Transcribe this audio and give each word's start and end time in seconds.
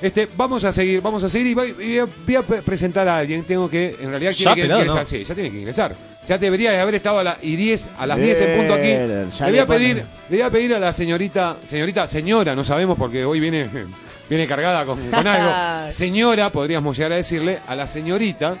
Este, 0.00 0.28
vamos 0.36 0.62
a 0.62 0.72
seguir, 0.72 1.00
vamos 1.00 1.22
a 1.24 1.28
seguir 1.28 1.48
y 1.48 1.54
voy, 1.54 1.74
y 1.80 1.98
voy 2.24 2.36
a 2.36 2.42
pre- 2.42 2.62
presentar 2.62 3.08
a 3.08 3.18
alguien. 3.18 3.42
Tengo 3.44 3.68
que, 3.68 3.96
en 4.00 4.10
realidad, 4.10 4.30
Ya, 4.30 4.36
tiene 4.36 4.54
que 4.54 4.62
pelado, 4.62 4.80
ingresar. 4.80 5.02
¿no? 5.02 5.08
Sí, 5.08 5.24
ya 5.24 5.34
tiene 5.34 5.50
que 5.50 5.58
ingresar. 5.58 5.96
Ya 6.28 6.38
debería 6.38 6.72
de 6.72 6.80
haber 6.80 6.94
estado 6.96 7.18
a 7.20 7.24
las 7.24 7.36
y 7.42 7.56
10, 7.56 7.90
a 7.98 8.06
las 8.06 8.18
10 8.18 8.40
en 8.42 8.56
punto 8.58 8.74
aquí. 8.74 8.86
Le 9.44 9.50
voy 9.50 9.58
a 9.58 9.66
pedir, 9.66 9.96
le 9.96 10.36
voy 10.36 10.42
a 10.42 10.50
pedir 10.50 10.74
a 10.74 10.78
la 10.78 10.92
señorita, 10.92 11.56
señorita, 11.64 12.06
señora, 12.06 12.54
no 12.54 12.62
sabemos 12.64 12.98
porque 12.98 13.24
hoy 13.24 13.40
viene, 13.40 13.68
viene 14.28 14.46
cargada 14.46 14.84
con, 14.84 14.98
con 15.10 15.26
algo. 15.26 15.90
Señora, 15.92 16.50
podríamos 16.52 16.96
llegar 16.96 17.12
a 17.12 17.16
decirle, 17.16 17.58
a 17.66 17.74
la 17.74 17.86
señorita. 17.86 18.54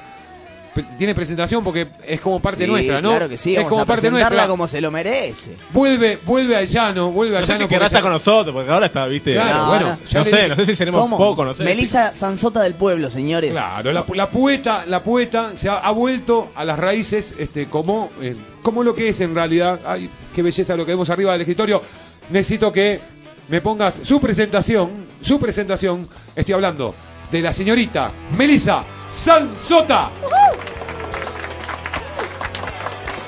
Tiene 0.96 1.14
presentación 1.14 1.62
porque 1.64 1.86
es 2.06 2.20
como 2.20 2.40
parte 2.40 2.64
Sí, 2.64 2.70
nuestra, 2.70 3.00
¿no? 3.00 3.10
Claro 3.10 3.28
que 3.28 3.36
sí, 3.38 3.52
es 3.52 3.56
vamos 3.58 3.70
como 3.70 3.82
a 3.82 3.86
parte 3.86 4.10
nuestra. 4.10 4.46
como 4.46 4.66
se 4.66 4.80
lo 4.80 4.90
merece. 4.90 5.56
Vuelve, 5.72 6.18
vuelve 6.24 6.56
al 6.56 6.66
llano, 6.66 7.10
vuelve 7.10 7.36
al 7.36 7.42
No 7.42 7.46
sé 7.46 7.52
llano. 7.54 7.64
si 7.64 7.68
querrá 7.68 7.86
estar 7.86 8.02
con 8.02 8.12
nosotros, 8.12 8.54
porque 8.54 8.70
ahora 8.70 8.86
está, 8.86 9.06
viste. 9.06 9.32
Claro, 9.34 9.56
No, 9.58 9.66
bueno, 9.68 9.86
no. 9.90 9.98
ya 10.08 10.18
No 10.20 10.24
le 10.24 10.30
sé, 10.30 10.36
dije- 10.36 10.48
no 10.48 10.56
sé 10.56 10.66
si 10.66 10.76
seremos 10.76 11.00
¿Cómo? 11.00 11.16
poco, 11.18 11.44
no 11.44 11.54
sé. 11.54 11.64
Melissa 11.64 12.14
Sansota 12.14 12.60
del 12.62 12.74
pueblo, 12.74 13.10
señores. 13.10 13.52
Claro, 13.52 13.92
la, 13.92 14.04
la 14.14 14.30
poeta, 14.30 14.84
la 14.86 15.02
poeta 15.02 15.52
se 15.54 15.68
ha, 15.68 15.74
ha 15.78 15.90
vuelto 15.90 16.50
a 16.54 16.64
las 16.64 16.78
raíces 16.78 17.34
este, 17.38 17.66
como, 17.66 18.10
eh, 18.20 18.34
como 18.62 18.82
lo 18.82 18.94
que 18.94 19.08
es 19.08 19.20
en 19.20 19.34
realidad. 19.34 19.80
Ay, 19.86 20.08
qué 20.34 20.42
belleza 20.42 20.76
lo 20.76 20.84
que 20.84 20.92
vemos 20.92 21.10
arriba 21.10 21.32
del 21.32 21.42
escritorio. 21.42 21.82
Necesito 22.30 22.70
que 22.72 23.00
me 23.48 23.60
pongas 23.60 24.00
su 24.02 24.20
presentación, 24.20 24.90
su 25.22 25.38
presentación. 25.40 26.08
Estoy 26.36 26.54
hablando 26.54 26.94
de 27.32 27.40
la 27.42 27.52
señorita 27.52 28.10
Melissa 28.36 28.82
Sansota. 29.12 30.10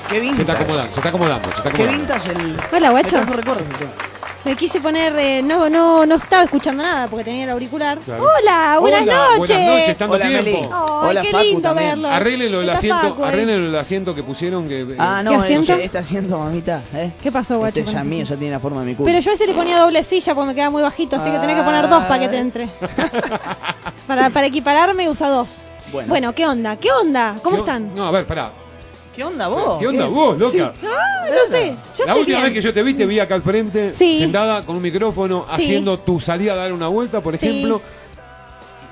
Qué 0.09 0.19
Se 0.19 0.41
está 0.41 0.53
vintage. 0.53 0.63
acomodando, 0.63 0.91
se 0.93 0.99
está 0.99 1.09
acomodando, 1.09 1.49
se 1.51 1.57
está 1.57 1.71
Qué 1.71 1.87
vintage 1.87 2.31
el. 2.31 2.57
Hola, 2.73 3.03
tema. 3.03 3.25
Me 4.43 4.55
quise 4.55 4.81
poner, 4.81 5.13
eh, 5.19 5.41
no, 5.43 5.69
no, 5.69 6.03
no 6.03 6.15
estaba 6.15 6.43
escuchando 6.43 6.81
nada 6.81 7.07
porque 7.07 7.23
tenía 7.23 7.43
el 7.43 7.51
auricular. 7.51 7.99
Claro. 7.99 8.23
Hola, 8.23 8.77
buenas 8.79 9.03
Hola, 9.03 9.15
noches. 9.37 9.37
Buenas 9.55 9.67
noches, 9.79 9.97
tanto 9.97 10.15
Hola, 10.15 10.27
tiempo. 10.27 10.69
Ay, 10.73 11.09
Hola, 11.09 11.21
qué 11.21 11.31
Facu, 11.31 11.43
lindo 11.43 11.61
también. 11.61 11.89
verlo. 11.89 12.09
Arréglenlo 12.09 12.61
el 12.61 12.69
Está 12.69 12.77
asiento, 12.79 13.25
arréglenlo 13.25 13.67
el 13.67 13.75
asiento 13.75 14.15
que 14.15 14.23
pusieron 14.23 14.67
que 14.67 14.95
Ah, 14.97 15.21
no, 15.23 15.29
¿Qué 15.31 15.35
eh, 15.35 15.39
asiento? 15.41 15.73
este 15.75 15.97
asiento, 15.99 16.39
mamita. 16.39 16.81
¿eh? 16.95 17.11
¿Qué 17.21 17.31
pasó, 17.31 17.59
guacho? 17.59 17.79
Este 17.79 17.83
con 17.83 17.93
ya 17.93 17.99
ese 17.99 18.07
mío, 18.09 18.15
asiento? 18.23 18.33
ya 18.33 18.39
tiene 18.39 18.53
la 18.55 18.59
forma 18.59 18.79
de 18.81 18.85
mi 18.87 18.95
culo. 18.95 19.05
Pero 19.05 19.19
yo 19.19 19.31
a 19.31 19.33
ese 19.35 19.45
le 19.47 19.53
ponía 19.53 19.77
doble 19.79 20.03
silla 20.03 20.33
porque 20.33 20.47
me 20.47 20.55
queda 20.55 20.69
muy 20.71 20.81
bajito, 20.81 21.15
así 21.17 21.29
que 21.31 21.37
tenés 21.37 21.55
que 21.55 21.63
poner 21.63 21.87
dos 21.87 22.03
para 22.05 22.19
que 22.19 22.27
te 22.27 22.37
entre. 22.39 22.67
para, 24.07 24.31
para 24.31 24.47
equipararme 24.47 25.07
usa 25.07 25.29
dos. 25.29 25.65
Bueno. 25.91 26.09
Bueno. 26.09 26.33
¿qué 26.35 26.45
onda? 26.45 26.75
¿Qué 26.77 26.91
onda? 26.91 27.35
¿Cómo 27.43 27.57
¿Qué- 27.57 27.59
están? 27.61 27.95
No, 27.95 28.05
a 28.07 28.11
ver, 28.11 28.25
pará. 28.25 28.51
¿Qué 29.15 29.23
onda 29.25 29.47
vos? 29.49 29.77
¿Qué 29.79 29.87
onda 29.87 30.07
vos, 30.07 30.37
loca? 30.39 30.51
Sí. 30.53 30.61
Ah, 30.61 31.25
no 31.29 31.45
sé. 31.51 31.67
Yo 31.97 32.05
la 32.05 32.11
estoy 32.13 32.19
última 32.21 32.37
bien. 32.39 32.43
vez 32.43 32.53
que 32.53 32.61
yo 32.61 32.73
te 32.73 32.81
vi, 32.83 32.93
te 32.93 33.05
vi 33.05 33.19
acá 33.19 33.35
al 33.35 33.41
frente, 33.41 33.93
Sí. 33.93 34.17
sentada 34.17 34.65
con 34.65 34.77
un 34.77 34.81
micrófono, 34.81 35.45
Sí. 35.49 35.55
haciendo 35.63 35.99
tu 35.99 36.19
salida 36.19 36.53
a 36.53 36.55
dar 36.55 36.71
una 36.73 36.87
vuelta, 36.87 37.19
por 37.21 37.37
Sí. 37.37 37.45
ejemplo. 37.45 37.81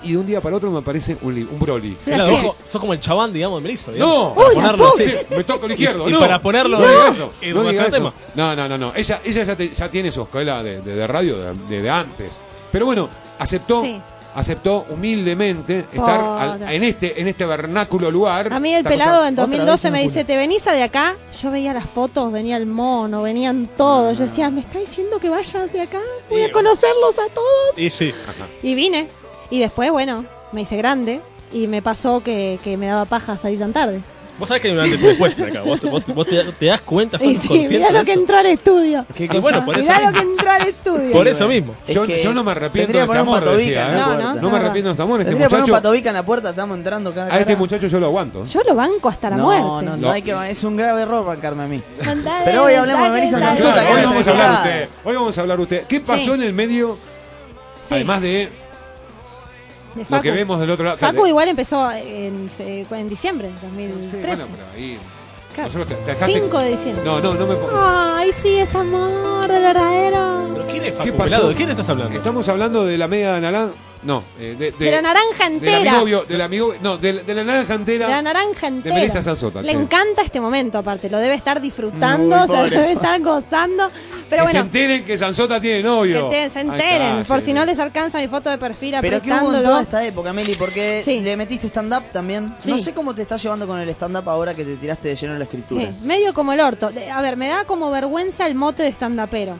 Y 0.02 0.11
de 0.14 0.17
un 0.17 0.25
día 0.25 0.39
para 0.39 0.55
otro 0.55 0.72
me 0.72 0.80
aparece 0.80 1.17
un, 1.22 1.33
un 1.36 1.59
Broly. 1.59 1.97
Vos 2.05 2.55
sos 2.70 2.80
como 2.80 2.94
el 2.94 3.00
chabán, 3.02 3.33
digamos, 3.33 3.61
de 3.61 3.67
Melissa. 3.67 3.92
¡No! 3.92 3.95
digamos. 4.33 4.38
Uy, 4.50 4.55
ponerlo 4.55 4.94
así. 4.95 5.14
Me 5.30 5.44
toco 5.44 5.66
el 5.66 5.72
izquierdo, 5.73 6.08
Y 6.09 6.11
no. 6.14 6.20
para 6.20 6.39
ponerlo 6.42 6.80
no 6.80 6.86
de- 6.88 6.94
diga 6.94 7.09
eso. 7.09 7.33
y 7.42 7.47
No, 7.50 7.55
para 7.55 7.70
diga 7.72 7.83
hacer 7.83 7.94
eso. 8.02 8.11
tema. 8.11 8.14
no, 8.36 8.55
no, 8.55 8.70
no, 8.70 8.77
no. 8.77 8.94
Ella, 8.95 9.22
ella 9.25 9.44
ya, 9.44 9.55
te- 9.58 9.70
ya 9.73 9.89
tiene 9.92 10.11
su 10.11 10.22
escuela 10.22 10.64
de, 10.64 10.81
de- 10.81 10.95
de 10.95 11.08
radio 11.08 11.38
de, 11.38 11.53
de- 11.70 11.81
de 11.81 11.89
antes. 11.89 12.42
Pero 12.72 12.86
bueno, 12.86 13.09
aceptó, 13.39 13.81
Sí. 13.81 14.00
Aceptó 14.35 14.85
humildemente 14.89 15.85
estar 15.91 16.19
al- 16.19 16.61
en 16.73 16.83
este 16.83 17.19
en 17.22 17.27
este 17.27 17.45
vernáculo 17.45 18.11
lugar. 18.11 18.53
A 18.53 18.59
mí 18.59 18.71
el 18.73 18.80
Esta 18.80 18.89
pelado 18.89 19.25
en 19.25 19.33
otra 19.33 19.45
2012 19.45 19.89
vez 19.89 19.91
me 19.91 20.03
dice, 20.08 20.23
¿te 20.23 20.38
venís 20.38 20.66
a 20.67 20.73
de 20.73 20.83
acá? 20.83 21.16
Yo 21.41 21.52
veía 21.52 21.73
las 21.73 21.89
fotos, 21.89 22.31
venía 22.31 22.58
el 22.58 22.66
mono, 22.66 23.21
venían 23.23 23.67
todos. 23.77 24.17
Yo 24.17 24.25
decía, 24.25 24.49
¿me 24.49 24.61
está 24.61 24.80
diciendo 24.80 25.19
que 25.19 25.30
vayas 25.30 25.71
de 25.73 25.81
acá? 25.81 25.99
Voy 26.30 26.44
a 26.44 26.52
conocerlos 26.52 27.17
a 27.19 27.27
todos. 27.33 27.77
Y 27.77 27.89
sí. 27.89 28.13
Y 28.63 28.75
vine. 28.75 29.08
Y 29.49 29.59
después, 29.59 29.89
bueno, 29.91 30.25
me 30.52 30.61
hice 30.61 30.77
grande 30.77 31.21
y 31.52 31.67
me 31.67 31.81
pasó 31.81 32.21
que, 32.21 32.59
que 32.64 32.77
me 32.77 32.88
daba 32.88 33.05
paja 33.05 33.38
salir 33.38 33.59
tan 33.59 33.73
tarde. 33.73 34.02
Vos 34.39 34.47
sabés 34.47 34.61
que 34.63 34.69
hay 34.69 34.73
un 34.73 34.79
antes 34.79 34.99
y 34.99 35.03
un 35.03 35.09
después 35.09 35.39
acá. 35.39 35.61
Vos, 35.61 35.81
vos- 35.81 36.03
vos 36.07 36.25
te, 36.27 36.43
te 36.43 36.65
das 36.67 36.81
cuenta, 36.81 37.17
sos 37.19 37.27
Y 37.27 37.36
sí, 37.36 37.47
consciente 37.47 37.77
mirá 37.77 37.91
lo 37.91 38.03
que 38.05 38.11
eso? 38.14 38.19
entró 38.21 38.37
al 38.37 38.45
estudio. 38.45 39.05
¿Qué 39.14 39.27
cosa? 39.27 39.39
bueno, 39.41 39.65
por 39.65 39.75
eso 39.75 39.83
Mirá 39.83 39.99
lo 39.99 40.08
mismo. 40.08 40.14
que 40.21 40.30
entró 40.31 40.52
al 40.52 40.61
estudio. 40.67 41.11
Por 41.11 41.27
eso 41.27 41.47
mismo. 41.47 41.75
Es 41.87 41.93
Yo, 42.23 42.33
no 42.33 42.43
me 42.43 42.52
arrepiento 42.52 42.93
de 42.97 43.03
este 43.03 43.17
amor, 43.17 43.43
decía, 43.49 43.91
¿eh? 43.91 43.95
la 43.95 43.99
No, 44.08 44.17
no, 44.17 44.36
No 44.36 44.41
me 44.43 44.49
no. 44.52 44.55
arrepiento 44.55 44.87
de 44.89 44.91
este 44.93 45.03
amor. 45.03 45.19
Este 45.21 45.30
Tendría 45.31 45.47
que 45.47 45.49
poner 45.49 45.64
un 45.64 45.69
muchacho, 45.69 45.83
patobica 45.83 46.09
en 46.09 46.15
la 46.15 46.23
puerta, 46.25 46.49
estamos 46.52 46.77
entrando 46.77 47.11
cada 47.14 47.33
a 47.36 47.39
este 47.39 47.55
muchacho 47.55 47.87
yo 47.87 47.99
lo 47.99 48.05
aguanto. 48.08 48.45
Yo 48.45 48.61
lo 48.67 48.75
banco 48.75 49.09
hasta 49.09 49.30
la 49.30 49.36
no, 49.37 49.43
muerte. 49.43 49.64
no, 49.65 49.81
no, 49.81 49.97
Lo- 49.97 50.11
hay 50.11 50.21
que, 50.21 50.36
es 50.49 50.64
un 50.64 50.77
grave 50.77 51.02
error 51.02 51.25
bancarme 51.25 51.64
a 51.64 51.67
mí. 51.67 51.81
Pero 52.45 52.64
hoy 52.64 52.73
hablemos 52.75 53.14
de 53.14 53.30
Claro, 53.30 53.58
que 53.58 53.93
hoy 53.93 54.03
vamos 54.05 54.27
a 54.27 54.31
hablar 54.31 54.52
usted. 54.52 54.89
Hoy 55.03 55.15
vamos 55.15 55.37
a 55.37 55.41
hablar 55.41 55.59
usted. 55.59 55.83
¿Qué 55.85 55.99
pasó 55.99 56.33
en 56.35 56.43
el 56.43 56.53
medio? 56.53 56.97
Además 57.91 58.21
de 58.21 58.49
de 59.95 60.02
lo 60.02 60.05
Facu. 60.05 60.23
que 60.23 60.32
vemos 60.32 60.60
del 60.60 60.70
otro 60.72 60.86
lado. 60.86 60.98
Facu 60.98 61.26
igual 61.27 61.48
empezó 61.50 61.92
en, 61.92 62.50
en 62.60 63.10
diciembre 63.10 63.48
de 63.50 63.54
Sí, 63.55 63.66
2013. 63.66 64.27
bueno, 64.27 64.48
pero 64.52 64.67
ahí. 64.76 64.98
Claro. 65.55 65.70
Nosotros 65.73 65.88
te, 65.89 65.95
te 66.05 66.11
dejaste- 66.14 66.33
5 66.44 66.60
de 66.60 66.70
diciembre. 66.70 67.04
No, 67.05 67.20
no, 67.20 67.33
no 67.33 67.48
me 67.48 67.55
pongas. 67.55 67.73
Ay, 67.76 68.32
sí, 68.33 68.58
es 68.60 68.73
amor 68.76 69.48
del 69.48 69.61
verdadero. 69.64 70.48
¿Pero 70.54 70.66
quién 70.67 70.77
es 70.83 70.83
¿Qué 70.83 70.92
Facu 70.94 71.11
pasó? 71.17 71.23
Pelado? 71.23 71.50
¿De 71.50 71.55
quién 71.55 71.70
estás 71.72 71.89
hablando? 71.89 72.17
Estamos 72.17 72.48
hablando 72.50 72.86
de 72.86 72.98
la 72.98 73.08
media 73.08 73.39
naranja. 73.39 73.72
No, 74.02 74.23
eh, 74.39 74.55
de, 74.58 74.71
De, 74.71 74.92
la 74.92 75.02
naranja 75.02 75.49
de 75.49 75.55
entera. 75.55 75.80
de 76.26 76.37
la 76.37 76.45
amigo, 76.45 76.73
no, 76.82 76.98
de, 76.98 77.11
de 77.21 77.33
la 77.33 77.43
naranja 77.43 77.73
entera. 77.73 78.08
De 78.08 78.14
la 78.14 78.21
naranja 78.21 78.67
entera. 78.67 78.95
Melissa 78.95 79.21
Sanzota, 79.21 79.61
Le 79.61 79.73
che. 79.73 79.77
encanta 79.77 80.21
este 80.21 80.39
momento, 80.39 80.77
aparte. 80.77 81.10
Lo 81.10 81.17
debe 81.17 81.36
estar 81.36 81.60
disfrutando, 81.60 82.38
lo 82.38 82.45
pobre. 82.48 82.70
debe 82.77 82.92
estar 82.93 83.20
gozando. 83.21 83.89
Pero 84.30 84.43
que 84.43 84.48
se 84.52 84.54
bueno, 84.54 84.59
enteren 84.67 85.04
que 85.05 85.17
Sansota 85.17 85.59
tiene 85.59 85.77
que 85.77 85.83
novio. 85.83 86.30
te- 86.30 86.49
se 86.49 86.61
enteren. 86.61 87.17
está, 87.17 87.23
por 87.33 87.39
sí. 87.42 87.48
si 87.48 87.54
no 87.54 87.65
les 87.65 87.77
alcanza 87.80 88.20
mi 88.20 88.27
foto 88.30 88.49
de 88.49 88.58
perfil 88.58 88.95
Pero 89.02 89.21
que 89.21 89.27
hubo 89.32 89.36
en 89.36 89.39
apretándolo. 89.39 89.64
toda 89.70 89.82
esta 89.82 90.05
época, 90.05 90.32
Meli, 90.32 90.54
porque 90.55 91.02
Sí. 91.04 91.20
le 91.20 91.36
metiste 91.36 91.67
stand-up 91.67 92.04
también. 92.14 92.54
Sí. 92.61 92.70
No 92.70 92.77
sé 92.77 92.93
cómo 92.93 93.14
te 93.14 93.23
estás 93.23 93.43
llevando 93.43 93.67
con 93.67 93.80
el 93.80 93.89
stand-up 93.89 94.30
ahora 94.30 94.54
que 94.54 94.64
te 94.64 94.76
tiraste 94.77 95.09
de 95.09 95.15
lleno 95.17 95.33
en 95.33 95.39
la 95.39 95.45
escritura. 95.45 95.82
Sí, 95.92 95.98
medio 96.05 96.33
como 96.33 96.54
el 96.54 96.61
orto. 96.61 96.89
De- 96.92 97.09
A 97.11 97.21
ver, 97.21 97.36
me 97.36 97.49
da 97.49 97.65
como 97.65 97.92
vergüenza 97.92 98.48
el 98.48 98.55
mote 98.55 98.83
de 98.83 98.89
estandapero. 98.89 99.58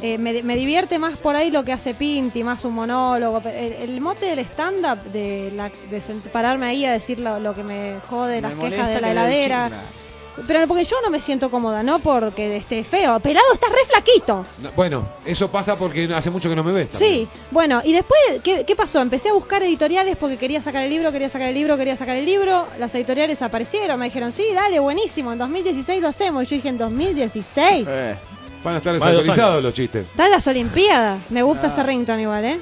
Eh, 0.00 0.16
me, 0.18 0.42
me 0.42 0.54
divierte 0.56 0.98
más 0.98 1.18
por 1.18 1.34
ahí 1.36 1.50
lo 1.50 1.64
que 1.64 1.72
hace 1.72 1.92
Pinti, 1.94 2.44
más 2.44 2.64
un 2.64 2.74
monólogo. 2.74 3.42
El, 3.48 3.72
el 3.72 4.00
mote 4.00 4.26
del 4.26 4.38
stand-up, 4.40 5.02
de, 5.12 5.52
la, 5.56 5.70
de 5.90 5.98
sent- 5.98 6.28
pararme 6.30 6.66
ahí 6.66 6.84
a 6.84 6.92
decir 6.92 7.18
lo, 7.18 7.40
lo 7.40 7.54
que 7.54 7.62
me 7.64 7.94
jode, 8.08 8.36
Me 8.36 8.42
las 8.42 8.54
quejas 8.54 8.88
de 8.90 9.00
la 9.00 9.10
heladera. 9.10 9.70
Pero 10.46 10.68
porque 10.68 10.84
yo 10.84 10.94
no 11.02 11.10
me 11.10 11.20
siento 11.20 11.50
cómoda, 11.50 11.82
no 11.82 11.98
porque 11.98 12.56
esté 12.56 12.84
feo. 12.84 13.18
Pelado, 13.18 13.44
estás 13.52 13.70
re 13.72 13.84
flaquito. 13.88 14.46
No, 14.62 14.70
bueno, 14.76 15.04
eso 15.26 15.50
pasa 15.50 15.76
porque 15.76 16.08
hace 16.14 16.30
mucho 16.30 16.48
que 16.48 16.54
no 16.54 16.62
me 16.62 16.70
ves. 16.70 16.90
Sí, 16.92 17.26
bueno, 17.50 17.80
y 17.84 17.92
después, 17.92 18.20
¿qué, 18.44 18.64
qué 18.64 18.76
pasó? 18.76 19.00
Empecé 19.02 19.30
a 19.30 19.32
buscar 19.32 19.64
editoriales 19.64 20.16
porque 20.16 20.36
quería 20.36 20.62
sacar 20.62 20.84
el 20.84 20.90
libro, 20.90 21.10
quería 21.10 21.28
sacar 21.28 21.48
el 21.48 21.54
libro, 21.56 21.76
quería 21.76 21.96
sacar 21.96 22.14
el 22.16 22.24
libro. 22.24 22.66
Las 22.78 22.94
editoriales 22.94 23.42
aparecieron, 23.42 23.98
me 23.98 24.04
dijeron, 24.04 24.30
sí, 24.30 24.44
dale, 24.54 24.78
buenísimo, 24.78 25.32
en 25.32 25.38
2016 25.38 26.00
lo 26.00 26.06
hacemos. 26.06 26.44
Y 26.44 26.46
yo 26.46 26.54
dije, 26.54 26.68
en 26.68 26.78
2016. 26.78 27.88
Eh, 27.90 28.14
Van 28.64 28.74
a 28.74 28.78
estar 28.78 28.92
Más 28.94 29.02
de 29.02 29.12
dos 29.14 29.24
desautorizados 29.24 29.62
los 29.62 29.74
chistes. 29.74 30.06
Están 30.06 30.30
las 30.30 30.46
Olimpiadas. 30.46 31.18
Me 31.30 31.42
gusta 31.42 31.68
ese 31.68 31.82
rington 31.82 32.20
igual, 32.20 32.44
¿eh? 32.44 32.60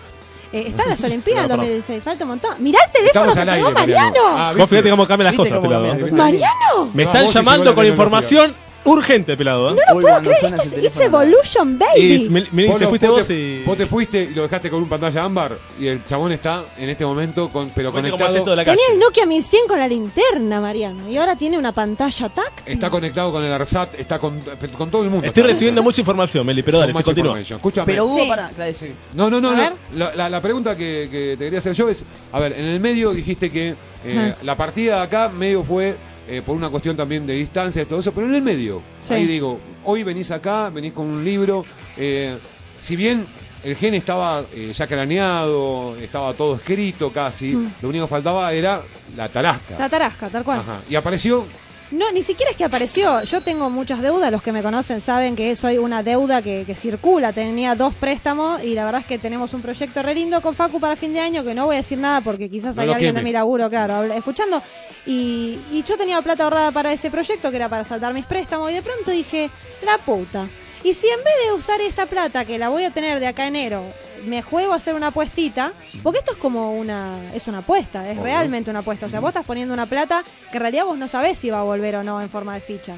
Eh, 0.53 0.65
Están 0.69 0.89
las 0.89 1.03
Olimpiadas 1.05 1.45
en 1.45 1.49
No, 1.49 1.57
perdón. 1.57 1.67
2016. 1.77 2.03
Falta 2.03 2.25
un 2.25 2.29
montón. 2.31 2.63
Mirá 2.63 2.79
el 2.87 2.93
teléfono 2.93 3.33
que 3.33 3.39
Mariano. 3.45 3.71
Mariano. 3.73 4.21
Ah, 4.27 4.55
Vos 4.57 4.69
fíjate 4.71 4.91
cómo 4.91 5.07
cambian 5.07 5.35
las 5.35 5.41
¿Viste 5.41 5.57
cosas? 5.59 6.13
Mariano. 6.13 6.91
Me 6.95 7.03
están 7.05 7.27
sí 7.29 7.35
llamando 7.35 7.75
con 7.75 7.87
información 7.87 8.55
urgente, 8.87 9.37
pelado. 9.37 9.71
¿eh? 9.71 9.73
Uy, 9.73 9.79
Puedo 9.93 10.09
cuando 10.09 10.21
creer, 10.31 10.41
suena 10.41 10.57
esto 10.57 10.69
ese 10.69 10.77
es 10.81 10.85
It's 10.87 10.95
teléfono. 10.95 11.23
Evolution, 11.25 11.71
Y 11.97 12.19
baby. 12.19 12.29
me, 12.31 12.47
me- 12.53 12.67
Vos 12.69 12.79
te 12.79 12.85
lo- 12.85 12.89
fuiste 12.91 13.09
vos 13.09 13.19
vos 13.19 13.27
te- 13.27 13.35
y. 13.35 13.63
Vos 13.65 13.77
te 13.77 13.87
fuiste 13.87 14.23
y 14.31 14.35
lo 14.35 14.43
dejaste 14.43 14.71
con 14.71 14.83
un 14.83 14.89
pantalla 14.89 15.25
ámbar 15.25 15.59
y 15.79 15.87
el 15.89 16.05
chabón 16.07 16.33
está 16.33 16.65
en 16.79 16.89
este 16.89 17.05
momento 17.05 17.49
con 17.51 17.71
pero 17.71 17.91
Fuiste 17.93 18.11
como 18.11 18.19
conectado 18.19 18.31
acento 18.37 18.51
de 18.51 18.57
la 18.57 18.65
calle. 18.65 18.77
Tenía 18.79 18.95
el 18.95 19.01
Nokia 19.01 19.27
1100 19.27 19.61
con 19.69 19.79
la 19.79 19.89
linterna, 19.89 20.61
Mariano. 20.61 21.09
Y 21.09 21.17
ahora 21.17 21.37
tiene 21.37 21.59
una 21.59 21.73
pantalla 21.73 22.29
táctil. 22.29 22.73
está 22.75 22.91
conectado 22.91 23.33
con 23.33 23.45
el 23.45 23.53
ARSAT, 23.53 23.99
está 23.99 24.19
con, 24.19 24.41
con 24.79 24.91
todo 24.91 25.03
el 25.03 25.11
mundo. 25.11 25.27
Estoy 25.27 25.43
recibiendo 25.43 25.83
mucha 25.83 26.01
información, 26.01 26.47
Meli, 26.47 26.63
pero 26.63 26.79
dale, 26.79 26.93
sí, 26.93 26.97
much 26.97 27.05
continúa. 27.05 27.31
information. 27.33 27.57
Escúchame. 27.59 27.87
Pero 27.87 28.05
hubo 28.07 28.17
Sí. 28.23 28.29
para. 28.29 28.49
claro. 28.51 28.73
No, 29.15 29.31
no, 29.31 29.41
no, 29.41 29.51
A 29.51 29.55
no. 29.55 29.59
ver. 29.63 29.73
La, 29.95 30.15
la- 30.15 30.31
la 30.31 30.41
pregunta 30.43 30.77
que, 30.77 31.09
que 31.11 31.37
te 31.39 31.45
quería 31.45 31.59
hacer 31.59 31.73
yo 31.73 31.89
es, 31.89 32.05
a 32.33 32.41
ver, 32.41 32.53
en 32.53 32.65
el 32.67 32.81
medio 32.81 33.13
dijiste 33.13 33.51
que 33.51 33.75
eh, 34.05 34.35
la 34.43 34.55
partida 34.57 34.97
de 34.97 35.03
acá 35.03 35.29
medio 35.29 35.65
fue 35.65 35.97
eh, 36.29 36.43
por 36.45 36.57
una 36.57 36.69
cuestión 36.71 36.97
también 36.97 37.27
de 37.27 37.35
distancia 37.35 37.83
y 37.83 37.85
todo 37.87 38.01
eso, 38.01 38.13
pero 38.13 38.27
en 38.27 38.35
el 38.35 38.43
medio, 38.43 38.83
Sí. 39.01 39.15
ahí 39.15 39.27
digo, 39.27 39.59
hoy 39.85 40.03
venís 40.03 40.31
acá, 40.31 40.71
venís 40.71 40.93
con 40.93 41.07
un 41.07 41.25
libro, 41.25 41.65
eh, 41.97 42.37
si 42.79 42.97
bien 42.97 43.25
el 43.65 43.75
gen 43.77 43.95
estaba 43.95 44.43
eh, 44.55 44.73
ya 44.75 44.87
craneado, 44.87 45.97
estaba 45.97 46.35
todo 46.35 46.57
escrito 46.57 47.11
casi, 47.13 47.55
Mm. 47.55 47.73
lo 47.83 47.89
único 47.89 48.07
que 48.07 48.11
faltaba 48.11 48.53
era 48.53 48.83
la 49.17 49.29
tarasca. 49.29 49.79
La 49.79 49.89
tarasca, 49.89 50.29
tal 50.29 50.45
cual. 50.45 50.61
Ajá. 50.61 50.81
Y 50.89 50.95
apareció, 50.95 51.45
No, 51.93 52.11
ni 52.11 52.23
siquiera 52.23 52.51
es 52.51 52.57
que 52.57 52.65
apareció. 52.65 53.23
Yo 53.23 53.41
tengo 53.41 53.71
muchas 53.71 54.03
deudas. 54.03 54.33
Los 54.33 54.43
que 54.43 54.51
me 54.53 54.63
conocen 54.63 55.01
saben 55.01 55.37
que 55.37 55.55
soy 55.55 55.79
una 55.79 56.03
deuda 56.03 56.43
que, 56.43 56.65
que 56.67 56.75
circula. 56.75 57.33
Tenía 57.33 57.75
dos 57.77 57.95
préstamos 57.95 58.63
y 58.63 58.75
la 58.75 58.85
verdad 58.85 59.03
es 59.03 59.07
que 59.07 59.19
tenemos 59.19 59.55
un 59.55 59.63
proyecto 59.63 60.03
re 60.03 60.15
lindo 60.15 60.41
con 60.41 60.55
Facu 60.55 60.81
para 60.81 60.97
fin 60.97 61.13
de 61.13 61.21
año 61.21 61.45
que 61.45 61.55
no 61.55 61.67
voy 61.67 61.77
a 61.77 61.79
decir 61.79 61.99
nada 61.99 62.21
porque 62.21 62.49
quizás 62.49 62.75
No 62.77 62.83
hay 62.83 62.91
alguien 62.91 63.15
de 63.15 63.23
mi 63.23 63.33
laburo, 63.33 63.71
claro, 63.71 64.03
escuchando. 64.13 64.61
Y, 65.07 65.59
y 65.71 65.85
yo 65.87 65.97
tenía 65.97 66.21
plata 66.23 66.45
ahorrada 66.45 66.73
para 66.73 66.93
ese 66.93 67.11
proyecto 67.11 67.51
que 67.51 67.57
era 67.57 67.69
para 67.69 67.85
saltar 67.85 68.13
mis 68.13 68.27
préstamos 68.27 68.71
y 68.73 68.75
de 68.75 68.83
pronto 68.83 69.13
dije, 69.13 69.49
la 69.85 69.99
puta. 69.99 70.47
Y 70.83 70.95
si 70.95 71.09
en 71.09 71.23
vez 71.23 71.35
de 71.45 71.53
usar 71.53 71.81
esta 71.81 72.07
plata 72.07 72.45
que 72.45 72.59
la 72.59 72.69
voy 72.69 72.85
a 72.85 72.91
tener 72.91 73.21
de 73.21 73.29
acá 73.29 73.45
a 73.45 73.49
enero 73.49 73.83
me 74.27 74.43
juego 74.43 74.73
a 74.73 74.77
hacer 74.77 74.95
una 74.95 75.09
apuestita, 75.09 75.73
porque 76.03 76.21
esto 76.21 76.33
es 76.33 76.39
como 76.39 76.75
una, 76.75 77.33
es 77.35 77.47
una 77.49 77.59
apuesta, 77.59 78.09
es 78.09 78.15
Obvio. 78.17 78.25
realmente 78.25 78.71
una 78.71 78.81
apuesta. 78.81 79.07
O 79.07 79.09
sea, 79.09 79.21
vos 79.21 79.29
estás 79.31 79.45
poniendo 79.45 79.75
una 79.75 79.87
plata 79.87 80.25
que 80.51 80.57
en 80.57 80.63
realidad 80.63 80.85
vos 80.85 80.99
no 80.99 81.09
sabés 81.09 81.39
si 81.39 81.51
va 81.51 81.61
a 81.61 81.63
volver 81.63 81.97
o 81.97 82.03
no 82.05 82.21
en 82.21 82.31
forma 82.31 82.55
de 82.55 82.61
ficha. 82.61 82.97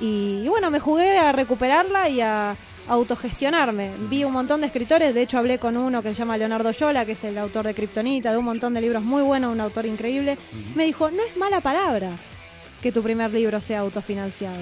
y, 0.00 0.42
y 0.44 0.48
bueno, 0.48 0.70
me 0.70 0.80
jugué 0.80 1.18
a 1.18 1.32
recuperarla 1.32 2.08
y 2.08 2.20
a 2.20 2.56
autogestionarme. 2.88 3.90
Vi 4.08 4.24
un 4.24 4.32
montón 4.32 4.60
de 4.62 4.66
escritores, 4.66 5.14
de 5.14 5.22
hecho 5.22 5.38
hablé 5.38 5.58
con 5.58 5.76
uno 5.76 6.02
que 6.02 6.08
se 6.08 6.14
llama 6.14 6.36
Leonardo 6.38 6.70
Yola, 6.70 7.04
que 7.04 7.12
es 7.12 7.24
el 7.24 7.36
autor 7.38 7.66
de 7.66 7.74
Kryptonita, 7.74 8.32
de 8.32 8.38
un 8.38 8.44
montón 8.44 8.74
de 8.74 8.80
libros 8.80 9.02
muy 9.02 9.22
buenos, 9.22 9.52
un 9.52 9.60
autor 9.60 9.86
increíble. 9.86 10.38
Me 10.74 10.84
dijo, 10.84 11.10
no 11.10 11.22
es 11.22 11.36
mala 11.36 11.60
palabra 11.60 12.10
que 12.82 12.92
tu 12.92 13.02
primer 13.02 13.32
libro 13.32 13.60
sea 13.60 13.80
autofinanciado. 13.80 14.56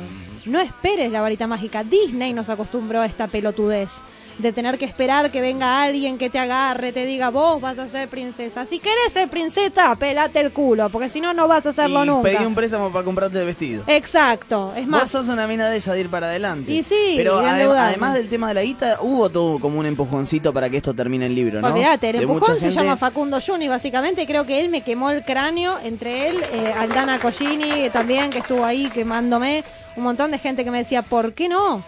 No 0.47 0.61
esperes 0.61 1.13
la 1.13 1.21
varita 1.21 1.47
mágica. 1.47 1.85
Disney 1.85 2.33
nos 2.33 2.49
acostumbró 2.49 3.03
a 3.03 3.07
esta 3.07 3.29
pelotudez 3.29 4.01
de 4.39 4.53
tener 4.53 4.79
que 4.79 4.85
esperar 4.85 5.31
que 5.31 5.41
venga 5.41 5.83
alguien 5.83 6.19
que 6.19 6.29
te 6.31 6.39
agarre, 6.39 6.93
te 6.93 7.05
diga, 7.07 7.31
vos 7.31 7.61
vas 7.61 7.79
a 7.79 7.89
ser 7.89 8.09
princesa. 8.09 8.65
Si 8.67 8.79
querés 8.79 9.13
ser 9.13 9.29
princesa, 9.29 9.95
pelate 9.97 10.41
el 10.41 10.53
culo, 10.53 10.89
porque 10.91 11.09
si 11.09 11.21
no, 11.21 11.33
no 11.35 11.49
vas 11.49 11.65
a 11.67 11.71
hacerlo 11.71 12.05
y 12.05 12.07
nunca. 12.07 12.31
pedí 12.31 12.45
un 12.45 12.55
préstamo 12.55 12.91
para 12.93 13.05
comprarte 13.05 13.39
el 13.41 13.47
vestido. 13.47 13.83
Exacto. 13.87 14.73
Es 14.77 14.83
Vos 14.83 14.91
más, 14.91 15.11
sos 15.11 15.29
una 15.29 15.47
mina 15.47 15.69
de 15.71 15.77
esa 15.79 15.93
de 15.95 16.01
ir 16.01 16.09
para 16.11 16.27
adelante. 16.29 16.71
Y 16.73 16.83
sí, 16.83 17.15
Pero 17.17 17.41
y 17.43 17.45
ade- 17.45 17.51
endeudarme. 17.53 17.83
además 17.91 18.15
del 18.15 18.29
tema 18.29 18.49
de 18.49 18.55
la 18.55 18.63
guita, 18.63 18.99
hubo 19.03 19.29
todo 19.31 19.59
como 19.59 19.79
un 19.79 19.87
empujoncito 19.87 20.53
para 20.53 20.69
que 20.71 20.79
esto 20.79 20.95
termine 20.95 21.27
el 21.27 21.35
libro, 21.35 21.61
¿no? 21.61 21.69
Olvídate, 21.69 22.11
el 22.11 22.17
De 22.19 22.23
empujón 22.23 22.61
se 22.61 22.67
gente- 22.71 22.83
llama 22.85 22.97
Facundo 22.97 23.39
Juni, 23.47 23.69
básicamente. 23.69 24.27
Creo 24.27 24.45
que 24.47 24.61
él 24.61 24.69
me 24.71 24.83
quemó 24.83 25.11
el 25.11 25.23
cráneo. 25.25 25.79
Entre 25.83 26.29
él, 26.29 26.37
eh, 26.53 26.73
Aldana 26.79 27.19
Collini 27.19 27.89
también, 27.91 28.06
que 28.07 28.39
estuvo 28.39 28.65
ahí 28.65 28.89
quemándome. 28.91 29.65
Un 29.97 30.05
montón 30.05 30.31
de 30.31 30.39
gente 30.39 30.65
que 30.65 30.71
me 30.71 30.79
decía, 30.79 31.03
¿por 31.03 31.33
qué 31.33 31.49
no? 31.49 31.83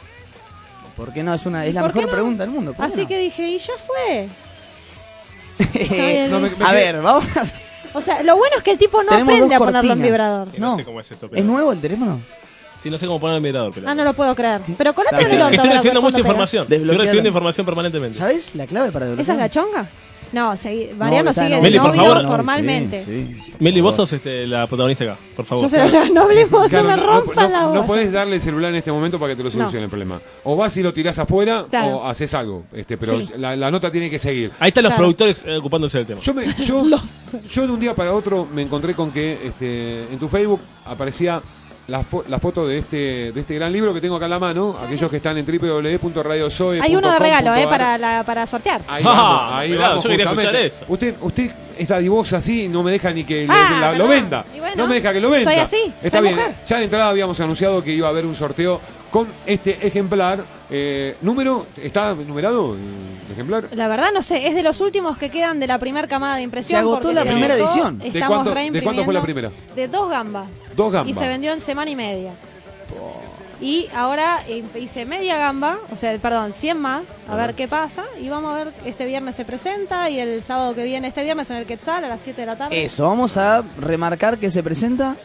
¿Por 0.96 1.12
qué 1.12 1.22
no? 1.22 1.32
Es, 1.34 1.46
una, 1.46 1.64
es 1.64 1.74
la 1.74 1.82
¿Por 1.82 1.92
qué 1.92 1.98
mejor 1.98 2.10
no? 2.10 2.16
pregunta 2.16 2.42
del 2.44 2.50
mundo. 2.52 2.72
¿por 2.72 2.86
qué 2.86 2.92
Así 2.92 3.02
no? 3.02 3.08
que 3.08 3.18
dije, 3.18 3.48
y 3.48 3.58
ya 3.58 3.72
fue. 3.86 4.28
No, 6.30 6.40
me- 6.40 6.50
me 6.50 6.64
a 6.64 6.72
ver, 6.72 7.00
vamos 7.02 7.24
a... 7.36 7.44
O 7.94 8.02
sea, 8.02 8.22
lo 8.22 8.36
bueno 8.36 8.56
es 8.58 8.62
que 8.62 8.72
el 8.72 8.78
tipo 8.78 9.02
no 9.02 9.08
Tenemos 9.10 9.32
aprende 9.34 9.54
a 9.54 9.58
ponerlo 9.58 9.92
en 9.94 10.02
vibrador. 10.02 10.48
Que 10.50 10.58
no, 10.60 10.72
No. 10.72 10.76
sé 10.76 10.84
cómo 10.84 11.00
es 11.00 11.10
esto, 11.10 11.28
pero... 11.28 11.40
¿Es 11.40 11.46
nuevo 11.48 11.72
el 11.72 11.80
teléfono? 11.80 12.20
Sí, 12.82 12.90
no 12.90 12.98
sé 12.98 13.06
cómo 13.06 13.18
poner 13.18 13.36
el 13.36 13.42
mirador, 13.42 13.72
pero... 13.74 13.88
Ah, 13.88 13.94
no 13.94 14.04
lo 14.04 14.12
puedo 14.12 14.34
creer. 14.34 14.60
Pero 14.76 14.94
colate 14.94 15.16
Está 15.22 15.46
el 15.48 15.54
Estoy 15.54 15.70
recibiendo 15.70 16.02
mucha 16.02 16.18
información. 16.20 16.62
Estoy 16.70 16.96
recibiendo 16.96 17.28
información 17.28 17.66
permanentemente. 17.66 18.18
¿Sabes 18.18 18.54
la 18.54 18.66
clave 18.66 18.92
para 18.92 19.06
¿Esa 19.06 19.12
es 19.12 19.26
desbloquear? 19.26 19.46
la 19.46 19.50
chonga? 19.50 19.90
No, 20.32 20.52
segui- 20.56 20.92
Mariano 20.94 21.30
está 21.30 21.42
sigue 21.44 21.56
en 21.56 21.62
de 21.62 21.68
Meli, 21.70 21.78
por 21.80 21.96
novio 21.96 22.12
favor. 22.14 22.26
formalmente. 22.28 23.04
Sí, 23.04 23.26
sí. 23.34 23.52
Meli, 23.60 23.80
vos 23.80 23.96
sos 23.96 24.12
este, 24.12 24.46
la 24.46 24.66
protagonista 24.66 25.04
acá, 25.04 25.16
por 25.34 25.44
favor. 25.44 25.64
Yo 25.64 25.68
se 25.68 25.78
lo 25.78 26.06
no 26.14 26.22
hablemos, 26.22 26.68
Claro, 26.68 26.88
no 26.88 26.96
me 26.96 27.02
no, 27.02 27.06
rompan 27.06 27.50
no- 27.52 27.58
la 27.58 27.62
no 27.64 27.72
voz. 27.74 27.86
podés 27.86 28.12
darle 28.12 28.36
el 28.36 28.40
celular 28.40 28.70
en 28.70 28.76
este 28.76 28.92
momento 28.92 29.18
para 29.18 29.32
que 29.32 29.36
te 29.36 29.42
lo 29.42 29.50
solucione 29.50 29.84
el 29.84 29.90
problema. 29.90 30.20
O 30.44 30.54
vas 30.56 30.76
y 30.76 30.82
lo 30.82 30.92
tirás 30.92 31.18
afuera 31.18 31.64
Claro. 31.68 31.96
o 31.98 32.06
haces 32.06 32.32
algo. 32.34 32.64
Este, 32.72 32.96
pero 32.96 33.20
Sí. 33.20 33.28
la, 33.36 33.56
la 33.56 33.70
nota 33.70 33.90
tiene 33.90 34.08
que 34.10 34.18
seguir. 34.18 34.52
Ahí 34.60 34.68
están 34.68 34.84
los 34.84 34.90
Claro. 34.90 35.00
productores 35.02 35.42
eh, 35.46 35.56
ocupándose 35.56 35.98
del 35.98 36.06
tema. 36.06 36.20
Yo, 36.20 36.34
me, 36.34 36.44
yo, 36.64 36.84
yo 37.52 37.66
de 37.66 37.72
un 37.72 37.80
día 37.80 37.94
para 37.94 38.12
otro 38.14 38.46
me 38.54 38.62
encontré 38.62 38.94
con 38.94 39.10
que 39.10 39.38
este, 39.44 40.02
en 40.12 40.18
tu 40.18 40.28
Facebook 40.28 40.60
aparecía 40.86 41.40
la, 41.88 42.02
fo- 42.02 42.24
la 42.28 42.38
foto 42.38 42.66
de 42.66 42.78
este, 42.78 43.32
de 43.32 43.40
este 43.40 43.54
gran 43.54 43.72
libro 43.72 43.92
que 43.94 44.00
tengo 44.00 44.16
acá 44.16 44.26
en 44.26 44.30
la 44.30 44.38
mano. 44.38 44.76
Aquellos 44.82 45.10
que 45.10 45.16
están 45.16 45.36
en 45.38 45.44
www.radiosoe.com.ar. 45.46 46.82
Hay 46.84 46.94
uno 46.96 47.10
de 47.12 47.18
regalo, 47.18 47.54
¿eh? 47.54 47.66
Para, 47.66 47.98
la, 47.98 48.22
para 48.24 48.46
sortear. 48.46 48.80
Ahí 48.86 49.02
Ah, 49.06 49.10
vamos, 49.12 49.52
ahí 49.54 49.70
mirá, 49.70 49.88
vamos 49.88 50.04
yo 50.04 50.10
quería 50.10 50.26
justamente. 50.26 50.66
escuchar 50.66 50.82
eso. 50.84 50.92
Usted, 50.92 51.14
usted 51.20 51.50
está 51.78 51.98
divosa 51.98 52.36
así 52.38 52.64
y 52.64 52.68
no 52.68 52.82
me 52.82 52.90
deja 52.92 53.10
ni 53.10 53.24
que 53.24 53.46
le- 53.46 53.52
Ah, 53.52 53.78
la- 53.80 53.92
lo 53.98 54.06
venda. 54.08 54.44
Bueno, 54.58 54.74
no 54.76 54.86
me 54.86 54.96
deja 54.96 55.12
que 55.12 55.20
lo 55.20 55.30
venda. 55.30 55.50
soy 55.50 55.60
así, 55.60 55.92
Está 56.02 56.18
soy 56.18 56.26
bien. 56.28 56.36
mujer. 56.36 56.54
Ya 56.66 56.76
de 56.78 56.84
entrada 56.84 57.08
habíamos 57.08 57.40
anunciado 57.40 57.82
que 57.82 57.92
iba 57.92 58.06
a 58.06 58.10
haber 58.10 58.26
un 58.26 58.34
sorteo 58.34 58.80
con 59.10 59.26
este 59.46 59.86
ejemplar. 59.86 60.44
Eh, 60.70 61.16
número, 61.22 61.64
¿está 61.82 62.14
numerado 62.14 62.74
el 62.74 63.32
ejemplar? 63.32 63.68
La 63.72 63.88
verdad 63.88 64.08
no 64.12 64.22
sé, 64.22 64.46
es 64.48 64.54
de 64.54 64.62
los 64.62 64.80
últimos 64.82 65.16
que 65.16 65.30
quedan 65.30 65.58
de 65.60 65.66
la 65.66 65.78
primera 65.78 66.06
camada 66.08 66.36
de 66.36 66.42
impresión. 66.42 66.78
Se 66.80 66.80
agotó 66.80 67.12
la 67.12 67.22
se 67.22 67.28
primera 67.30 67.54
agotó, 67.54 67.70
edición. 67.72 67.98
¿De 67.98 68.08
Estamos 68.08 68.36
cuánto- 68.44 68.54
de 68.72 68.82
cuánto 68.82 69.04
fue 69.04 69.14
la 69.14 69.22
primera? 69.22 69.50
De 69.74 69.88
dos 69.88 70.10
gambas. 70.10 70.46
Dos 70.76 70.92
gambas. 70.92 71.10
Y 71.16 71.18
se 71.18 71.26
vendió 71.26 71.52
en 71.52 71.60
semana 71.60 71.90
y 71.90 71.96
media. 71.96 72.32
Y 73.60 73.88
ahora 73.92 74.40
eh, 74.46 74.62
hice 74.80 75.04
media 75.04 75.36
gamba, 75.36 75.78
o 75.90 75.96
sea, 75.96 76.16
perdón, 76.18 76.52
100 76.52 76.78
más, 76.78 77.02
a 77.28 77.34
ver 77.34 77.54
qué 77.54 77.66
pasa. 77.66 78.04
Y 78.20 78.28
vamos 78.28 78.54
a 78.54 78.64
ver, 78.64 78.72
este 78.84 79.04
viernes 79.04 79.34
se 79.34 79.44
presenta 79.44 80.08
y 80.10 80.20
el 80.20 80.44
sábado 80.44 80.76
que 80.76 80.84
viene, 80.84 81.08
este 81.08 81.24
viernes 81.24 81.50
en 81.50 81.56
el 81.56 81.66
Quetzal 81.66 82.04
a 82.04 82.08
las 82.08 82.22
7 82.22 82.40
de 82.42 82.46
la 82.46 82.56
tarde. 82.56 82.84
Eso, 82.84 83.08
vamos 83.08 83.36
a 83.36 83.64
remarcar 83.80 84.38
que 84.38 84.48
se 84.50 84.62
presenta 84.62 85.16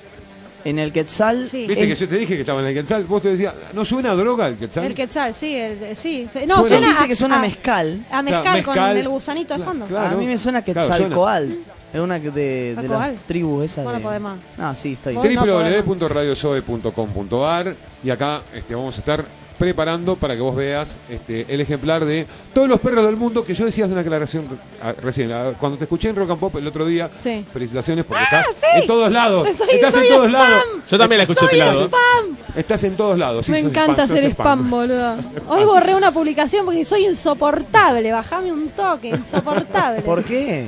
en 0.65 0.79
el 0.79 0.91
Quetzal. 0.93 1.45
Sí. 1.45 1.65
Viste 1.67 1.87
que 1.87 1.95
yo 1.95 2.07
te 2.07 2.15
dije 2.17 2.35
que 2.35 2.41
estaba 2.41 2.61
en 2.61 2.67
el 2.67 2.73
Quetzal. 2.73 3.03
Vos 3.05 3.21
te 3.21 3.29
decías, 3.29 3.53
¿no 3.73 3.83
suena 3.85 4.11
a 4.11 4.15
droga 4.15 4.47
el 4.47 4.55
Quetzal? 4.57 4.85
El 4.85 4.93
Quetzal, 4.95 5.33
sí, 5.35 5.55
el- 5.55 5.95
sí. 5.95 6.27
No, 6.47 6.55
Suena- 6.55 6.69
suena 6.69 6.87
dice 6.89 7.03
a- 7.03 7.07
que 7.07 7.15
suena 7.15 7.35
a, 7.37 7.41
mezcal. 7.41 8.05
A 8.11 8.21
mezcal, 8.21 8.63
Claro, 8.63 8.89
con 8.89 8.97
el 8.97 9.07
gusanito 9.09 9.57
de 9.57 9.63
fondo. 9.63 9.85
claro. 9.85 10.15
A 10.15 10.19
mí 10.19 10.25
me 10.25 10.37
suena 10.37 10.61
Claro, 10.61 10.87
Quetzalcoatl. 10.89 11.51
Es 11.93 11.99
una 11.99 12.17
de, 12.17 12.75
de 12.75 12.87
las 12.87 13.15
tribus 13.27 13.65
esas. 13.65 13.83
Vos 13.83 13.93
no 13.93 13.99
de- 13.99 14.03
podés 14.03 14.21
más. 14.21 14.37
Ah, 14.57 14.73
sí, 14.75 14.93
estoy. 14.93 15.13
Www.radiosoe.com.ar 15.15 17.75
y 18.03 18.09
acá 18.09 18.41
este, 18.53 18.73
vamos 18.75 18.95
a 18.95 18.99
estar 18.99 19.23
preparando 19.67 20.17
para 20.17 20.35
que 20.35 20.41
vos 20.41 20.53
veas 20.57 20.99
este, 21.09 21.45
el 21.47 21.61
ejemplar 21.61 22.03
de 22.03 22.27
todos 22.53 22.67
los 22.67 22.81
perros 22.81 23.05
del 23.05 23.15
mundo 23.15 23.45
que 23.45 23.53
yo 23.53 23.63
decía 23.63 23.85
una 23.85 24.01
aclaración 24.01 24.45
ah, 24.81 24.91
recién 25.01 25.31
ah, 25.31 25.51
cuando 25.57 25.77
te 25.77 25.85
escuché 25.85 26.09
en 26.09 26.17
Rock 26.17 26.31
and 26.31 26.39
Pop 26.41 26.53
el 26.57 26.67
otro 26.67 26.85
día 26.85 27.09
Sí. 27.17 27.45
felicitaciones 27.53 28.03
porque 28.03 28.23
estás 28.23 28.45
sí. 28.59 28.65
en 28.81 28.87
todos 28.87 29.09
lados 29.09 29.47
Soy- 29.55 29.67
estás 29.75 29.93
soy 29.93 30.07
en 30.07 30.13
todos 30.13 30.27
spam. 30.27 30.31
lados 30.51 30.63
Yo 30.91 30.97
también 30.97 31.17
la 31.19 31.23
escuché 31.23 31.39
Soy 31.39 31.49
pelado. 31.49 31.85
spam. 31.85 32.37
estás 32.57 32.83
en 32.83 32.97
todos 32.97 33.17
lados 33.17 33.45
sí, 33.45 33.53
Me 33.53 33.59
encanta 33.59 34.03
hacer 34.03 34.25
spam, 34.31 34.69
boludo. 34.69 35.15
Hoy 35.47 35.63
borré 35.63 35.95
una 35.95 36.11
publicación 36.11 36.65
porque 36.65 36.83
soy 36.83 37.05
insoportable. 37.05 38.11
Bajame 38.11 38.51
un 38.51 38.67
toque, 38.71 39.07
insoportable. 39.09 40.01
¿Por 40.01 40.25
qué? 40.25 40.65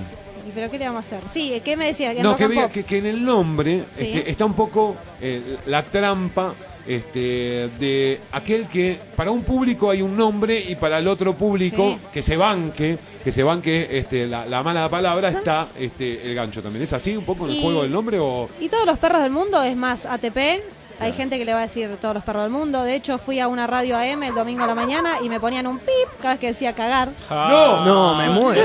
¿Y 0.47 0.51
¿Pero 0.51 0.71
qué 0.71 0.79
le 0.79 0.85
vamos 0.85 1.03
a 1.03 1.17
hacer? 1.17 1.19
Sí, 1.29 1.61
¿qué 1.65 1.75
me 1.75 1.87
decía? 1.87 2.13
no 2.23 2.37
que, 2.37 2.47
Pop. 2.47 2.71
que, 2.71 2.83
que 2.85 2.99
en 2.99 3.07
el 3.07 3.25
nombre 3.25 3.83
Sí. 3.93 4.05
este, 4.13 4.31
está 4.31 4.45
un 4.45 4.53
poco 4.53 4.95
eh, 5.19 5.57
la 5.65 5.83
trampa 5.83 6.53
este, 6.87 7.69
de 7.79 8.19
aquel 8.31 8.67
que 8.67 8.97
para 9.15 9.31
un 9.31 9.43
público 9.43 9.89
hay 9.89 10.01
un 10.01 10.15
nombre 10.15 10.59
y 10.59 10.75
para 10.75 10.99
el 10.99 11.07
otro 11.07 11.33
público 11.33 11.97
Sí. 11.99 12.07
que 12.13 12.21
se 12.21 12.37
banque 12.37 12.97
que 13.23 13.31
se 13.31 13.41
banque 13.43 13.87
este, 13.91 14.27
la, 14.27 14.45
la 14.45 14.61
mala 14.61 14.87
palabra 14.89 15.29
está 15.29 15.69
este, 15.79 16.27
el 16.29 16.35
gancho 16.35 16.61
también 16.61 16.83
es 16.83 16.93
así 16.93 17.15
un 17.17 17.25
poco 17.25 17.45
en 17.47 17.55
el 17.55 17.61
juego 17.61 17.81
del 17.81 17.91
nombre 17.91 18.19
o 18.19 18.47
Y 18.59 18.69
todos 18.69 18.85
los 18.85 18.99
perros 18.99 19.21
del 19.23 19.31
mundo 19.31 19.61
es 19.63 19.75
más 19.75 20.05
ATP. 20.05 20.37
Hay 20.99 21.13
gente 21.13 21.37
que 21.37 21.45
le 21.45 21.53
va 21.53 21.59
a 21.59 21.63
decir 21.63 21.97
todos 21.99 22.13
los 22.15 22.23
perros 22.23 22.43
del 22.43 22.51
mundo. 22.51 22.83
De 22.83 22.95
hecho, 22.95 23.17
fui 23.17 23.39
a 23.39 23.47
una 23.47 23.67
radio 23.67 23.97
AM 23.97 24.23
el 24.23 24.33
domingo 24.35 24.63
a 24.63 24.67
la 24.67 24.75
mañana 24.75 25.17
y 25.21 25.29
me 25.29 25.39
ponían 25.39 25.67
un 25.67 25.79
pip 25.79 25.91
cada 26.21 26.35
vez 26.35 26.39
que 26.39 26.47
decía 26.47 26.73
cagar. 26.73 27.09
Ah, 27.29 27.81
No, 27.85 28.15
me 28.15 28.29
muero. 28.39 28.61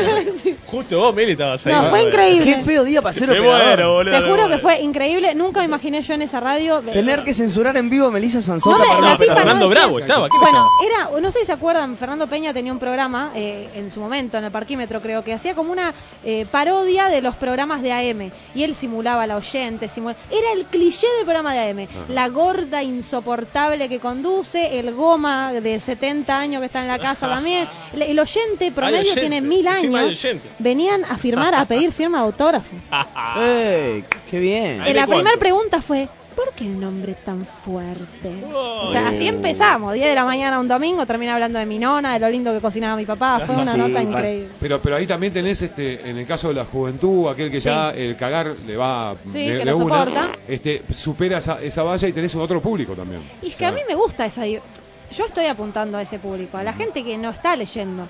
Justo 0.66 0.98
vos, 1.00 1.14
Meli, 1.14 1.32
estabas 1.32 1.66
ahí. 1.66 1.72
No, 1.72 1.90
fue 1.90 2.02
increíble. 2.04 2.44
Qué 2.56 2.62
feo 2.62 2.84
día 2.84 3.02
para 3.02 3.12
ser 3.12 3.28
Me 3.28 3.38
operador. 3.40 3.66
muero, 3.66 3.94
boludo. 3.94 4.20
Te 4.20 4.28
juro 4.30 4.48
que 4.48 4.58
fue 4.58 4.80
increíble. 4.80 5.34
Nunca 5.34 5.60
me 5.60 5.66
imaginé 5.66 6.02
yo 6.02 6.14
en 6.14 6.22
esa 6.22 6.40
radio. 6.40 6.80
Tener 6.80 7.24
que 7.24 7.34
censurar 7.34 7.76
en 7.76 7.90
vivo 7.90 8.06
a 8.06 8.10
Melissa 8.10 8.40
Sanzota 8.40 8.78
No 8.78 8.84
para. 9.00 9.16
Fernando 9.18 9.54
no 9.54 9.68
decía- 9.68 9.80
Bravo 9.80 9.98
estaba. 9.98 10.28
¿qué 10.28 10.38
Bueno, 10.38 10.68
era, 10.86 11.20
no 11.20 11.30
sé 11.30 11.40
si 11.40 11.46
se 11.46 11.52
acuerdan, 11.52 11.96
Fernando 11.96 12.26
Peña 12.28 12.52
tenía 12.54 12.72
un 12.72 12.78
programa 12.78 13.32
eh, 13.34 13.68
en 13.74 13.90
su 13.90 14.00
momento, 14.00 14.38
en 14.38 14.44
el 14.44 14.50
parquímetro 14.50 15.00
creo, 15.00 15.24
que 15.24 15.32
hacía 15.32 15.54
como 15.54 15.72
una 15.72 15.92
eh, 16.24 16.46
parodia 16.50 17.06
de 17.08 17.20
los 17.22 17.36
programas 17.36 17.82
de 17.82 17.92
AM. 17.92 18.30
Y 18.54 18.62
él 18.62 18.74
simulaba 18.74 19.24
a 19.24 19.26
la 19.26 19.36
oyente, 19.36 19.88
simula- 19.88 20.16
era 20.30 20.52
el 20.54 20.66
cliché 20.66 21.06
del 21.16 21.24
programa 21.24 21.52
de 21.54 21.70
AM. 21.70 21.88
La 22.20 22.28
gorda 22.28 22.82
insoportable 22.82 23.88
que 23.88 23.98
conduce, 23.98 24.78
el 24.78 24.92
goma 24.92 25.54
de 25.54 25.80
70 25.80 26.38
años 26.38 26.60
que 26.60 26.66
está 26.66 26.82
en 26.82 26.88
la 26.88 26.98
casa 26.98 27.26
también. 27.34 27.66
El, 27.94 28.18
oyente 28.18 28.70
promedio 28.72 29.00
oyente, 29.00 29.20
tiene 29.22 29.40
mil 29.40 29.66
años. 29.66 30.26
Venían 30.58 31.02
a 31.06 31.16
firmar, 31.16 31.54
a 31.54 31.64
pedir 31.64 31.92
firma 31.92 32.18
de 32.18 32.24
autógrafo. 32.24 32.76
¡Ey! 33.40 34.04
¡Qué 34.30 34.38
bien! 34.38 34.82
Eh, 34.86 34.92
la 34.92 35.06
primera 35.06 35.38
pregunta 35.38 35.80
fue, 35.80 36.10
¿por 36.44 36.54
qué 36.54 36.64
el 36.64 36.80
nombre 36.80 37.14
tan 37.14 37.44
fuerte? 37.44 38.44
Oh. 38.52 38.82
O 38.84 38.92
sea, 38.92 39.08
así 39.08 39.26
empezamos, 39.28 39.92
10 39.94 40.06
de 40.08 40.14
la 40.14 40.24
mañana 40.24 40.58
un 40.60 40.68
domingo, 40.68 41.04
terminé 41.06 41.32
hablando 41.32 41.58
de 41.58 41.66
mi 41.66 41.78
nona, 41.78 42.14
de 42.14 42.20
lo 42.20 42.28
lindo 42.28 42.52
que 42.52 42.60
cocinaba 42.60 42.96
mi 42.96 43.04
papá, 43.06 43.40
fue 43.46 43.54
una 43.56 43.72
Sí, 43.72 43.78
nota 43.78 44.02
increíble. 44.02 44.48
pero 44.60 44.80
pero 44.80 44.96
ahí 44.96 45.06
también 45.06 45.32
tenés 45.32 45.60
este 45.62 46.08
en 46.08 46.16
el 46.16 46.26
caso 46.26 46.48
de 46.48 46.54
la 46.54 46.64
juventud 46.64 47.28
aquel 47.28 47.50
que 47.50 47.60
Sí. 47.60 47.66
ya 47.66 47.90
el 47.90 48.16
cagar 48.16 48.54
le 48.66 48.76
va 48.76 49.14
Sí, 49.24 49.46
de, 49.46 49.58
que 49.58 49.58
de 49.58 49.64
lo 49.66 49.76
una 49.78 49.98
soporta. 49.98 50.32
este 50.48 50.82
supera 50.94 51.38
esa, 51.38 51.60
esa 51.62 51.82
valla 51.82 52.08
y 52.08 52.12
tenés 52.12 52.34
otro 52.34 52.60
público 52.60 52.94
también 52.94 53.20
Y 53.42 53.48
es 53.48 53.54
O 53.54 53.58
que 53.58 53.66
a 53.66 53.72
mí 53.72 53.80
me 53.88 53.94
gusta 53.94 54.26
esa... 54.26 54.44
Yo 54.46 54.60
estoy 55.26 55.46
apuntando 55.46 55.98
a 55.98 56.02
ese 56.02 56.18
público, 56.18 56.56
a 56.56 56.62
la 56.62 56.72
gente 56.72 57.02
que 57.02 57.18
no 57.18 57.30
está 57.30 57.56
leyendo. 57.56 58.06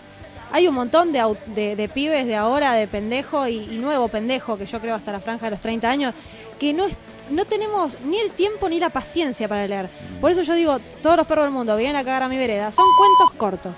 Hay 0.53 0.67
un 0.69 0.75
montón 0.75 1.13
de, 1.13 1.23
de, 1.55 1.77
de 1.77 1.89
pibes 1.89 2.27
de 2.27 2.37
ahora, 2.37 2.75
de 2.75 2.87
pendejo 2.89 3.47
y, 3.49 3.57
y 3.57 3.79
nuevo 3.79 4.09
pendejo, 4.09 4.59
que 4.59 4.67
yo 4.67 4.81
creo 4.81 4.97
hasta 4.97 5.13
la 5.13 5.21
franja 5.21 5.47
de 5.47 5.53
los 5.53 5.61
30 5.61 5.89
años, 5.89 6.13
que 6.59 6.73
no, 6.75 6.87
es- 6.87 6.97
no 7.31 7.45
tenemos 7.45 8.01
ni 8.03 8.19
el 8.19 8.31
tiempo 8.31 8.69
ni 8.69 8.79
la 8.81 8.91
paciencia 8.91 9.49
para 9.49 9.67
leer. 9.67 9.89
Por 10.21 10.31
eso 10.31 10.43
yo 10.43 10.55
digo, 10.55 10.79
todos 11.03 11.17
los 11.17 11.27
perros 11.27 11.47
del 11.47 11.53
mundo 11.55 11.77
vienen 11.77 11.97
a 11.97 12.05
cagar 12.05 12.23
a 12.25 12.29
mi 12.29 12.37
vereda. 12.37 12.73
Son 12.73 12.87
cuentos 12.99 13.37
cortos. 13.37 13.73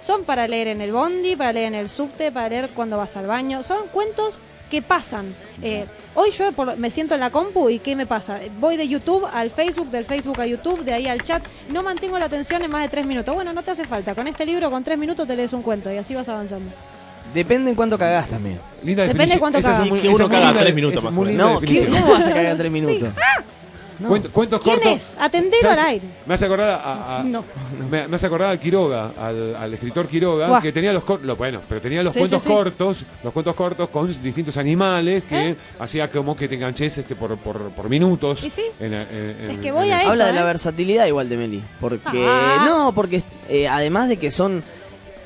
Son 0.00 0.24
para 0.24 0.46
leer 0.48 0.68
en 0.68 0.80
el 0.80 0.92
bondi, 0.92 1.36
para 1.36 1.52
leer 1.52 1.66
en 1.66 1.74
el 1.74 1.88
subte, 1.88 2.32
para 2.32 2.48
leer 2.48 2.70
cuando 2.70 2.96
vas 2.96 3.16
al 3.16 3.26
baño. 3.26 3.62
Son 3.62 3.86
cuentos 3.92 4.38
que 4.70 4.80
pasan. 4.82 5.34
Eh, 5.62 5.84
hoy 6.14 6.30
yo 6.30 6.52
por- 6.52 6.76
me 6.76 6.90
siento 6.90 7.14
en 7.14 7.20
la 7.20 7.30
compu 7.30 7.68
y 7.70 7.80
¿qué 7.80 7.96
me 7.96 8.06
pasa? 8.06 8.38
Voy 8.60 8.76
de 8.76 8.86
YouTube 8.86 9.26
al 9.32 9.50
Facebook, 9.50 9.90
del 9.90 10.04
Facebook 10.04 10.40
a 10.40 10.46
YouTube, 10.46 10.84
de 10.84 10.92
ahí 10.94 11.08
al 11.08 11.22
chat. 11.24 11.42
No 11.68 11.82
mantengo 11.82 12.18
la 12.18 12.26
atención 12.26 12.62
en 12.62 12.70
más 12.70 12.82
de 12.82 12.88
tres 12.88 13.04
minutos. 13.04 13.34
Bueno, 13.34 13.52
no 13.52 13.62
te 13.64 13.72
hace 13.72 13.84
falta. 13.84 14.14
Con 14.14 14.28
este 14.28 14.46
libro, 14.46 14.70
con 14.70 14.84
tres 14.84 14.96
minutos 14.96 15.26
te 15.26 15.34
lees 15.36 15.52
un 15.52 15.62
cuento 15.62 15.92
y 15.92 15.98
así 15.98 16.14
vas 16.14 16.28
avanzando. 16.28 16.70
Depende 17.34 17.70
en 17.70 17.76
cuánto 17.76 17.96
cagás 17.98 18.28
también. 18.28 18.58
Linda 18.82 19.02
Depende 19.06 19.34
de 19.34 19.40
cuánto 19.40 19.58
Esa 19.58 19.84
es 19.84 19.90
muy- 19.90 20.00
Que 20.00 20.08
uno 20.08 20.28
caga 20.28 20.52
tres 20.58 20.74
minutos 20.74 21.04
más 21.04 21.16
o 21.16 21.24
linda 21.24 21.44
No, 21.44 21.60
¿qué- 21.60 21.66
definición. 21.66 22.02
¿cómo 22.02 22.12
vas 22.14 22.26
a 22.26 22.30
cagar 22.32 22.52
en 22.52 22.58
tres 22.58 22.72
minutos? 22.72 23.08
No. 24.00 24.08
Cuento- 24.08 24.30
cuentos 24.32 24.62
¿Quién 24.62 24.76
cortos. 24.76 24.94
es? 24.96 25.16
Atendelo 25.20 25.60
¿Sabes? 25.60 25.78
al 25.78 25.86
aire. 25.88 26.06
Me 26.24 26.32
hace 26.32 26.46
acordar 26.46 26.70
a, 26.82 27.18
a- 27.18 27.22
No. 27.22 27.44
me, 27.90 28.08
me 28.08 28.16
hace 28.16 28.26
acordar 28.26 28.50
a 28.50 28.58
Quiroga, 28.58 29.12
al, 29.20 29.54
al 29.54 29.74
escritor 29.74 30.08
Quiroga, 30.08 30.58
que 30.62 30.72
tenía 30.72 30.90
los, 30.94 31.04
cor- 31.04 31.20
lo- 31.22 31.36
bueno, 31.36 31.60
pero 31.68 31.82
tenía 31.82 32.02
los 32.02 32.14
Sí, 32.14 32.20
cuentos 32.20 32.42
sí, 32.42 32.48
sí. 32.48 32.54
cortos, 32.54 33.04
los 33.22 33.30
cuentos 33.34 33.54
cortos 33.54 33.90
con 33.90 34.06
distintos 34.22 34.56
animales 34.56 35.24
que 35.24 35.50
¿Eh? 35.50 35.56
hacía 35.78 36.10
como 36.10 36.34
que 36.34 36.48
te 36.48 36.54
enganches 36.54 36.96
este 36.96 37.14
por, 37.14 37.36
por, 37.36 37.58
por 37.72 37.90
minutos. 37.90 38.42
Y 38.42 38.48
sí. 38.48 38.62
en- 38.80 38.94
en- 38.94 39.36
en- 39.42 39.50
Es 39.50 39.58
que 39.58 39.70
voy 39.70 39.88
en 39.88 39.92
a 39.92 39.96
el- 39.96 40.00
eso, 40.04 40.10
Habla 40.12 40.26
de 40.28 40.32
la 40.32 40.40
¿eh? 40.40 40.44
versatilidad 40.44 41.04
igual 41.06 41.28
de 41.28 41.36
Meli. 41.36 41.62
Porque. 41.78 42.26
Ah. 42.26 42.64
No, 42.66 42.92
porque 42.94 43.22
eh, 43.50 43.68
además 43.68 44.08
de 44.08 44.16
que 44.16 44.30
son. 44.30 44.64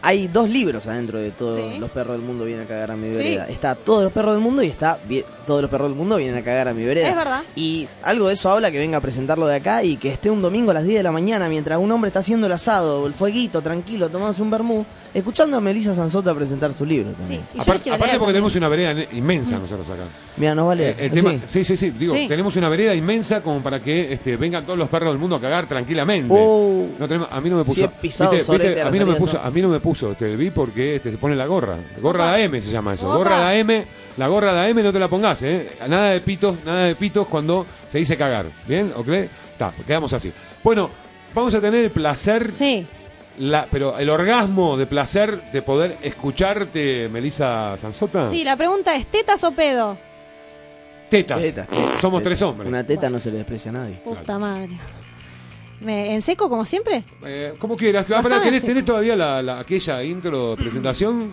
Hay 0.06 0.28
dos 0.28 0.50
libros 0.50 0.86
adentro 0.86 1.18
de 1.18 1.30
todos 1.30 1.58
Sí. 1.58 1.78
los 1.78 1.90
perros 1.90 2.16
del 2.18 2.26
mundo 2.26 2.44
vienen 2.44 2.66
a 2.66 2.68
cagar 2.68 2.90
a 2.90 2.96
mi 2.96 3.10
Sí. 3.10 3.16
vereda. 3.16 3.46
Está 3.48 3.74
todos 3.74 4.04
los 4.04 4.12
perros 4.12 4.34
del 4.34 4.42
mundo 4.42 4.62
y 4.62 4.66
está 4.68 4.98
todos 5.46 5.62
los 5.62 5.70
perros 5.70 5.88
del 5.88 5.96
mundo 5.96 6.16
vienen 6.16 6.36
a 6.36 6.42
cagar 6.44 6.68
a 6.68 6.74
mi 6.74 6.84
vereda. 6.84 7.08
Es 7.08 7.16
verdad. 7.16 7.42
Y 7.56 7.88
algo 8.02 8.28
de 8.28 8.34
eso 8.34 8.50
habla 8.50 8.70
que 8.70 8.78
venga 8.78 8.98
a 8.98 9.00
presentarlo 9.00 9.46
de 9.46 9.56
acá 9.56 9.82
y 9.82 9.96
que 9.96 10.10
esté 10.12 10.30
un 10.30 10.42
domingo 10.42 10.72
a 10.72 10.74
las 10.74 10.84
10 10.84 10.98
de 10.98 11.02
la 11.02 11.10
mañana 11.12 11.48
mientras 11.48 11.78
un 11.78 11.90
hombre 11.90 12.08
está 12.08 12.20
haciendo 12.20 12.46
el 12.46 12.52
asado, 12.52 13.06
el 13.06 13.14
fueguito, 13.14 13.62
tranquilo, 13.62 14.10
tomándose 14.10 14.42
un 14.42 14.50
vermú, 14.50 14.84
escuchando 15.14 15.56
a 15.56 15.60
Melissa 15.60 15.94
Sanzota 15.94 16.34
presentar 16.34 16.72
su 16.72 16.84
libro 16.84 17.10
Sí, 17.10 17.16
también. 17.18 17.40
y 17.40 17.44
yo 17.44 17.58
les 17.58 17.62
Aparte, 17.62 17.82
quiero 17.84 17.94
aparte 17.96 18.12
leer 18.12 18.18
porque 18.18 18.32
tenemos 18.32 18.56
una 18.56 18.68
vereda 18.68 19.06
inmensa 19.12 19.58
nosotros 19.58 19.88
acá. 19.88 20.02
Mira, 20.36 20.54
nos 20.54 20.66
vale. 20.66 20.90
Eh, 20.90 20.96
el 20.98 21.10
tema- 21.12 21.30
Sí. 21.30 21.40
sí, 21.46 21.64
sí, 21.64 21.76
sí, 21.76 21.90
digo, 21.90 22.14
Sí. 22.14 22.26
tenemos 22.28 22.56
una 22.56 22.68
vereda 22.68 22.94
inmensa 22.94 23.40
como 23.40 23.62
para 23.62 23.80
que 23.80 24.12
este, 24.12 24.36
vengan 24.36 24.64
todos 24.66 24.78
los 24.78 24.88
perros 24.88 25.10
del 25.12 25.18
mundo 25.18 25.36
a 25.36 25.40
cagar 25.40 25.66
tranquilamente. 25.66 26.34
Oh. 26.36 26.86
No 26.98 27.06
tenemos- 27.08 27.28
a 27.30 27.40
mí 27.40 27.48
no 27.48 27.56
me 27.58 27.64
puso. 27.64 27.76
Si 27.80 27.84
he 27.84 27.88
pisado 27.88 28.30
viste, 28.32 28.44
sorete 28.44 28.66
viste, 28.68 28.80
a 28.80 28.84
la 28.84 28.88
a 28.90 28.92
mí 28.92 28.98
no 28.98 29.06
me 29.06 29.12
salida 29.12 29.24
puso, 29.24 29.36
eso. 29.38 29.46
a 29.46 29.50
mí 29.50 29.62
no 29.62 29.68
me 29.68 29.80
puso, 29.80 30.08
te 30.14 30.36
vi 30.36 30.50
porque 30.50 30.96
este, 30.96 31.10
se 31.12 31.16
pone 31.18 31.36
la 31.36 31.46
gorra. 31.46 31.76
Gorra 32.00 32.32
de 32.34 32.44
AM 32.44 32.60
se 32.60 32.70
llama 32.70 32.94
eso. 32.94 33.06
Opa. 33.06 33.16
Gorra 33.16 33.48
de 33.50 33.60
AM, 33.60 33.84
la 34.16 34.28
gorra 34.28 34.52
de 34.52 34.70
AM 34.70 34.82
no 34.82 34.92
te 34.92 34.98
la 34.98 35.08
pongas, 35.08 35.42
eh. 35.44 35.68
Nada 35.88 36.10
de 36.10 36.20
pitos, 36.20 36.56
nada 36.64 36.84
de 36.86 36.94
pitos 36.96 37.26
cuando 37.28 37.66
se 37.88 37.98
dice 37.98 38.16
cagar. 38.16 38.46
¿Bien? 38.66 38.92
¿Ok? 38.96 39.08
Está, 39.52 39.72
quedamos 39.86 40.12
así. 40.12 40.32
Bueno, 40.64 40.90
vamos 41.34 41.54
a 41.54 41.60
tener 41.60 41.84
el 41.84 41.90
placer 41.90 42.50
Sí. 42.52 42.84
La, 43.38 43.66
pero 43.70 43.98
el 43.98 44.08
orgasmo 44.10 44.76
de 44.76 44.86
placer 44.86 45.50
de 45.52 45.62
poder 45.62 45.96
escucharte, 46.02 47.08
Melissa 47.10 47.76
Sanzota. 47.76 48.28
Sí, 48.30 48.44
la 48.44 48.56
pregunta 48.56 48.94
es, 48.94 49.06
¿tetas 49.06 49.42
o 49.44 49.52
pedo? 49.52 49.96
Tetas. 51.10 51.40
Tetas, 51.40 51.68
tetas, 51.68 52.00
Somos 52.00 52.20
tetas. 52.20 52.22
tres 52.24 52.42
hombres. 52.42 52.68
Una 52.68 52.84
teta 52.84 53.08
no 53.10 53.18
se 53.18 53.30
le 53.30 53.38
desprecia 53.38 53.70
a 53.70 53.74
nadie. 53.74 54.00
Puta 54.04 54.38
madre. 54.38 54.78
Me, 55.80 56.14
¿En 56.14 56.22
seco 56.22 56.48
como 56.48 56.64
siempre? 56.64 57.04
Eh, 57.24 57.54
como 57.58 57.76
quieras. 57.76 58.06
Ah, 58.10 58.22
pará, 58.22 58.40
¿tenés, 58.40 58.84
todavía 58.84 59.14
la, 59.16 59.42
la- 59.42 59.58
aquella 59.60 60.02
intro 60.02 60.54
presentación? 60.56 61.32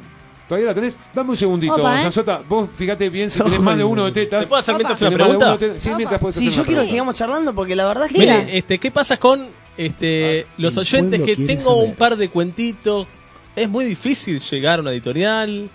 ¿Todavía 0.50 0.68
la 0.70 0.74
tenés? 0.76 1.00
Dame 1.14 1.30
un 1.30 1.36
segundito, 1.38 1.76
Opa, 1.76 2.00
¿eh? 2.00 2.04
Sanzota. 2.04 2.42
Vos 2.50 2.70
fíjate 2.76 3.10
bien 3.10 3.30
si 3.30 3.40
tenés 3.44 3.62
más 3.62 3.78
de 3.78 3.84
uno 3.86 4.06
de 4.06 4.12
tetas. 4.12 4.42
¿Te 4.44 4.48
puedo 4.48 4.60
hacer 4.60 4.76
Opa. 4.76 4.84
mientras 4.84 5.02
una 5.02 5.12
pregunta? 5.12 5.58
Sí, 5.80 5.88
Opa. 5.90 5.98
mientras 5.98 6.20
puedes 6.20 6.36
Sí, 6.36 6.48
hacer 6.48 6.52
yo 6.58 6.62
una 6.64 6.68
quiero 6.68 6.82
que 6.82 6.88
sigamos 6.90 7.16
charlando 7.16 7.56
porque 7.56 7.76
la 7.76 7.88
verdad 7.88 8.06
es 8.08 8.12
que. 8.12 8.20
Mire, 8.20 8.58
este, 8.58 8.78
¿qué 8.78 8.92
pasa 8.92 9.16
con 9.18 9.48
este, 9.78 10.46
los 10.58 10.74
el 10.74 10.80
oyentes 10.80 11.22
que 11.22 11.36
tengo 11.36 11.76
un 11.76 11.96
par 11.96 12.16
de 12.18 12.30
cuentitos? 12.30 13.08
Es 13.56 13.70
muy 13.70 13.86
difícil 13.86 14.40
llegar 14.40 14.80
a 14.80 14.82
una 14.82 14.92
editorial. 14.92 15.70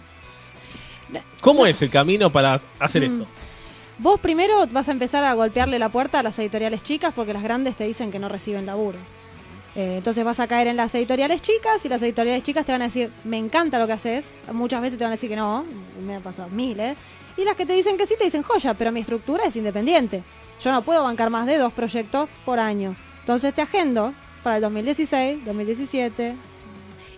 ¿Cómo 1.40 1.66
es 1.66 1.80
el 1.82 1.90
camino 1.90 2.30
para 2.30 2.60
hacer 2.78 3.02
Mm. 3.08 3.12
esto? 3.12 3.26
Vos 3.98 4.20
primero 4.20 4.66
vas 4.66 4.88
a 4.88 4.92
empezar 4.92 5.24
a 5.24 5.32
golpearle 5.34 5.78
la 5.78 5.88
puerta 5.88 6.18
a 6.18 6.22
las 6.22 6.38
editoriales 6.38 6.82
chicas 6.82 7.14
porque 7.14 7.32
las 7.32 7.42
grandes 7.42 7.76
te 7.76 7.84
dicen 7.84 8.10
que 8.10 8.18
no 8.18 8.28
reciben 8.28 8.66
laburo. 8.66 8.98
Eh, 9.74 9.96
entonces 9.98 10.24
vas 10.24 10.40
a 10.40 10.46
caer 10.46 10.66
en 10.66 10.76
las 10.76 10.94
editoriales 10.94 11.42
chicas 11.42 11.84
y 11.84 11.88
las 11.88 12.02
editoriales 12.02 12.42
chicas 12.42 12.64
te 12.66 12.72
van 12.72 12.82
a 12.82 12.86
decir, 12.86 13.10
me 13.24 13.38
encanta 13.38 13.78
lo 13.78 13.86
que 13.86 13.92
haces. 13.94 14.32
Muchas 14.52 14.82
veces 14.82 14.98
te 14.98 15.04
van 15.04 15.12
a 15.12 15.16
decir 15.16 15.30
que 15.30 15.36
no, 15.36 15.64
me 16.04 16.16
ha 16.16 16.20
pasado 16.20 16.48
miles. 16.48 16.96
Y 17.36 17.44
las 17.44 17.56
que 17.56 17.66
te 17.66 17.74
dicen 17.74 17.96
que 17.98 18.06
sí 18.06 18.14
te 18.18 18.24
dicen, 18.24 18.42
joya, 18.42 18.74
pero 18.74 18.90
mi 18.90 19.00
estructura 19.00 19.44
es 19.44 19.56
independiente. 19.56 20.22
Yo 20.62 20.72
no 20.72 20.82
puedo 20.82 21.02
bancar 21.04 21.28
más 21.30 21.46
de 21.46 21.58
dos 21.58 21.72
proyectos 21.72 22.28
por 22.46 22.58
año. 22.58 22.96
Entonces 23.26 23.52
te 23.52 23.60
agendo 23.60 24.14
para 24.44 24.56
el 24.56 24.62
2016, 24.62 25.44
2017. 25.44 26.36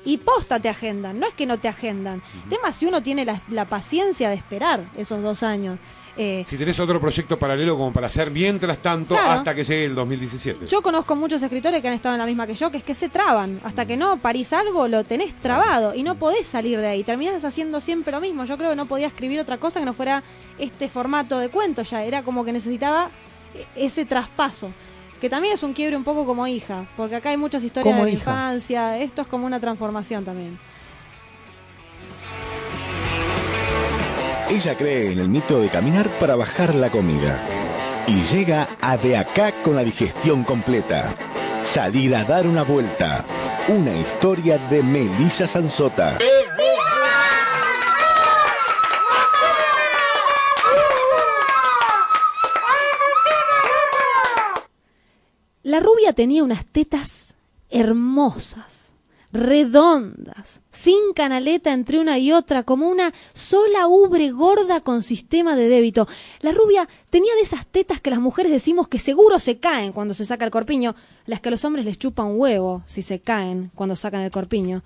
Y 0.06 0.16
posta 0.16 0.58
te 0.58 0.70
agendan, 0.70 1.20
no 1.20 1.26
es 1.26 1.34
que 1.34 1.44
no 1.44 1.58
te 1.58 1.68
agendan. 1.68 2.22
Tema 2.48 2.72
si 2.72 2.86
uno 2.86 3.02
tiene 3.02 3.26
la, 3.26 3.42
la 3.50 3.66
paciencia 3.66 4.30
de 4.30 4.36
esperar 4.36 4.86
esos 4.96 5.22
dos 5.22 5.42
años. 5.42 5.78
Eh, 6.16 6.44
Si 6.46 6.56
tenés 6.56 6.80
otro 6.80 6.98
proyecto 6.98 7.38
paralelo 7.38 7.76
como 7.76 7.92
para 7.92 8.06
hacer 8.06 8.30
mientras 8.30 8.78
tanto 8.78 9.14
Claro. 9.14 9.32
hasta 9.32 9.54
que 9.54 9.64
llegue 9.64 9.84
el 9.84 9.94
2017. 9.94 10.66
Yo 10.66 10.80
conozco 10.80 11.14
muchos 11.14 11.42
escritores 11.42 11.82
que 11.82 11.88
han 11.88 11.94
estado 11.94 12.14
en 12.14 12.20
la 12.20 12.26
misma 12.26 12.46
que 12.46 12.54
yo, 12.54 12.70
que 12.70 12.78
es 12.78 12.84
que 12.84 12.94
se 12.94 13.10
traban. 13.10 13.60
Hasta 13.64 13.84
que 13.84 13.98
no 13.98 14.16
parís 14.16 14.54
algo, 14.54 14.88
lo 14.88 15.04
tenés 15.04 15.34
trabado 15.42 15.94
y 15.94 16.02
no 16.02 16.14
podés 16.14 16.46
salir 16.46 16.80
de 16.80 16.86
ahí. 16.86 17.04
Terminás 17.04 17.44
haciendo 17.44 17.82
siempre 17.82 18.10
lo 18.10 18.20
mismo. 18.22 18.46
Yo 18.46 18.56
creo 18.56 18.70
que 18.70 18.76
no 18.76 18.86
podía 18.86 19.08
escribir 19.08 19.38
otra 19.40 19.58
cosa 19.58 19.78
que 19.78 19.84
no 19.84 19.92
fuera 19.92 20.22
este 20.58 20.88
formato 20.88 21.38
de 21.38 21.50
cuento. 21.50 21.82
Ya 21.82 22.02
era 22.02 22.22
como 22.22 22.46
que 22.46 22.52
necesitaba 22.52 23.10
eh, 23.54 23.66
ese 23.76 24.06
traspaso. 24.06 24.70
Que 25.20 25.28
también 25.28 25.54
es 25.54 25.62
un 25.62 25.72
quiebre 25.72 25.96
un 25.96 26.04
poco 26.04 26.24
como 26.24 26.46
hija, 26.46 26.86
porque 26.96 27.16
acá 27.16 27.30
hay 27.30 27.36
muchas 27.36 27.64
historias 27.64 27.92
Como 27.92 28.04
de 28.04 28.12
la 28.12 28.16
hija. 28.16 28.30
infancia. 28.30 28.98
Esto 28.98 29.22
es 29.22 29.28
como 29.28 29.46
una 29.46 29.58
transformación 29.58 30.24
también. 30.24 30.58
Ella 34.48 34.76
cree 34.76 35.12
en 35.12 35.18
el 35.18 35.28
mito 35.28 35.60
de 35.60 35.68
caminar 35.68 36.08
para 36.18 36.36
bajar 36.36 36.74
la 36.74 36.90
comida. 36.90 37.44
Y 38.06 38.22
llega 38.22 38.76
a 38.80 38.96
de 38.96 39.16
acá 39.16 39.62
con 39.62 39.76
la 39.76 39.84
digestión 39.84 40.44
completa. 40.44 41.14
Salir 41.62 42.14
a 42.14 42.24
dar 42.24 42.46
una 42.46 42.62
vuelta. 42.62 43.26
Una 43.68 43.94
historia 43.94 44.56
de 44.56 44.82
Melissa 44.82 45.46
Sanzota. 45.46 46.16
Tenía 56.14 56.42
unas 56.42 56.64
tetas 56.64 57.34
hermosas, 57.70 58.94
redondas, 59.32 60.60
sin 60.72 61.12
canaleta 61.14 61.72
entre 61.72 61.98
una 61.98 62.18
y 62.18 62.32
otra, 62.32 62.62
como 62.62 62.88
una 62.88 63.12
sola 63.34 63.86
ubre 63.88 64.30
gorda 64.30 64.80
con 64.80 65.02
sistema 65.02 65.54
de 65.54 65.68
débito. 65.68 66.08
La 66.40 66.52
rubia 66.52 66.88
tenía 67.10 67.34
de 67.34 67.42
esas 67.42 67.66
tetas 67.66 68.00
que 68.00 68.10
las 68.10 68.20
mujeres 68.20 68.50
decimos 68.50 68.88
que 68.88 68.98
seguro 68.98 69.38
se 69.38 69.58
caen 69.58 69.92
cuando 69.92 70.14
se 70.14 70.24
saca 70.24 70.44
el 70.44 70.50
corpiño, 70.50 70.94
las 71.26 71.40
que 71.40 71.48
a 71.48 71.52
los 71.52 71.64
hombres 71.64 71.84
les 71.84 71.98
chupa 71.98 72.24
un 72.24 72.40
huevo 72.40 72.82
si 72.86 73.02
se 73.02 73.20
caen 73.20 73.70
cuando 73.74 73.96
sacan 73.96 74.22
el 74.22 74.30
corpiño. 74.30 74.82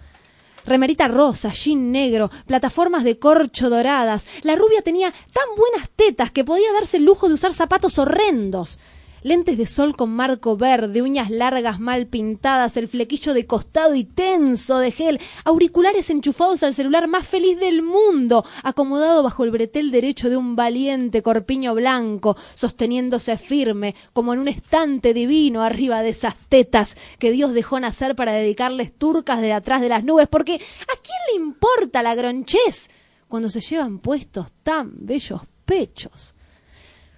Remerita 0.65 1.09
rosa, 1.09 1.53
jean 1.53 1.91
negro, 1.91 2.31
plataformas 2.47 3.05
de 3.05 3.19
corcho 3.19 3.69
doradas. 3.69 4.27
La 4.43 4.55
rubia 4.57 4.83
tenía 4.83 5.11
tan 5.11 5.57
buenas 5.57 5.89
tetas 5.91 6.31
que 6.31 6.45
podía 6.45 6.73
darse 6.73 6.99
el 6.99 7.05
lujo 7.05 7.29
de 7.29 7.35
usar 7.35 7.53
zapatos 7.53 7.99
horrendos. 7.99 8.79
Lentes 9.25 9.57
de 9.57 9.67
sol 9.67 9.95
con 9.97 10.11
marco 10.11 10.57
verde, 10.57 11.01
uñas 11.01 11.31
largas 11.31 11.79
mal 11.79 12.09
pintadas, 12.09 12.77
el 12.77 12.89
flequillo 12.89 13.35
de 13.35 13.47
costado 13.47 13.95
y 13.95 14.03
tenso 14.03 14.81
de 14.81 14.91
gel, 14.91 15.21
auriculares 15.45 16.11
enchufados 16.11 16.65
al 16.65 16.75
celular 16.75 17.07
más 17.07 17.25
feliz 17.25 17.57
del 17.61 17.83
mundo, 17.83 18.45
acomodado 18.65 19.23
bajo 19.23 19.45
el 19.45 19.53
bretel 19.53 19.93
derecho 19.93 20.29
de 20.29 20.37
un 20.37 20.57
valiente 20.57 21.23
corpiño 21.23 21.73
blanco, 21.73 22.37
sosteniéndose 22.55 23.39
firme, 23.39 23.95
como 24.13 24.35
en 24.35 24.41
un 24.41 24.49
estante 24.49 25.15
divino 25.15 25.63
arriba 25.63 26.03
de 26.03 26.09
esas 26.09 26.35
tetas 26.49 26.97
que 27.21 27.31
Dios 27.31 27.55
dejó 27.55 27.79
nacer 27.79 28.17
para 28.17 28.33
dedicarles 28.33 28.93
turcas 28.93 29.41
de 29.41 29.53
atrás 29.53 29.83
de 29.83 29.89
las 29.89 30.03
nubes, 30.03 30.27
porque 30.27 30.55
¿a 30.55 31.01
quién 31.01 31.19
le 31.29 31.45
importa 31.45 32.03
la 32.03 32.17
gronchez 32.17 32.91
cuando 33.29 33.51
se 33.51 33.61
llevan 33.61 34.01
puestos 34.01 34.51
tan 34.65 34.91
bellos 35.07 35.43
pechos? 35.65 36.35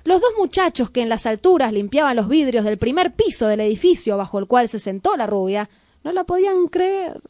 Los 0.05 0.21
dos 0.21 0.33
muchachos 0.37 0.91
que 0.91 1.01
en 1.01 1.09
las 1.09 1.25
alturas 1.25 1.73
limpiaban 1.73 2.17
los 2.17 2.29
vidrios 2.29 2.67
del 2.67 2.77
primer 2.77 3.15
piso 3.15 3.47
del 3.47 3.61
edificio 3.61 4.19
bajo 4.19 4.39
el 4.39 4.47
cual 4.47 4.69
se 4.69 4.79
sentó 4.79 5.17
la 5.17 5.27
rubia, 5.27 5.71
no 6.05 6.13
la 6.13 6.25
podían 6.25 6.67
creer. 6.67 7.23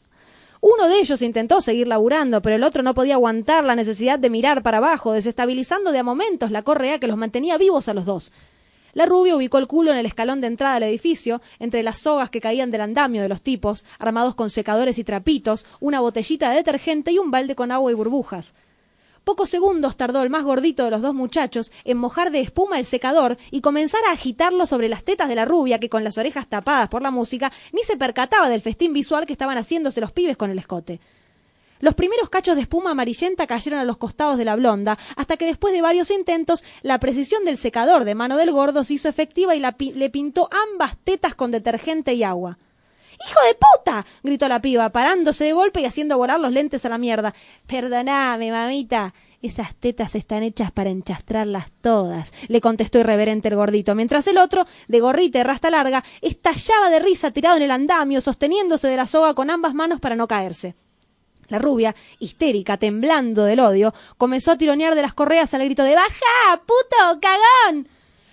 Uno 0.59 0.89
de 0.89 0.99
ellos 0.99 1.21
intentó 1.21 1.61
seguir 1.61 1.87
laburando, 1.87 2.41
pero 2.41 2.57
el 2.57 2.65
otro 2.65 2.83
no 2.83 2.93
podía 2.93 3.13
aguantar 3.13 3.63
la 3.63 3.77
necesidad 3.77 4.19
de 4.19 4.29
mirar 4.29 4.61
para 4.61 4.79
abajo, 4.79 5.13
desestabilizando 5.13 5.93
de 5.93 5.99
a 5.99 6.03
momentos 6.03 6.51
la 6.51 6.63
correa 6.63 6.99
que 6.99 7.07
los 7.07 7.15
mantenía 7.15 7.57
vivos 7.57 7.87
a 7.87 7.93
los 7.93 8.03
dos. 8.03 8.33
La 8.91 9.05
rubia 9.05 9.37
ubicó 9.37 9.57
el 9.57 9.67
culo 9.67 9.91
en 9.91 9.97
el 9.97 10.05
escalón 10.05 10.41
de 10.41 10.47
entrada 10.47 10.75
al 10.75 10.83
edificio, 10.83 11.41
entre 11.59 11.81
las 11.81 11.99
sogas 11.99 12.29
que 12.29 12.41
caían 12.41 12.71
del 12.71 12.81
andamio 12.81 13.21
de 13.21 13.29
los 13.29 13.41
tipos, 13.41 13.85
armados 13.99 14.35
con 14.35 14.49
secadores 14.49 14.97
y 14.97 15.05
trapitos, 15.05 15.65
una 15.79 16.01
botellita 16.01 16.49
de 16.49 16.57
detergente 16.57 17.13
y 17.13 17.19
un 17.19 17.31
balde 17.31 17.55
con 17.55 17.71
agua 17.71 17.91
y 17.91 17.95
burbujas. 17.95 18.53
Pocos 19.25 19.49
segundos 19.49 19.97
tardó 19.97 20.21
el 20.21 20.29
más 20.29 20.43
gordito 20.43 20.83
de 20.83 20.91
los 20.91 21.01
dos 21.01 21.15
muchachos 21.15 21.71
en 21.83 21.97
mojar 21.97 22.29
de 22.29 22.41
espuma 22.41 22.77
el 22.77 22.85
secador 22.85 23.39
y 23.49 23.61
comenzar 23.61 24.01
a 24.05 24.11
agitarlo 24.11 24.67
sobre 24.67 24.87
las 24.87 25.03
tetas 25.03 25.27
de 25.27 25.33
la 25.33 25.45
rubia 25.45 25.79
que 25.79 25.89
con 25.89 26.03
las 26.03 26.19
orejas 26.19 26.47
tapadas 26.47 26.89
por 26.89 27.01
la 27.01 27.09
música 27.09 27.51
ni 27.73 27.81
se 27.81 27.97
percataba 27.97 28.49
del 28.49 28.61
festín 28.61 28.93
visual 28.93 29.25
que 29.25 29.33
estaban 29.33 29.57
haciéndose 29.57 29.99
los 29.99 30.11
pibes 30.11 30.37
con 30.37 30.51
el 30.51 30.59
escote. 30.59 30.99
Los 31.79 31.95
primeros 31.95 32.29
cachos 32.29 32.55
de 32.55 32.61
espuma 32.61 32.91
amarillenta 32.91 33.47
cayeron 33.47 33.79
a 33.79 33.83
los 33.83 33.97
costados 33.97 34.37
de 34.37 34.45
la 34.45 34.55
blonda, 34.55 34.99
hasta 35.15 35.37
que 35.37 35.45
después 35.47 35.73
de 35.73 35.81
varios 35.81 36.11
intentos, 36.11 36.63
la 36.83 36.99
precisión 36.99 37.45
del 37.45 37.57
secador 37.57 38.05
de 38.05 38.13
mano 38.13 38.37
del 38.37 38.51
gordo 38.51 38.83
se 38.83 38.93
hizo 38.93 39.09
efectiva 39.09 39.55
y 39.55 39.59
le 39.59 40.09
pintó 40.11 40.49
ambas 40.51 40.97
tetas 41.03 41.33
con 41.33 41.49
detergente 41.49 42.13
y 42.13 42.21
agua. 42.21 42.59
¡Hijo 43.27 43.39
de 43.47 43.55
puta! 43.55 44.05
gritó 44.23 44.47
la 44.47 44.61
piba, 44.61 44.89
parándose 44.91 45.45
de 45.45 45.53
golpe 45.53 45.81
y 45.81 45.85
haciendo 45.85 46.17
volar 46.17 46.39
los 46.39 46.51
lentes 46.51 46.85
a 46.85 46.89
la 46.89 46.97
mierda. 46.97 47.33
Perdoname, 47.67 48.51
mamita. 48.51 49.13
Esas 49.41 49.75
tetas 49.75 50.15
están 50.15 50.41
hechas 50.41 50.71
para 50.71 50.89
enchastrarlas 50.89 51.67
todas, 51.81 52.33
le 52.47 52.61
contestó 52.61 52.97
irreverente 52.97 53.47
el 53.47 53.55
gordito, 53.55 53.93
mientras 53.93 54.25
el 54.25 54.39
otro, 54.39 54.65
de 54.87 54.99
gorrita 54.99 55.37
y 55.37 55.43
rasta 55.43 55.69
larga, 55.69 56.03
estallaba 56.21 56.89
de 56.89 56.99
risa 56.99 57.29
tirado 57.29 57.57
en 57.57 57.61
el 57.63 57.69
andamio, 57.69 58.21
sosteniéndose 58.21 58.87
de 58.87 58.97
la 58.97 59.05
soga 59.05 59.35
con 59.35 59.51
ambas 59.51 59.75
manos 59.75 59.99
para 59.99 60.15
no 60.15 60.27
caerse. 60.27 60.73
La 61.47 61.59
rubia, 61.59 61.95
histérica, 62.17 62.77
temblando 62.77 63.43
del 63.43 63.59
odio, 63.59 63.93
comenzó 64.17 64.51
a 64.51 64.57
tironear 64.57 64.95
de 64.95 65.03
las 65.03 65.13
correas 65.13 65.53
al 65.53 65.63
grito 65.63 65.83
de 65.83 65.93
¡Baja, 65.93 66.63
puto, 66.65 67.19
cagón! 67.21 67.87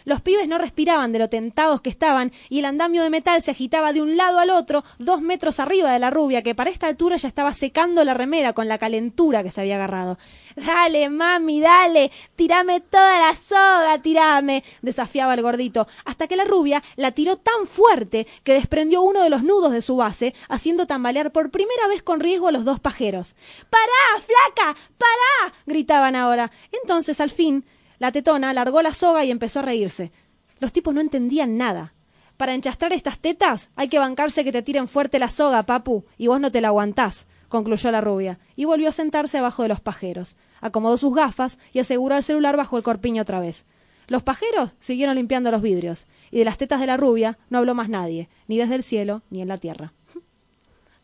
Los 0.04 0.20
pibes 0.20 0.48
no 0.48 0.58
respiraban 0.58 1.12
de 1.12 1.18
lo 1.18 1.28
tentados 1.28 1.80
que 1.80 1.90
estaban 1.90 2.32
y 2.48 2.58
el 2.58 2.64
andamio 2.64 3.02
de 3.02 3.10
metal 3.10 3.42
se 3.42 3.50
agitaba 3.50 3.92
de 3.92 4.02
un 4.02 4.16
lado 4.16 4.38
al 4.38 4.50
otro, 4.50 4.84
dos 4.98 5.20
metros 5.20 5.60
arriba 5.60 5.92
de 5.92 5.98
la 5.98 6.10
rubia, 6.10 6.42
que 6.42 6.54
para 6.54 6.70
esta 6.70 6.86
altura 6.86 7.16
ya 7.16 7.28
estaba 7.28 7.54
secando 7.54 8.04
la 8.04 8.14
remera 8.14 8.52
con 8.52 8.68
la 8.68 8.78
calentura 8.78 9.42
que 9.42 9.50
se 9.50 9.60
había 9.60 9.76
agarrado. 9.76 10.18
Dale, 10.56 11.08
mami, 11.08 11.60
dale, 11.60 12.10
tirame 12.36 12.80
toda 12.80 13.18
la 13.18 13.36
soga, 13.36 14.00
tirame, 14.02 14.64
desafiaba 14.82 15.34
el 15.34 15.42
gordito, 15.42 15.86
hasta 16.04 16.26
que 16.26 16.36
la 16.36 16.44
rubia 16.44 16.82
la 16.96 17.12
tiró 17.12 17.36
tan 17.36 17.66
fuerte 17.66 18.26
que 18.44 18.54
desprendió 18.54 19.02
uno 19.02 19.22
de 19.22 19.30
los 19.30 19.42
nudos 19.42 19.72
de 19.72 19.82
su 19.82 19.96
base, 19.96 20.34
haciendo 20.48 20.86
tambalear 20.86 21.32
por 21.32 21.50
primera 21.50 21.86
vez 21.86 22.02
con 22.02 22.20
riesgo 22.20 22.48
a 22.48 22.52
los 22.52 22.64
dos 22.64 22.80
pajeros. 22.80 23.34
¡Pará, 23.70 24.20
flaca! 24.20 24.78
¡Pará! 24.98 25.54
gritaban 25.66 26.16
ahora. 26.16 26.50
Entonces, 26.72 27.20
al 27.20 27.30
fin, 27.30 27.64
la 28.02 28.10
tetona 28.10 28.52
largó 28.52 28.82
la 28.82 28.94
soga 28.94 29.24
y 29.24 29.30
empezó 29.30 29.60
a 29.60 29.62
reírse. 29.62 30.10
Los 30.58 30.72
tipos 30.72 30.92
no 30.92 31.00
entendían 31.00 31.56
nada. 31.56 31.94
Para 32.36 32.52
enchastrar 32.52 32.92
estas 32.92 33.20
tetas 33.20 33.70
hay 33.76 33.86
que 33.86 34.00
bancarse 34.00 34.42
que 34.42 34.50
te 34.50 34.60
tiren 34.60 34.88
fuerte 34.88 35.20
la 35.20 35.30
soga, 35.30 35.62
papu, 35.62 36.04
y 36.18 36.26
vos 36.26 36.40
no 36.40 36.50
te 36.50 36.60
la 36.60 36.66
aguantás, 36.66 37.28
concluyó 37.48 37.92
la 37.92 38.00
rubia, 38.00 38.40
y 38.56 38.64
volvió 38.64 38.88
a 38.88 38.92
sentarse 38.92 39.38
abajo 39.38 39.62
de 39.62 39.68
los 39.68 39.80
pajeros. 39.80 40.36
Acomodó 40.60 40.96
sus 40.96 41.14
gafas 41.14 41.60
y 41.72 41.78
aseguró 41.78 42.16
el 42.16 42.24
celular 42.24 42.56
bajo 42.56 42.76
el 42.76 42.82
corpiño 42.82 43.22
otra 43.22 43.38
vez. 43.38 43.66
Los 44.08 44.24
pajeros 44.24 44.74
siguieron 44.80 45.14
limpiando 45.14 45.52
los 45.52 45.62
vidrios, 45.62 46.08
y 46.32 46.40
de 46.40 46.44
las 46.44 46.58
tetas 46.58 46.80
de 46.80 46.88
la 46.88 46.96
rubia 46.96 47.38
no 47.50 47.58
habló 47.58 47.76
más 47.76 47.88
nadie, 47.88 48.28
ni 48.48 48.58
desde 48.58 48.74
el 48.74 48.82
cielo 48.82 49.22
ni 49.30 49.42
en 49.42 49.48
la 49.48 49.58
tierra. 49.58 49.92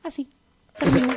Así. 0.03 0.29
terminó. 0.77 1.15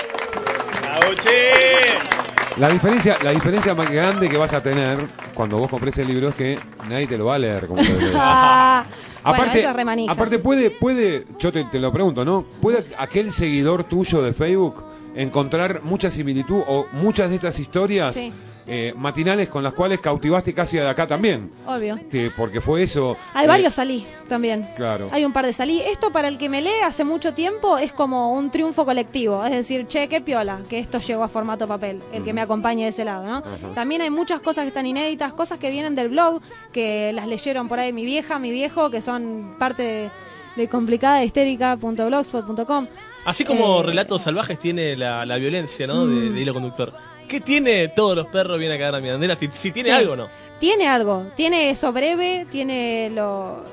La 2.58 2.70
diferencia, 2.70 3.18
la 3.24 3.32
diferencia 3.32 3.74
más 3.74 3.90
grande 3.90 4.30
que 4.30 4.38
vas 4.38 4.54
a 4.54 4.62
tener 4.62 5.00
cuando 5.34 5.58
vos 5.58 5.70
compres 5.70 5.98
el 6.00 6.08
libro 6.08 6.30
es 6.30 6.36
que 6.36 6.60
nadie 6.90 7.08
te 7.08 7.18
lo 7.18 7.26
va 7.26 7.36
a 7.36 7.40
leer 7.40 7.68
como 7.68 7.82
te 7.82 7.90
lo 7.90 8.00
lees. 8.00 8.14
Bueno, 9.24 9.44
Aparte, 9.44 9.60
eso 9.60 9.70
aparte 10.10 10.40
puede, 10.40 10.72
puede, 10.72 11.28
yo 11.38 11.52
te, 11.52 11.64
te 11.66 11.78
lo 11.78 11.94
pregunto, 11.94 12.26
¿no? 12.26 12.44
¿Puede 12.60 12.88
aquel 12.98 13.32
seguidor 13.32 13.84
tuyo 13.84 14.24
de 14.24 14.34
Facebook 14.34 14.84
encontrar 15.16 15.82
mucha 15.84 16.10
similitud 16.10 16.64
o 16.68 16.88
muchas 16.94 17.30
de 17.30 17.36
estas 17.36 17.60
historias 17.60 18.16
Sí. 18.16 18.34
Eh, 18.74 18.94
matinales 18.96 19.50
con 19.50 19.64
las 19.64 19.74
cuales 19.74 20.00
cautivaste 20.00 20.54
casi 20.54 20.78
de 20.78 20.88
acá 20.88 21.06
también? 21.06 21.52
Obvio. 21.68 22.00
Que- 22.10 22.32
porque 22.36 22.62
fue 22.62 22.84
eso. 22.84 23.18
Hay 23.34 23.44
eh, 23.44 23.48
varios 23.50 23.74
salí 23.74 24.06
también. 24.30 24.70
Claro. 24.78 25.10
Hay 25.12 25.26
un 25.26 25.34
par 25.34 25.46
de 25.46 25.52
salí. 25.52 25.82
Esto 25.82 26.10
para 26.12 26.30
el 26.30 26.38
que 26.38 26.48
me 26.48 26.62
lee 26.62 26.80
hace 26.86 27.04
mucho 27.04 27.34
tiempo 27.34 27.78
es 27.78 27.92
como 27.92 28.32
un 28.34 28.50
triunfo 28.50 28.86
colectivo. 28.86 29.44
Es 29.44 29.52
decir, 29.52 29.88
che, 29.88 30.08
qué 30.08 30.22
piola 30.22 30.62
que 30.70 30.80
esto 30.80 31.00
llegó 31.00 31.24
a 31.24 31.28
formato 31.28 31.68
papel. 31.68 32.00
El 32.14 32.24
que 32.24 32.32
me 32.32 32.40
acompañe 32.40 32.84
de 32.86 32.90
ese 32.92 33.04
lado, 33.04 33.26
¿no? 33.28 33.42
También 33.76 34.02
hay 34.02 34.10
muchas 34.10 34.40
cosas 34.40 34.64
que 34.64 34.70
están 34.70 34.86
inéditas, 34.86 35.34
cosas 35.34 35.60
que 35.60 35.70
vienen 35.70 35.94
del 35.94 36.08
blog, 36.10 36.42
que 36.72 37.12
las 37.12 37.28
leyeron 37.28 37.68
por 37.68 37.80
ahí 37.80 37.92
mi 37.92 38.06
vieja, 38.06 38.40
mi 38.40 38.52
viejo, 38.52 38.90
que 38.90 39.02
son 39.02 39.56
parte 39.60 39.84
de, 39.84 40.10
de 40.56 40.68
complicada 40.70 41.24
histérica.blogspot.com. 41.26 42.88
Así 43.26 43.44
como 43.46 43.82
Eh, 43.82 43.84
Relatos 43.84 44.24
Salvajes 44.24 44.58
tiene 44.58 44.96
la, 44.96 45.26
la 45.26 45.38
violencia, 45.38 45.86
¿no? 45.86 46.08
De, 46.08 46.32
de 46.32 46.42
hilo 46.42 46.54
conductor. 46.54 46.94
¿Qué 47.32 47.40
tiene 47.40 47.88
todos 47.88 48.14
los 48.14 48.28
perros 48.28 48.60
vienen 48.60 48.76
a 48.76 48.80
cagar 48.80 48.96
a 48.96 49.00
mi 49.00 49.10
bandera? 49.10 49.38
Si, 49.40 49.48
si 49.54 49.72
tiene 49.72 49.88
Sí. 49.88 49.96
algo 49.96 50.14
o 50.14 50.16
no. 50.18 50.28
Tiene 50.60 50.86
algo, 50.90 51.28
tiene 51.34 51.70
eso 51.70 51.94
breve, 51.94 52.46
tiene 52.52 53.10
lo 53.10 53.64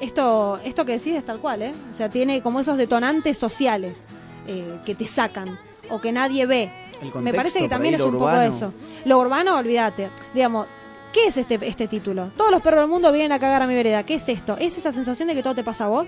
esto 0.00 0.58
esto 0.64 0.86
que 0.86 0.92
decís 0.92 1.14
es 1.14 1.24
tal 1.24 1.38
cual, 1.38 1.60
¿eh? 1.62 1.72
O 1.90 1.94
sea, 1.94 2.08
tiene 2.08 2.40
como 2.40 2.60
esos 2.60 2.78
detonantes 2.78 3.36
sociales 3.36 3.94
eh, 4.46 4.78
que 4.86 4.94
te 4.94 5.06
sacan 5.06 5.58
o 5.90 6.00
que 6.00 6.12
nadie 6.12 6.46
ve. 6.46 6.70
El 7.00 7.06
Me 7.06 7.10
contexto, 7.12 7.36
parece 7.36 7.58
que 7.60 7.68
también 7.68 7.94
es 7.94 8.00
un 8.00 8.12
poco 8.14 8.30
eso. 8.40 8.72
Lo 9.04 9.18
urbano, 9.18 9.58
olvídate. 9.58 10.08
Digamos, 10.32 10.66
¿qué 11.12 11.26
es 11.26 11.36
este 11.36 11.58
este 11.62 11.86
título? 11.86 12.30
Todos 12.38 12.50
los 12.50 12.62
perros 12.62 12.80
del 12.80 12.90
mundo 12.90 13.12
vienen 13.12 13.32
a 13.32 13.38
cagar 13.38 13.60
a 13.60 13.66
mi 13.66 13.74
vereda. 13.74 14.02
¿Qué 14.04 14.14
es 14.14 14.26
esto? 14.30 14.56
¿Es 14.58 14.78
esa 14.78 14.92
sensación 14.92 15.28
de 15.28 15.34
que 15.34 15.42
todo 15.42 15.54
te 15.54 15.62
pasa 15.62 15.84
a 15.84 15.88
vos? 15.88 16.06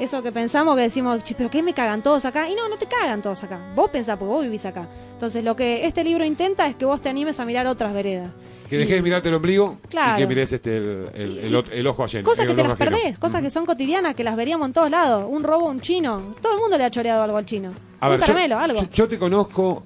Eso 0.00 0.22
que 0.22 0.30
pensamos 0.32 0.76
que 0.76 0.82
decimos, 0.82 1.22
"Che, 1.24 1.34
pero 1.34 1.50
¿qué 1.50 1.62
me 1.62 1.74
cagan 1.74 2.02
todos 2.02 2.24
acá? 2.24 2.48
Y 2.48 2.54
no, 2.54 2.68
no 2.68 2.76
te 2.76 2.86
cagan 2.86 3.20
todos 3.22 3.42
acá. 3.42 3.58
Vos 3.74 3.90
pensás 3.90 4.16
porque 4.16 4.32
vos 4.32 4.42
vivís 4.44 4.64
acá. 4.64 4.86
Entonces, 5.12 5.42
lo 5.42 5.56
que 5.56 5.86
este 5.86 6.04
libro 6.04 6.24
intenta 6.24 6.66
es 6.68 6.76
que 6.76 6.84
vos 6.84 7.00
te 7.00 7.08
animes 7.08 7.40
a 7.40 7.44
mirar 7.44 7.66
otras 7.66 7.92
veredas. 7.92 8.30
Que 8.68 8.76
dejes 8.76 8.96
de 8.96 9.02
mirarte 9.02 9.28
el 9.30 9.34
ombligo 9.34 9.78
Claro. 9.88 10.18
y 10.18 10.20
que 10.22 10.26
mires 10.26 10.52
este, 10.52 10.76
el, 10.76 11.08
el- 11.14 11.38
el 11.54 11.64
el 11.72 11.86
ojo. 11.86 12.04
Cosas 12.04 12.46
que 12.46 12.54
te 12.54 12.62
las 12.62 12.72
ajeno. 12.72 12.76
perdés, 12.76 13.18
cosas 13.18 13.40
que 13.42 13.48
son 13.50 13.64
cotidianas, 13.66 14.14
que 14.14 14.22
las 14.22 14.36
veríamos 14.36 14.66
en 14.68 14.72
todos 14.74 14.90
lados. 14.90 15.24
Un 15.26 15.42
robo, 15.42 15.66
un 15.68 15.80
chino. 15.80 16.34
Todo 16.42 16.54
el 16.54 16.60
mundo 16.60 16.76
le 16.76 16.84
ha 16.84 16.90
choreado 16.90 17.22
algo 17.22 17.38
al 17.38 17.46
chino. 17.46 17.70
A 18.00 18.06
un 18.06 18.10
ver, 18.12 18.20
yo- 18.20 18.26
caramelo, 18.26 18.58
algo. 18.58 18.82
Yo, 18.82 18.88
yo 18.92 19.08
te 19.08 19.18
conozco, 19.18 19.84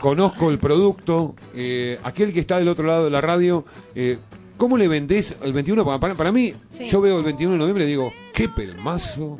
conozco 0.00 0.50
el 0.50 0.58
producto, 0.58 1.34
eh, 1.54 1.98
aquel 2.02 2.32
que 2.32 2.40
está 2.40 2.58
del 2.58 2.68
otro 2.68 2.86
lado 2.86 3.04
de 3.04 3.10
la 3.10 3.20
radio. 3.22 3.64
eh, 3.94 4.18
¿Cómo 4.60 4.76
le 4.76 4.88
vendés 4.88 5.34
el 5.42 5.54
21? 5.54 5.86
Para, 5.86 5.98
para- 5.98 6.14
para 6.14 6.30
mí, 6.30 6.52
Sí. 6.70 6.86
yo 6.90 7.00
veo 7.00 7.16
el 7.18 7.24
21 7.24 7.54
de 7.54 7.58
noviembre 7.58 7.84
y 7.84 7.88
digo, 7.88 8.12
qué 8.34 8.46
pelmazo 8.46 9.38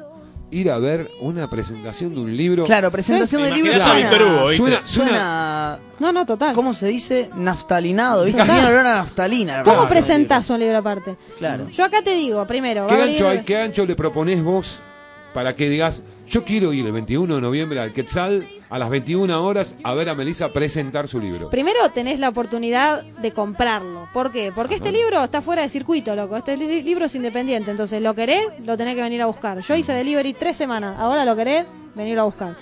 ir 0.50 0.70
a 0.70 0.78
ver 0.78 1.08
una 1.20 1.48
presentación 1.50 2.14
de 2.14 2.20
un 2.22 2.34
libro. 2.34 2.64
Claro, 2.64 2.90
presentación 2.90 3.42
del 3.42 3.54
libro 3.54 3.72
suena, 3.74 4.10
Hugo. 4.10 4.50
Suena, 4.52 4.80
suena, 4.82 4.84
suena, 4.84 5.78
No, 5.98 6.10
no, 6.10 6.24
total. 6.24 6.54
¿cómo 6.54 6.72
se 6.72 6.88
dice? 6.88 7.28
Naftalinado, 7.36 8.24
¿viste? 8.24 8.42
Tiene 8.42 8.66
olor 8.66 8.86
a 8.86 8.94
naftalina. 8.96 9.62
¿Cómo 9.62 9.86
presentás 9.86 10.48
un 10.48 10.58
libro 10.58 10.78
aparte? 10.78 11.16
Claro. 11.38 11.68
Yo 11.68 11.84
acá 11.84 12.02
te 12.02 12.14
digo, 12.14 12.46
primero, 12.46 12.86
¿qué 12.86 12.94
ancho, 12.94 13.28
hay, 13.28 13.42
¿qué 13.44 13.58
ancho 13.58 13.84
le 13.84 13.94
proponés 13.94 14.42
vos 14.42 14.82
para 15.34 15.54
que 15.54 15.68
digas, 15.68 16.02
yo 16.28 16.44
quiero 16.44 16.72
ir 16.72 16.86
el 16.86 16.92
21 16.92 17.34
de 17.36 17.40
noviembre 17.40 17.80
al 17.80 17.92
Quetzal 17.92 18.44
a 18.68 18.78
las 18.78 18.88
21 18.90 19.44
horas 19.44 19.76
a 19.82 19.94
ver 19.94 20.08
a 20.08 20.14
Melissa 20.14 20.48
presentar 20.52 21.08
su 21.08 21.20
libro? 21.20 21.50
Primero 21.50 21.90
tenés 21.90 22.20
la 22.20 22.28
oportunidad 22.28 23.02
de 23.02 23.32
comprarlo. 23.32 24.08
¿Por 24.12 24.30
qué? 24.32 24.52
Porque 24.54 24.76
este 24.76 24.92
libro 24.92 25.22
está 25.24 25.42
fuera 25.42 25.62
de 25.62 25.68
circuito, 25.68 26.14
loco. 26.14 26.36
Este 26.36 26.56
li- 26.56 26.82
libro 26.82 27.04
es 27.06 27.14
independiente. 27.14 27.70
Entonces, 27.70 28.00
lo 28.00 28.14
querés, 28.14 28.44
lo 28.64 28.76
tenés 28.76 28.94
que 28.94 29.02
venir 29.02 29.22
a 29.22 29.26
buscar. 29.26 29.58
Yo 29.60 29.74
hice 29.74 29.92
delivery 29.92 30.34
tres 30.34 30.56
semanas. 30.56 30.96
Ahora 30.98 31.24
lo 31.24 31.34
querés, 31.34 31.66
venirlo 31.94 32.22
a 32.22 32.24
buscar. 32.26 32.54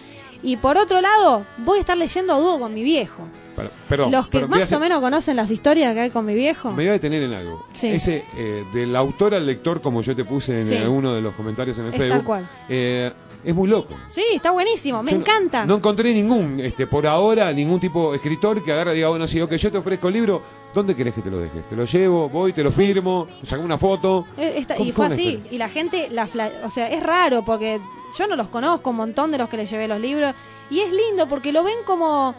Y 0.43 0.57
por 0.57 0.79
otro 0.79 1.01
lado, 1.01 1.45
voy 1.59 1.79
a 1.79 1.81
estar 1.81 1.97
leyendo 1.97 2.33
a 2.35 2.39
dúo 2.39 2.61
con 2.61 2.73
mi 2.73 2.83
viejo. 2.83 3.25
Pero- 3.57 3.71
perdón, 3.89 4.13
Los 4.13 4.27
que 4.29 4.39
pero 4.39 4.49
más 4.49 4.73
o 4.73 4.79
menos 4.79 5.01
conocen 5.01 5.35
las 5.37 5.51
historias 5.51 5.93
que 5.95 6.01
hay 6.01 6.11
con 6.11 6.25
mi 6.25 6.35
viejo. 6.35 6.69
Me 6.71 6.77
voy 6.77 6.89
a 6.89 6.93
detener 6.93 7.25
en 7.25 7.33
algo. 7.33 7.67
Sí. 7.75 7.89
Ese, 7.89 8.25
eh, 8.37 8.65
del 8.73 8.95
autor 8.95 9.35
al 9.35 9.45
lector, 9.47 9.81
como 9.81 10.01
yo 10.03 10.15
te 10.15 10.25
puse 10.25 10.61
en 10.61 10.67
Sí. 10.69 10.77
alguno 10.77 11.13
de 11.13 11.21
los 11.21 11.35
comentarios 11.35 11.77
en 11.79 11.87
el 11.87 11.93
Es 11.95 11.99
Facebook, 11.99 12.17
tal 12.19 12.25
cual. 12.25 12.49
eh, 12.69 13.11
es 13.45 13.55
muy 13.55 13.69
loco. 13.69 13.95
Sí, 14.09 14.23
está 14.33 14.53
buenísimo. 14.53 15.03
Me 15.03 15.11
Yo 15.11 15.17
encanta. 15.17 15.67
No, 15.67 15.75
encontré 15.77 16.15
ningún, 16.15 16.61
este, 16.61 16.87
por 16.87 17.05
ahora, 17.07 17.53
ningún 17.53 17.81
tipo 17.81 18.11
de 18.13 18.17
escritor 18.19 18.63
que 18.63 18.73
agarre 18.73 18.93
y 18.93 18.97
diga, 18.97 19.09
bueno, 19.09 19.27
sí, 19.27 19.41
ok, 19.41 19.53
yo 19.55 19.73
te 19.73 19.79
ofrezco 19.79 20.07
el 20.07 20.15
libro, 20.15 20.41
¿dónde 20.73 20.95
querés 20.95 21.15
que 21.15 21.23
te 21.23 21.31
lo 21.31 21.39
deje? 21.41 21.61
Te 21.69 21.75
lo 21.75 21.85
llevo, 21.85 22.29
voy, 22.29 22.53
te 22.53 22.63
lo 22.63 22.71
firmo, 22.71 23.27
saco 23.43 23.63
una 23.65 23.79
foto. 23.79 24.27
Eh, 24.37 24.55
esta- 24.59 24.77
¿Cómo 24.77 24.89
y 24.89 24.93
fue 24.93 25.07
así. 25.07 25.43
Y 25.51 25.59
la 25.59 25.69
gente, 25.69 26.09
la 26.13 26.29
fla- 26.29 26.53
o 26.65 26.71
sea, 26.71 26.89
es 26.89 27.03
raro 27.03 27.45
porque 27.45 27.81
yo 28.17 28.27
no 28.27 28.37
los 28.37 28.49
conozco, 28.49 28.91
un 28.91 28.97
montón 28.97 29.31
de 29.31 29.39
los 29.39 29.49
que 29.49 29.57
les 29.57 29.71
llevé 29.71 29.89
los 29.89 30.01
libros. 30.01 30.35
Y 30.71 30.81
es 30.81 30.93
lindo 30.93 31.27
porque 31.29 31.51
lo 31.53 31.63
ven 31.65 31.79
como, 31.87 32.35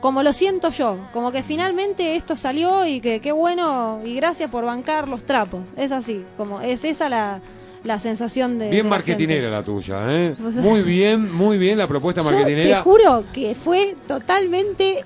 como 0.00 0.22
lo 0.22 0.32
siento 0.32 0.70
yo. 0.70 0.98
Como 1.12 1.30
que 1.32 1.42
finalmente 1.42 2.16
esto 2.16 2.34
salió 2.36 2.86
y 2.86 3.00
que 3.00 3.20
qué 3.20 3.32
bueno 3.32 4.00
y 4.04 4.14
gracias 4.16 4.50
por 4.50 4.64
bancar 4.64 5.08
los 5.08 5.24
trapos. 5.24 5.60
Es 5.76 5.92
así. 5.92 6.24
Como 6.36 6.60
es 6.60 6.84
esa 6.84 7.08
la, 7.08 7.40
la 7.82 7.98
sensación 7.98 8.58
de. 8.58 8.70
Bien 8.70 8.84
de 8.84 8.90
la 8.90 8.96
marketinera 8.96 9.50
la 9.50 9.62
tuya, 9.62 10.00
¿eh? 10.08 10.34
Muy 10.38 10.82
bien, 10.82 11.30
muy 11.32 11.58
bien 11.58 11.76
la 11.78 11.86
propuesta 11.86 12.22
Yo 12.22 12.28
te 12.30 12.34
marketinera. 12.36 12.82
juro 12.82 13.24
que 13.32 13.54
fue 13.54 13.94
totalmente 14.08 15.04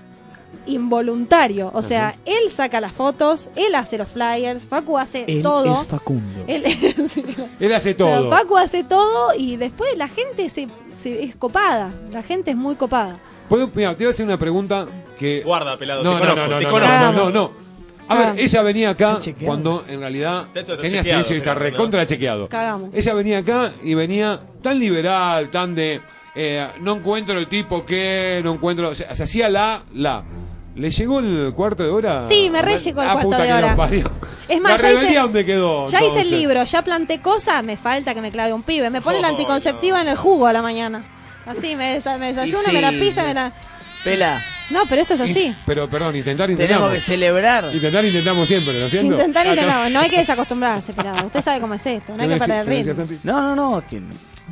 involuntario. 0.69 1.71
O 1.75 1.83
sea, 1.83 2.17
él 2.25 2.51
saca 2.53 2.81
las 2.81 2.93
fotos, 2.93 3.51
él 3.57 3.75
hace 3.75 3.99
los 3.99 4.09
flyers, 4.09 4.67
Facu 4.67 4.99
hace 4.99 5.25
Él 5.27 5.43
todo. 5.43 5.73
es 5.73 5.87
Facundo. 5.87 6.45
Él, 6.47 6.65
sí. 7.09 7.25
Él 7.61 7.73
hace 7.75 7.95
Pero 7.95 8.21
todo. 8.21 8.31
Facu 8.31 8.57
hace 8.57 8.85
todo 8.85 9.29
y 9.37 9.57
después 9.57 9.97
la 9.97 10.09
gente 10.09 10.49
se, 10.51 10.69
se- 10.93 11.23
es 11.25 11.37
copada. 11.37 11.91
La 12.13 12.23
gente 12.23 12.51
es 12.53 12.57
muy 12.57 12.75
copada. 12.77 13.19
¿Puedo- 13.49 13.71
mira, 13.75 13.93
te 13.93 14.05
voy 14.05 14.09
a 14.09 14.11
hacer 14.11 14.27
una 14.27 14.39
pregunta 14.39 14.87
que... 15.19 15.43
Guarda, 15.43 15.77
pelado. 15.77 16.05
No, 16.05 16.19
te 16.19 16.27
no, 16.27 16.35
conozco, 16.35 16.41
no, 16.43 16.49
no, 16.55 16.59
te 16.59 16.65
no, 16.65 16.71
conozco. 16.71 16.95
no, 16.97 17.13
no, 17.13 17.31
no. 17.31 17.69
A 18.11 18.15
ver, 18.15 18.23
Cagamos. 18.25 18.43
ella 18.43 18.63
venía 18.63 18.91
acá 18.91 19.19
cuando 19.45 19.85
en 19.87 20.01
realidad 20.01 20.47
tenía 20.81 21.05
sí, 21.05 21.35
está 21.37 21.55
recontra 21.55 22.07
chequeado. 22.07 22.49
Cagamos. 22.49 22.89
Ella 22.95 23.13
venía 23.13 23.39
acá 23.39 23.73
y 23.83 23.93
venía 23.93 24.41
tan 24.63 24.79
liberal, 24.79 25.51
tan 25.51 25.75
de 25.75 26.01
eh, 26.35 26.67
no 26.81 26.97
encuentro 26.97 27.39
el 27.39 27.49
tipo 27.49 27.85
que, 27.85 28.41
no 28.43 28.55
encuentro, 28.55 28.89
o 28.91 28.95
sea, 28.95 29.15
se 29.15 29.23
hacía 29.25 29.51
la, 29.51 29.83
la. 29.93 30.25
¿Le 30.79 30.91
llegó 30.91 31.19
el 31.19 31.53
cuarto 31.55 31.83
de 31.83 31.91
hora? 31.91 32.23
Sí, 32.29 32.49
me 32.51 32.63
re 32.63 32.79
llegó 32.79 33.03
el 33.03 33.09
Ah, 33.09 33.13
cuarto 33.15 33.31
puta 33.31 33.43
de 33.43 33.47
que 33.49 33.53
hora. 33.53 33.77
parió. 33.77 34.11
Es 34.49 34.61
más, 34.61 34.81
¿La 34.83 34.93
ya 34.93 35.03
hice- 35.07 35.19
dónde 35.19 35.45
quedó? 35.45 35.87
Ya 35.89 36.03
hice 36.03 36.21
el 36.23 36.31
libro, 36.31 36.65
ya 36.65 36.83
planté 36.83 37.21
cosas, 37.21 37.63
me 37.65 37.77
falta 37.77 38.15
que 38.15 38.21
me 38.23 38.31
clave 38.31 38.53
un 38.53 38.63
pibe. 38.63 38.89
Me 38.89 39.01
pone 39.03 39.21
la 39.21 39.29
Oh, 39.29 39.31
anticonceptiva 39.33 40.01
en 40.01 40.09
el 40.09 40.17
jugo 40.17 40.47
a 40.47 40.53
la 40.55 40.63
mañana. 40.63 41.05
Así, 41.45 41.77
me, 41.77 41.97
desa- 41.99 42.17
me 42.19 42.29
desayuno, 42.29 42.61
me 42.73 42.81
la 42.81 42.91
pisa, 42.93 43.25
me 43.25 43.35
la... 43.35 43.53
Pela, 44.05 44.41
No, 44.71 44.83
pero 44.89 45.03
esto 45.03 45.15
es 45.15 45.21
así. 45.23 45.47
In- 45.47 45.57
Pero, 45.67 45.89
perdón, 45.91 46.15
intentar, 46.15 46.47
tenemos 46.47 46.63
intentamos. 46.63 46.93
que 46.95 47.01
celebrar. 47.01 47.65
Intentar, 47.75 48.05
intentamos 48.05 48.47
siempre, 48.49 48.79
¿no 48.79 48.87
es 48.87 48.91
cierto? 48.93 49.09
Intentar, 49.11 49.47
intentar. 49.49 49.91
No 49.91 49.99
hay 50.01 50.09
que 50.09 50.19
desacostumbrarse, 50.19 50.93
pelado. 50.93 51.27
Usted 51.27 51.41
sabe 51.43 51.61
cómo 51.61 51.75
es 51.75 51.85
esto. 51.85 52.13
No 52.13 52.19
¿Qué 52.19 52.23
hay 52.23 52.29
que 52.31 52.39
perder 52.39 52.61
el 52.61 52.67
ritmo. 52.85 53.05
No, 53.25 53.41
no, 53.43 53.57
no, 53.57 53.83
que 53.89 54.01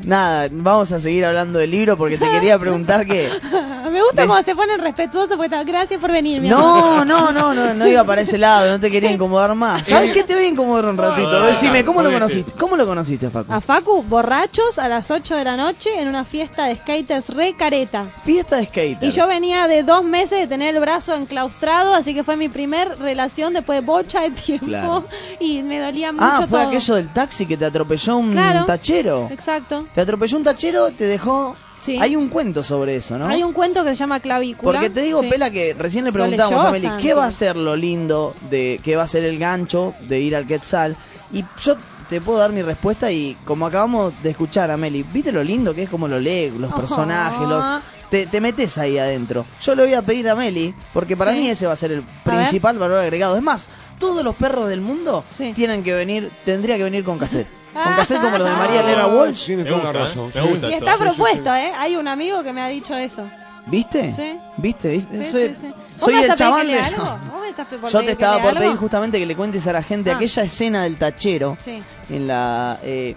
nada, 0.04 0.48
vamos 0.52 0.92
a 0.92 1.00
seguir 1.00 1.24
hablando 1.24 1.58
del 1.58 1.70
libro 1.70 1.96
porque 1.96 2.18
te 2.18 2.30
quería 2.30 2.58
preguntar 2.58 3.06
que 3.06 3.30
Me 3.90 4.02
gusta 4.02 4.22
Des- 4.22 4.26
cuando 4.26 4.44
se 4.44 4.54
ponen 4.54 4.80
respetuosos 4.80 5.36
porque 5.36 5.56
gracias 5.64 5.98
por 6.00 6.10
venir, 6.12 6.40
mi. 6.42 6.48
No, 6.48 7.04
no, 7.04 7.30
no, 7.32 7.54
no, 7.54 7.72
no 7.72 7.86
iba 7.88 8.04
para 8.04 8.20
ese 8.20 8.36
lado, 8.36 8.68
no 8.68 8.78
te 8.80 8.90
quería 8.90 9.10
incomodar 9.10 9.54
más. 9.54 9.86
¿Sabes 9.86 10.12
qué 10.12 10.22
te 10.24 10.34
voy 10.34 10.44
a 10.44 10.48
incomodar 10.48 10.84
un 10.86 10.96
ratito? 10.98 11.30
Ah, 11.32 11.46
Decime, 11.46 11.84
¿cómo 11.84 12.02
lo 12.02 12.12
conociste? 12.12 12.52
¿Cómo 12.58 12.76
lo 12.76 12.84
conociste, 12.86 13.30
Facu? 13.30 13.52
A 13.52 13.60
Facu, 13.60 14.02
borrachos 14.02 14.78
a 14.78 14.88
las 14.88 15.10
8 15.10 15.36
de 15.36 15.44
la 15.44 15.56
noche 15.56 15.98
en 15.98 16.08
una 16.08 16.24
fiesta 16.24 16.66
de 16.66 16.74
skaters 16.76 17.28
re 17.30 17.54
careta. 17.56 18.04
Fiesta 18.24 18.56
de 18.56 18.66
skaters. 18.66 19.02
Y 19.02 19.12
yo 19.12 19.26
venía 19.28 19.66
de 19.66 19.82
dos 19.82 20.04
meses 20.04 20.40
de 20.40 20.46
tener 20.46 20.74
el 20.74 20.80
brazo 20.80 21.14
enclaustrado, 21.14 21.94
así 21.94 22.12
que 22.12 22.22
fue 22.24 22.36
mi 22.36 22.48
primer 22.50 22.98
relación 22.98 23.54
después 23.54 23.80
de 23.80 23.86
bocha 23.86 24.20
de 24.22 24.30
tiempo. 24.32 24.66
Claro. 24.66 25.04
Y 25.40 25.62
me 25.62 25.78
dolía 25.80 26.12
mucho 26.12 26.24
Ah, 26.26 26.44
fue 26.48 26.58
todo. 26.60 26.68
aquello 26.68 26.94
del 26.96 27.12
taxi 27.12 27.46
que 27.46 27.56
te 27.56 27.64
atropelló 27.64 28.16
un 28.18 28.32
Claro. 28.32 28.66
tachero. 28.66 29.28
Exacto. 29.30 29.85
Te 29.94 30.00
atropelló 30.00 30.36
un 30.36 30.44
tachero, 30.44 30.90
te 30.90 31.04
dejó... 31.04 31.56
Sí. 31.80 31.98
Hay 32.00 32.16
un 32.16 32.28
cuento 32.28 32.64
sobre 32.64 32.96
eso, 32.96 33.16
¿no? 33.18 33.28
Hay 33.28 33.44
un 33.44 33.52
cuento 33.52 33.84
que 33.84 33.90
se 33.90 33.96
llama 33.96 34.18
Clavícula. 34.18 34.72
Porque 34.80 34.90
te 34.90 35.02
digo, 35.02 35.20
Sí. 35.22 35.28
Pela, 35.28 35.50
que 35.50 35.72
recién 35.74 36.04
le 36.04 36.12
preguntábamos 36.12 36.64
a 36.64 36.72
Meli. 36.72 36.88
¿qué 37.00 37.14
va 37.14 37.26
a 37.26 37.30
ser 37.30 37.54
lo 37.54 37.76
lindo 37.76 38.34
de 38.50 38.80
qué 38.82 38.96
va 38.96 39.04
a 39.04 39.06
ser 39.06 39.22
el 39.24 39.38
gancho 39.38 39.94
de 40.08 40.18
ir 40.20 40.34
al 40.34 40.46
Quetzal? 40.46 40.96
Y 41.32 41.44
yo 41.62 41.76
te 42.08 42.20
puedo 42.20 42.38
dar 42.38 42.50
mi 42.50 42.62
respuesta 42.62 43.12
y 43.12 43.36
como 43.44 43.66
acabamos 43.66 44.12
de 44.22 44.30
escuchar 44.30 44.70
a 44.72 44.76
Meli, 44.76 45.04
¿viste 45.04 45.30
lo 45.30 45.44
lindo 45.44 45.74
que 45.74 45.84
es 45.84 45.88
como 45.90 46.08
lo 46.08 46.18
lee, 46.18 46.50
los 46.58 46.72
personajes, 46.72 47.46
los- 47.46 47.82
te, 48.10 48.26
te 48.26 48.40
metes 48.40 48.78
ahí 48.78 48.98
adentro? 48.98 49.44
Yo 49.62 49.74
le 49.76 49.84
voy 49.84 49.94
a 49.94 50.02
pedir 50.02 50.28
a 50.28 50.34
Meli, 50.34 50.74
porque 50.92 51.16
para 51.16 51.32
Sí. 51.32 51.38
mí 51.38 51.48
ese 51.50 51.66
va 51.68 51.74
a 51.74 51.76
ser 51.76 51.92
el 51.92 52.02
principal 52.24 52.78
valor 52.78 52.98
agregado. 52.98 53.36
Es 53.36 53.42
más, 53.42 53.68
todos 54.00 54.24
los 54.24 54.34
perros 54.34 54.68
del 54.68 54.80
mundo 54.80 55.24
Sí. 55.36 55.52
tienen 55.54 55.84
que 55.84 55.94
venir, 55.94 56.30
tendría 56.44 56.76
que 56.78 56.84
venir 56.84 57.04
con 57.04 57.18
cassette. 57.18 57.46
Con 57.84 57.94
cassette 57.94 58.20
como 58.22 58.38
los 58.38 58.48
de 58.48 58.54
María 58.56 58.80
Elena 58.80 59.02
Ah. 59.04 59.06
Walsh. 59.08 59.46
Tiene 59.46 59.64
Me 59.64 59.72
gusta, 59.72 59.88
¿eh? 59.88 59.92
razón. 59.92 60.30
Me 60.34 60.40
gusta. 60.40 60.66
Y 60.66 60.70
eso. 60.74 60.78
está 60.78 60.92
Sí, 60.92 60.98
sí, 60.98 61.04
propuesto, 61.04 61.54
¿eh? 61.54 61.72
Hay 61.78 61.96
un 61.96 62.08
amigo 62.08 62.42
que 62.42 62.52
me 62.52 62.62
ha 62.62 62.68
dicho 62.68 62.96
eso. 62.96 63.28
¿Viste? 63.66 64.12
Sí. 64.12 64.38
¿Viste? 64.58 64.90
¿Viste? 64.90 65.24
Sí, 65.24 65.30
soy 65.30 65.48
sí, 65.48 65.54
sí. 65.56 65.66
¿Vos 65.68 65.76
soy 65.96 66.14
me 66.14 66.20
el 66.22 66.28
vas 66.28 66.40
a 66.40 66.44
chaval 66.44 66.60
pedir 66.66 66.74
que 66.76 66.80
lea 66.82 66.86
algo? 66.86 67.04
¿Vos 67.32 67.42
me 67.42 67.48
estás 67.48 67.66
pe- 67.66 67.78
por 67.78 67.90
Yo 67.90 67.98
pedir 67.98 68.00
te 68.00 68.06
que 68.06 68.12
estaba 68.12 68.34
lea 68.36 68.42
por 68.42 68.50
algo? 68.50 68.60
pedir 68.64 68.76
justamente 68.76 69.18
que 69.18 69.26
le 69.26 69.36
cuentes 69.36 69.66
a 69.66 69.72
la 69.72 69.82
gente 69.82 70.10
Ah. 70.12 70.16
aquella 70.16 70.42
escena 70.44 70.82
del 70.84 70.96
tachero 70.96 71.56
Sí. 71.60 71.82
en 72.10 72.28
la... 72.28 72.78
eh, 72.84 73.16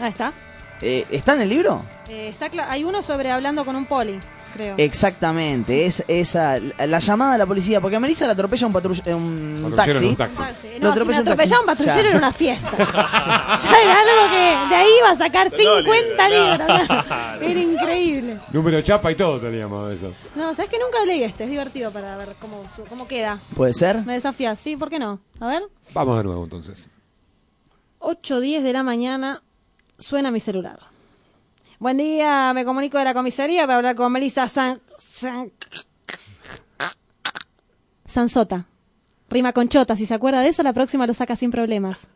Ahí 0.00 0.08
está. 0.10 0.32
eh, 0.82 1.06
¿Está 1.10 1.34
en 1.34 1.42
el 1.42 1.48
libro? 1.48 1.82
Eh, 2.08 2.28
está 2.28 2.48
cla- 2.50 2.66
Hay 2.68 2.82
uno 2.84 3.00
sobre 3.02 3.30
hablando 3.30 3.64
con 3.64 3.76
un 3.76 3.84
poli, 3.86 4.18
creo. 4.54 4.74
Exactamente, 4.78 5.86
es 5.86 6.04
esa 6.08 6.58
la 6.58 6.98
llamada 6.98 7.34
a 7.34 7.38
la 7.38 7.46
policía, 7.46 7.80
porque 7.80 7.96
a 7.96 8.00
Melissa 8.00 8.26
la 8.26 8.32
atropella 8.32 8.66
un, 8.66 8.72
patrull- 8.72 9.02
eh, 9.06 9.14
un 9.14 9.72
Patrullero 9.76 9.92
taxi. 10.00 10.04
en 10.04 10.10
un 10.10 10.16
taxi. 10.16 10.42
No, 10.80 10.86
si 10.86 11.00
atropella 11.00 11.04
me 11.06 11.22
un 11.22 11.28
atropellaba 11.28 11.60
un 11.60 11.66
patrullero 11.66 12.02
Ya. 12.02 12.08
era 12.08 12.18
una 12.18 12.32
fiesta. 12.32 12.70
ya 12.76 13.82
era 13.82 14.00
algo 14.00 14.30
que 14.30 14.68
de 14.68 14.74
ahí 14.74 14.88
iba 14.98 15.10
a 15.10 15.16
sacar 15.16 15.50
50 15.50 16.28
libros. 16.28 16.68
Era 17.40 17.60
increíble. 17.60 18.38
Número 18.52 18.76
de 18.78 18.84
chapa 18.84 19.12
y 19.12 19.14
todo 19.14 19.40
teníamos 19.40 19.92
eso. 19.92 20.10
No, 20.34 20.54
¿sabes 20.54 20.70
que 20.70 20.78
Nunca 20.78 21.04
leí 21.04 21.22
este. 21.22 21.44
Es 21.44 21.50
divertido 21.50 21.90
para 21.90 22.16
ver 22.16 22.28
cómo, 22.40 22.64
cómo 22.88 23.06
queda. 23.06 23.38
¿Puede 23.54 23.72
ser? 23.74 24.02
Me 24.04 24.14
desafías, 24.14 24.58
sí, 24.58 24.76
¿por 24.76 24.88
qué 24.90 24.98
no? 24.98 25.20
A 25.40 25.46
ver. 25.48 25.62
Vamos 25.94 26.16
de 26.18 26.24
nuevo 26.24 26.44
entonces. 26.44 26.88
8.10 28.00 28.62
de 28.62 28.72
la 28.72 28.82
mañana 28.82 29.42
suena 29.98 30.30
mi 30.30 30.40
celular. 30.40 30.78
Buen 31.78 31.98
día, 31.98 32.52
me 32.54 32.64
comunico 32.64 32.96
de 32.96 33.04
la 33.04 33.12
comisaría 33.12 33.66
para 33.66 33.76
hablar 33.76 33.96
con 33.96 34.10
Melissa 34.10 34.48
San... 34.48 34.80
San... 34.96 35.52
Sansota. 38.06 38.66
Rima 39.28 39.52
con 39.52 39.68
chota, 39.68 39.94
si 39.94 40.06
se 40.06 40.14
acuerda 40.14 40.40
de 40.40 40.48
eso, 40.48 40.62
la 40.62 40.72
próxima 40.72 41.06
lo 41.06 41.12
saca 41.12 41.36
sin 41.36 41.50
problemas. 41.50 42.08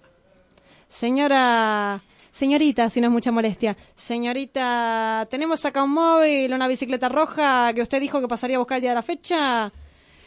Señora... 0.89 2.03
Señorita, 2.31 2.89
si 2.89 3.03
no 3.03 3.09
es 3.09 3.13
mucha 3.13 3.33
molestia. 3.33 3.77
Señorita, 3.95 5.27
tenemos 5.31 5.65
acá 5.67 5.83
un 5.83 5.91
móvil, 5.91 6.55
una 6.55 6.69
bicicleta 6.69 7.11
roja 7.11 7.73
que 7.75 7.83
usted 7.83 8.01
dijo 8.01 8.21
que 8.21 8.29
pasaría 8.29 8.57
a 8.57 8.61
buscar 8.61 8.77
el 8.77 8.83
día 8.83 8.91
de 8.93 8.95
la 8.95 9.03
fecha. 9.03 9.73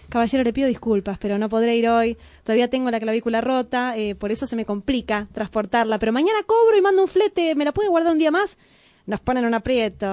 Caballero, 0.09 0.43
le 0.43 0.53
pido 0.53 0.67
disculpas, 0.67 1.17
pero 1.17 1.39
no 1.39 1.49
podré 1.49 1.77
ir 1.77 1.89
hoy. 1.89 2.17
Todavía 2.43 2.69
tengo 2.69 2.91
la 2.91 2.99
clavícula 2.99 3.41
rota, 3.41 3.97
eh, 3.97 4.13
por 4.13 4.31
eso 4.31 4.45
se 4.45 4.55
me 4.57 4.65
complica 4.65 5.27
transportarla. 5.31 5.97
Pero 5.97 6.11
mañana 6.11 6.43
cobro 6.45 6.77
y 6.77 6.81
mando 6.81 7.01
un 7.01 7.07
flete. 7.07 7.55
¿Me 7.55 7.65
la 7.65 7.71
puede 7.71 7.89
guardar 7.89 8.11
un 8.11 8.19
día 8.19 8.29
más? 8.29 8.59
Nos 9.05 9.19
ponen 9.19 9.43
un 9.43 9.53
aprieto. 9.53 10.07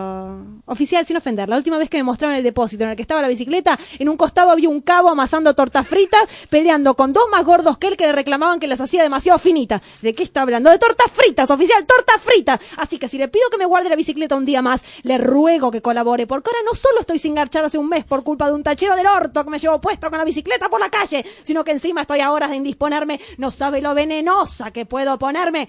Oficial, 0.66 1.06
sin 1.06 1.16
ofender, 1.16 1.48
la 1.48 1.56
última 1.56 1.78
vez 1.78 1.88
que 1.88 1.98
me 1.98 2.02
mostraron 2.02 2.36
el 2.36 2.42
depósito 2.42 2.82
en 2.82 2.90
el 2.90 2.96
que 2.96 3.02
estaba 3.02 3.22
la 3.22 3.28
bicicleta, 3.28 3.78
en 4.00 4.08
un 4.08 4.16
costado 4.16 4.50
había 4.50 4.68
un 4.68 4.80
cabo 4.80 5.10
amasando 5.10 5.54
tortas 5.54 5.86
fritas, 5.86 6.22
peleando 6.48 6.94
con 6.94 7.12
dos 7.12 7.26
más 7.30 7.44
gordos 7.44 7.78
que 7.78 7.86
él 7.86 7.96
que 7.96 8.06
le 8.06 8.12
reclamaban 8.12 8.58
que 8.58 8.66
las 8.66 8.80
hacía 8.80 9.04
demasiado 9.04 9.38
finitas. 9.38 9.80
¿De 10.02 10.12
qué 10.12 10.24
está 10.24 10.42
hablando? 10.42 10.70
De 10.70 10.78
tortas 10.80 11.08
fritas, 11.12 11.48
oficial, 11.52 11.86
tortas 11.86 12.20
fritas. 12.20 12.58
Así 12.78 12.98
que 12.98 13.06
si 13.06 13.16
le 13.16 13.28
pido 13.28 13.48
que 13.48 13.58
me 13.58 13.64
guarde 13.64 13.88
la 13.88 13.94
bicicleta 13.94 14.34
un 14.34 14.44
día 14.44 14.60
más, 14.60 14.82
le 15.04 15.18
ruego 15.18 15.70
que 15.70 15.80
colabore, 15.80 16.26
porque 16.26 16.50
ahora 16.50 16.62
no 16.64 16.74
solo 16.74 16.98
estoy 16.98 17.20
sin 17.20 17.36
garchar 17.36 17.64
hace 17.64 17.78
un 17.78 17.88
mes 17.88 18.04
por 18.04 18.24
culpa 18.24 18.48
de 18.48 18.54
un 18.54 18.64
tachero 18.64 18.96
del 18.96 19.06
orto 19.06 19.44
que 19.44 19.50
me 19.50 19.60
llevó 19.60 19.80
puesto 19.80 20.10
con 20.10 20.18
la 20.18 20.24
bicicleta 20.24 20.68
por 20.68 20.80
la 20.80 20.90
calle, 20.90 21.24
sino 21.44 21.62
que 21.62 21.70
encima 21.70 22.00
estoy 22.00 22.22
a 22.22 22.32
horas 22.32 22.50
de 22.50 22.56
indisponerme, 22.56 23.20
no 23.38 23.52
sabe 23.52 23.80
lo 23.80 23.94
venenosa 23.94 24.72
que 24.72 24.84
puedo 24.84 25.16
ponerme. 25.16 25.68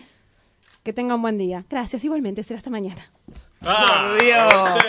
Que 0.84 0.94
tenga 0.94 1.16
un 1.16 1.22
buen 1.22 1.38
día. 1.38 1.64
Gracias, 1.70 2.04
igualmente, 2.04 2.44
será 2.44 2.58
hasta 2.58 2.70
mañana. 2.70 3.12
Ah, 3.62 4.08
Por 4.08 4.22
Dios. 4.22 4.84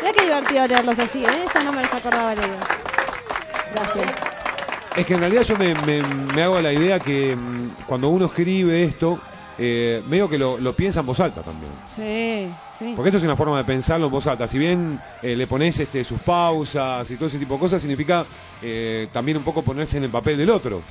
Mira 0.00 0.12
qué 0.12 0.22
divertido 0.24 0.66
leerlos 0.66 0.98
así, 0.98 1.24
¿eh? 1.24 1.28
Esta 1.46 1.62
no 1.62 1.72
me 1.72 1.82
los 1.82 1.94
acordaba 1.94 2.34
leer. 2.34 2.50
Gracias. 3.72 4.12
Es 4.96 5.06
que 5.06 5.14
en 5.14 5.20
realidad 5.20 5.42
yo 5.42 5.56
me, 5.56 5.74
me- 5.86 6.02
me 6.34 6.42
hago 6.42 6.60
la 6.60 6.72
idea 6.72 6.98
que 6.98 7.34
mm, 7.36 7.84
cuando 7.86 8.08
uno 8.08 8.26
escribe 8.26 8.84
esto, 8.84 9.18
eh, 9.58 10.02
medio 10.08 10.28
que 10.28 10.38
lo, 10.38 10.58
lo 10.58 10.72
piensa 10.72 11.00
en 11.00 11.06
voz 11.06 11.20
alta 11.20 11.42
también. 11.42 11.72
Sí, 11.86 12.52
sí. 12.76 12.92
Porque 12.96 13.08
esto 13.10 13.18
es 13.18 13.24
una 13.24 13.36
forma 13.36 13.56
de 13.56 13.64
pensarlo 13.64 14.06
en 14.06 14.12
voz 14.12 14.26
alta. 14.26 14.46
Si 14.48 14.58
bien 14.58 15.00
eh, 15.22 15.36
le 15.36 15.46
pones 15.46 15.78
este, 15.78 16.02
sus 16.04 16.20
pausas 16.20 17.08
y 17.10 17.16
todo 17.16 17.26
ese 17.28 17.38
tipo 17.38 17.54
de 17.54 17.60
cosas, 17.60 17.80
significa 17.80 18.24
eh, 18.60 19.08
también 19.12 19.36
un 19.38 19.44
poco 19.44 19.62
ponerse 19.62 19.96
en 19.98 20.04
el 20.04 20.10
papel 20.10 20.36
del 20.36 20.50
otro. 20.50 20.82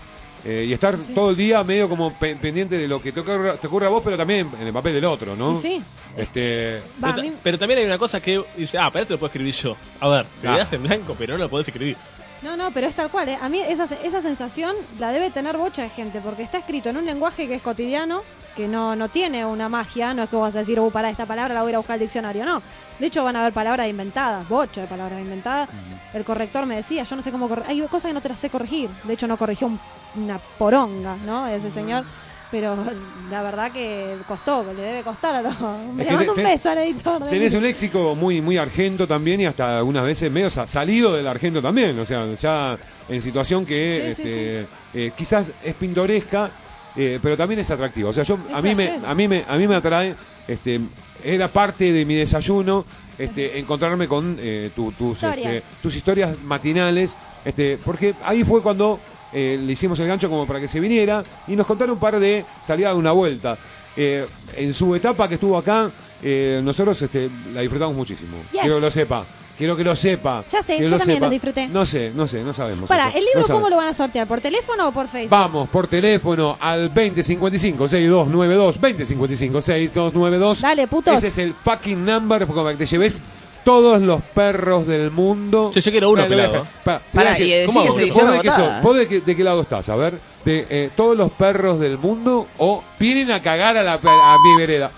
Eh, 0.46 0.66
y 0.68 0.74
estar 0.74 0.98
todo 1.16 1.30
el 1.30 1.38
día 1.38 1.64
medio 1.64 1.88
como 1.88 2.12
pe- 2.14 2.36
pendiente 2.36 2.78
de 2.78 2.86
lo 2.88 3.02
que 3.02 3.12
te 3.14 3.22
ocurre 3.22 3.86
a 3.86 3.90
vos, 3.90 4.02
pero 4.04 4.18
también 4.18 4.50
en 4.60 4.68
el 4.68 4.74
papel 4.74 4.94
del 4.94 5.06
otro, 5.06 5.36
¿no? 5.38 5.56
Sí. 5.56 5.82
Este, 6.18 6.82
Va, 7.02 7.12
Pero, 7.12 7.22
mí- 7.24 7.30
ta- 7.30 7.36
pero 7.42 7.58
también 7.58 7.80
hay 7.80 7.86
una 7.86 7.98
cosa 7.98 8.20
que 8.20 8.44
dice, 8.58 8.78
ah, 8.78 8.90
pero 8.92 9.08
te 9.08 9.14
lo 9.14 9.20
puedo 9.20 9.30
escribir 9.30 9.54
yo. 9.54 9.78
A 10.02 10.10
ver, 10.10 10.26
te 10.42 10.48
Ah. 10.48 10.56
quedás 10.56 10.74
en 10.74 10.84
blanco, 10.84 11.16
pero 11.18 11.38
no 11.38 11.44
lo 11.46 11.50
podés 11.50 11.68
escribir. 11.70 11.96
No, 12.44 12.58
no, 12.58 12.72
pero 12.72 12.88
es 12.88 12.96
tal 12.96 13.10
cual, 13.10 13.30
¿eh? 13.30 13.38
A 13.42 13.48
mí 13.48 13.60
esa, 13.60 13.86
esa 13.86 14.22
sensación 14.22 14.76
la 15.00 15.12
debe 15.12 15.30
tener 15.32 15.58
bocha 15.58 15.84
de 15.84 15.90
gente, 15.90 16.20
porque 16.20 16.44
está 16.44 16.58
escrito 16.58 16.90
en 16.90 16.98
un 16.98 17.06
lenguaje 17.06 17.48
que 17.48 17.56
es 17.56 17.62
cotidiano, 17.62 18.22
que 18.56 18.68
no, 18.68 18.96
no 18.96 19.08
tiene 19.10 19.46
una 19.46 19.70
magia, 19.70 20.14
no 20.14 20.24
es 20.24 20.30
que 20.30 20.36
vas 20.36 20.56
a 20.56 20.60
decir, 20.60 20.80
uh, 20.80 20.92
para 20.92 21.10
esta 21.10 21.26
palabra 21.26 21.54
la 21.54 21.62
voy 21.62 21.70
a 21.70 21.72
ir 21.72 21.76
a 21.76 21.80
buscar 21.80 21.94
al 21.94 22.00
diccionario, 22.02 22.44
no. 22.46 22.62
De 23.00 23.08
hecho, 23.08 23.24
van 23.24 23.36
a 23.38 23.40
haber 23.40 23.54
palabras 23.54 23.88
inventadas, 23.88 24.48
bocha 24.50 24.82
de 24.82 24.88
palabras 24.88 25.20
inventadas. 25.22 25.70
El 26.14 26.24
corrector 26.26 26.66
me 26.66 26.76
decía, 26.76 27.04
yo 27.04 27.16
no 27.16 27.22
sé 27.22 27.32
cómo 27.32 27.48
corregir, 27.48 27.72
hay 27.72 27.82
cosas 27.88 28.10
que 28.10 28.14
no 28.14 28.22
te 28.22 28.30
las 28.30 28.40
sé 28.40 28.50
corregir. 28.50 28.90
De 29.04 29.14
hecho, 29.14 29.26
no 29.28 29.38
corrigió 29.38 29.68
un- 29.68 29.80
una 30.16 30.38
poronga, 30.60 31.16
¿no? 31.26 31.48
Ese 31.48 31.72
señor. 31.72 32.04
Pero 32.54 32.78
la 33.32 33.42
verdad 33.42 33.72
que 33.72 34.16
costó, 34.28 34.64
le 34.74 34.80
debe 34.80 35.02
costar 35.02 35.34
a 35.34 35.42
los... 35.42 35.56
Le 35.98 36.04
Es 36.04 36.08
que 36.08 36.14
mando 36.14 36.34
te- 36.36 36.42
un 36.42 36.48
beso 36.48 36.70
al 36.70 36.78
editor. 36.78 37.24
de 37.24 37.30
Tenés 37.32 37.52
mí. 37.54 37.58
un 37.58 37.64
léxico 37.64 38.14
muy, 38.16 38.42
muy 38.42 38.58
argento 38.58 39.08
también 39.08 39.42
y 39.42 39.48
hasta 39.48 39.80
algunas 39.80 40.06
veces 40.06 40.32
medio 40.32 40.52
sa- 40.52 40.68
salido 40.68 41.16
del 41.16 41.26
argento 41.28 41.64
también. 41.64 41.98
O 41.98 42.06
sea, 42.06 42.32
ya 42.36 42.78
en 43.10 43.22
situación 43.24 43.66
que 43.66 44.14
Sí, 44.16 44.22
sí, 44.22 44.30
este, 44.30 44.68
eh, 44.94 45.12
quizás 45.18 45.52
es 45.64 45.74
pintoresca, 45.74 46.52
eh, 46.96 47.18
pero 47.24 47.36
también 47.36 47.60
es 47.60 47.72
atractiva. 47.72 48.12
O 48.12 48.14
sea, 48.14 48.24
yo 48.24 48.38
Es 48.48 48.54
a 48.54 48.62
mí 48.62 48.76
me, 48.76 49.00
a 49.04 49.16
mí 49.16 49.28
me, 49.28 49.44
a 49.48 49.58
mí 49.58 49.68
me 49.68 49.74
atrae, 49.74 50.14
este, 50.48 50.80
era 51.24 51.48
parte 51.48 51.92
de 51.92 52.06
mi 52.06 52.14
desayuno, 52.14 52.86
este, 53.18 53.58
encontrarme 53.58 54.08
con 54.08 54.38
eh, 54.40 54.70
tu- 54.76 54.92
tus, 54.92 55.16
Historias. 55.16 55.54
este, 55.56 55.70
tus 55.82 55.96
historias 55.96 56.40
matinales, 56.44 57.18
este, 57.46 57.80
porque 57.84 58.14
ahí 58.24 58.44
fue 58.44 58.62
cuando 58.62 59.00
eh, 59.34 59.60
le 59.62 59.72
hicimos 59.74 60.00
el 60.00 60.08
gancho 60.08 60.30
como 60.30 60.46
para 60.46 60.60
que 60.60 60.68
se 60.68 60.80
viniera 60.80 61.24
y 61.48 61.56
nos 61.56 61.66
contaron 61.66 61.94
un 61.94 62.00
par 62.00 62.20
de 62.20 62.46
salidas 62.62 62.94
de 62.94 63.00
una 63.00 63.12
vuelta. 63.12 63.58
Eh, 63.96 64.28
en 64.56 64.74
su 64.74 64.96
etapa 64.96 65.28
que 65.28 65.36
estuvo 65.36 65.58
acá, 65.58 65.90
eh, 66.22 66.62
nosotros 66.64 67.02
este, 67.02 67.30
la 67.52 67.62
disfrutamos 67.62 67.96
muchísimo. 67.96 68.38
Yes. 68.52 68.62
Quiero 68.62 68.76
que 68.76 68.82
lo 68.82 68.92
sepa. 68.92 69.26
Quiero 69.58 69.76
que 69.78 69.84
lo 69.84 69.96
sepa. 69.96 70.44
Ya 70.52 70.64
sé, 70.64 70.80
yo 70.80 70.90
lo 70.90 70.98
también 70.98 71.18
sepa. 71.18 71.26
lo 71.28 71.32
disfruté. 71.32 71.68
No 71.68 71.86
sé, 71.86 72.12
no 72.16 72.26
sé, 72.26 72.44
no 72.44 72.54
sabemos. 72.54 72.90
Para, 72.90 73.10
eso. 73.10 73.18
¿el 73.20 73.26
libro 73.26 73.42
No 73.42 73.54
cómo 73.54 73.70
lo 73.70 73.78
van 73.78 73.88
a 73.88 73.94
sortear? 73.94 74.28
¿Por 74.28 74.42
teléfono 74.42 74.88
o 74.88 74.92
por 74.92 75.08
Facebook? 75.08 75.30
Vamos 75.30 75.70
por 75.70 75.88
teléfono 75.88 76.58
al 76.60 76.88
2055 76.88 77.88
6292 77.88 78.82
2055 78.82 79.62
6292. 79.62 80.62
Dale, 80.62 80.88
putos. 80.88 81.18
Ese 81.18 81.28
es 81.28 81.38
el 81.38 81.54
fucking 81.54 82.04
number 82.04 82.48
para 82.48 82.72
que 82.72 82.78
te 82.78 82.86
lleves 82.88 83.22
todos 83.64 84.02
los 84.02 84.22
perros 84.22 84.86
del 84.88 85.12
mundo. 85.12 85.72
Yo- 85.74 85.80
yo 85.82 85.92
quiero 85.92 86.10
uno 86.12 86.28
pelado. 86.28 86.54
dale, 86.54 86.66
pa- 86.84 87.00
te 87.00 87.16
Pará, 87.18 87.32
voy 87.38 87.54
a 87.54 87.58
decir, 87.58 87.66
¿cómo 87.68 87.84
que 87.96 88.12
se 88.12 88.24
¿Vos 88.24 88.32
de? 88.44 88.50
¿eh? 88.50 88.80
¿Vos 88.82 88.96
de 88.98 89.08
qué, 89.08 89.22
de 89.22 89.36
qué 89.36 89.44
lado 89.44 89.62
estás? 89.62 89.90
A 89.90 89.96
ver, 89.96 90.20
de 90.46 90.68
eh, 90.70 90.90
todos 90.96 91.16
los 91.18 91.32
perros 91.32 91.80
del 91.80 91.98
mundo 91.98 92.48
o 92.58 92.84
vienen 93.00 93.32
a 93.32 93.42
cagar 93.42 93.78
a, 93.78 93.84
la, 93.84 93.94
a 93.94 94.38
mi 94.44 94.58
vereda. 94.58 94.92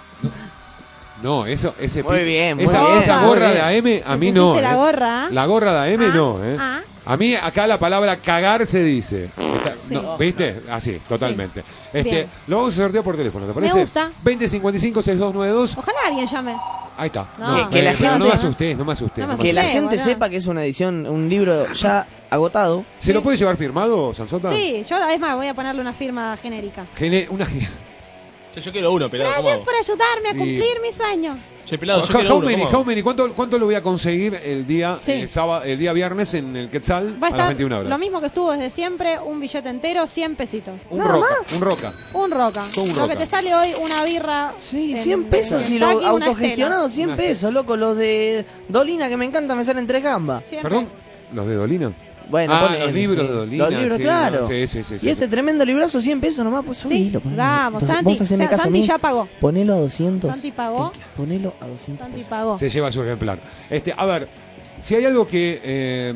No, 1.24 1.46
eso, 1.46 1.74
ese 1.80 2.04
Muy 2.04 2.24
bien, 2.24 2.58
muy 2.58 2.66
esa, 2.66 2.82
bien. 2.86 2.98
esa 2.98 3.18
Muy 3.20 3.30
gorra 3.30 3.52
bien. 3.52 3.84
de 3.84 4.02
AM 4.02 4.12
a 4.14 4.18
mí 4.18 4.32
no. 4.32 4.60
la 4.60 4.74
eh. 4.74 4.76
gorra. 4.76 5.28
La 5.32 5.46
gorra 5.46 5.84
de 5.86 5.94
AM 5.94 6.04
Ah, 6.04 6.14
no, 6.14 6.40
¿eh? 6.44 6.56
ah. 6.60 6.82
A 7.06 7.18
mí 7.18 7.36
acá 7.36 7.68
la 7.68 7.78
palabra 7.78 8.16
cagar 8.18 8.66
se 8.66 8.84
dice. 8.84 9.30
Sí. 9.88 9.94
no, 9.94 10.18
¿Viste? 10.18 10.62
Así, 10.72 11.00
totalmente. 11.08 11.64
Este, 11.94 12.10
Bien. 12.10 12.28
lo 12.48 12.58
vamos 12.58 12.74
a 12.74 12.78
sortear 12.84 13.04
por 13.04 13.16
teléfono, 13.16 13.46
¿te 13.46 13.54
parece? 13.54 13.82
gusta. 13.82 14.12
2055-6292. 14.24 15.76
Ojalá 15.78 15.98
alguien 16.08 16.26
llame. 16.28 16.56
Ahí 16.98 17.08
está. 17.08 17.28
No, 17.38 17.70
Que- 17.70 17.76
que 17.76 17.84
la 17.84 17.92
pero 17.92 18.04
gente- 18.10 18.20
no 18.20 18.26
me 18.26 18.32
asustés, 18.32 18.78
no 18.78 18.86
me 18.86 18.94
asustés. 18.94 19.18
No 19.20 19.28
me 19.28 19.34
no 19.34 19.38
me 19.38 19.44
Que 19.44 19.54
la 19.54 19.62
Sí, 19.64 19.68
gente 19.70 20.00
sepa 20.00 20.30
que 20.30 20.38
es 20.38 20.48
una 20.48 20.64
edición, 20.64 21.06
un 21.08 21.30
libro 21.30 21.72
ya 21.74 22.08
agotado. 22.30 22.86
¿Se 23.00 23.14
lo 23.14 23.22
puede 23.22 23.38
llevar 23.38 23.58
firmado, 23.58 24.14
Sansota? 24.14 24.50
Sí, 24.50 24.84
yo 24.90 24.98
es 25.10 25.20
más 25.20 25.36
voy 25.36 25.48
a 25.48 25.54
ponerle 25.54 25.82
una 25.82 25.94
firma 25.94 26.36
genérica. 26.38 26.86
Gene- 26.98 27.28
una... 27.30 27.46
Yo, 28.56 28.62
yo 28.62 28.72
quiero 28.72 28.94
uno, 28.94 29.10
pelado. 29.10 29.34
¿cómo 29.36 29.48
Gracias 29.50 29.66
por 29.66 29.76
ayudarme 29.76 30.30
a 30.30 30.32
Y- 30.32 30.38
cumplir 30.38 30.82
mi 30.82 30.92
sueño. 30.92 31.38
Che, 31.66 31.78
pelado, 31.80 32.02
yo 32.02 32.14
How- 32.14 32.20
quiero 32.20 32.36
how 32.36 32.38
uno. 32.40 32.48
many, 32.48 32.64
¿cómo 32.66 32.78
how 32.80 32.84
many? 32.86 33.02
¿Cuánto, 33.02 33.34
¿Cuánto 33.34 33.58
lo 33.58 33.66
voy 33.66 33.74
a 33.76 33.82
conseguir 33.82 34.40
el 34.44 34.68
día, 34.68 35.00
Sí. 35.02 35.12
eh, 35.14 35.28
sábado, 35.28 35.64
el 35.64 35.80
día 35.80 35.94
viernes 35.94 36.34
en 36.36 36.56
el 36.56 36.70
Quetzal 36.70 37.14
Va 37.22 37.28
a 37.28 37.30
a 37.30 37.32
las 37.32 37.32
estar 37.32 37.48
21 37.48 37.78
horas? 37.80 37.90
lo 37.90 37.98
mismo 37.98 38.20
que 38.22 38.28
estuvo 38.28 38.52
desde 38.52 38.70
siempre, 38.70 39.20
un 39.20 39.40
billete 39.40 39.68
entero, 39.68 40.06
100 40.06 40.36
pesitos. 40.36 40.80
Un 40.92 41.04
roca, 41.04 41.28
un 41.56 41.62
roca. 41.62 41.92
Un 42.14 42.32
roca. 42.32 42.64
Todo 42.74 42.84
un 42.86 42.90
Lo 42.96 42.96
roca. 43.02 43.14
que 43.14 43.20
te 43.20 43.26
sale 43.26 43.54
hoy 43.56 43.70
una 43.82 44.04
birra. 44.04 44.54
Sí, 44.60 44.92
en- 44.96 44.98
100 45.04 45.24
pesos 45.26 45.70
y 45.72 45.80
lo 45.80 45.98
una 45.98 46.10
autogestionado, 46.10 46.86
Estela. 46.86 46.90
100 46.96 47.08
Una 47.10 47.18
pesos, 47.18 47.52
loco. 47.54 47.76
Los 47.76 47.98
de 47.98 48.46
Dolina 48.70 49.10
que 49.10 49.18
me 49.18 49.26
encanta 49.26 49.56
me 49.56 49.66
salen 49.66 49.88
tres 49.88 50.04
gambas. 50.04 50.46
Siempre. 50.48 50.70
¿Perdón? 50.70 50.90
¿Los 51.34 51.48
de 51.48 51.56
Dolina? 51.56 51.92
Bueno, 52.30 52.54
Ah, 52.56 52.62
ponele, 52.68 52.86
los 52.86 52.94
libros 52.96 53.22
sí. 53.22 53.28
de 53.28 53.34
Dolina, 53.38 53.64
Los 53.70 53.74
libros, 53.80 53.98
sí, 53.98 54.04
claro. 54.04 54.42
no, 54.42 54.48
sí, 54.48 54.68
sí, 54.68 54.84
sí, 54.84 55.00
sí, 55.00 55.06
y 55.06 55.10
este 55.10 55.26
sí. 55.26 55.32
tremendo 55.32 55.64
librazo, 55.66 56.02
100 56.02 56.22
pesos 56.22 56.44
nomás, 56.44 56.66
pues 56.66 56.78
Sí, 56.80 56.84
subilo. 56.84 57.20
ponelo. 57.20 57.42
vamos, 57.44 57.84
Entonces, 57.84 57.96
Santi, 57.96 58.10
Vos 58.10 58.22
haceme 58.22 58.48
caso 58.48 58.64
Santi 58.64 58.82
ya 58.84 58.98
pagó. 58.98 59.28
Ponelo 59.40 59.74
a 59.76 59.80
200. 59.80 60.32
Santi 60.32 60.52
pagó. 60.52 60.92
Ponelo 61.16 61.54
a 61.62 61.68
200 61.68 62.00
Santi 62.00 62.16
pesos. 62.16 62.30
pagó. 62.30 62.58
Se 62.58 62.70
lleva 62.70 62.92
su 62.92 63.04
ejemplar. 63.04 63.40
Este, 63.70 63.94
a 63.96 64.06
ver, 64.06 64.28
si 64.82 64.96
hay 64.96 65.06
algo 65.06 65.28
que 65.28 65.62
eh, 65.64 66.14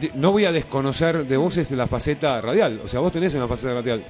de- 0.00 0.10
no 0.14 0.32
voy 0.32 0.44
a 0.44 0.52
desconocer 0.52 1.26
de 1.26 1.36
vos 1.36 1.56
es 1.56 1.70
la 1.70 1.86
faceta 1.86 2.40
radial. 2.40 2.80
O 2.84 2.88
sea, 2.88 3.00
vos 3.00 3.12
tenés 3.12 3.34
una 3.34 3.46
faceta 3.48 3.74
radial. 3.74 4.02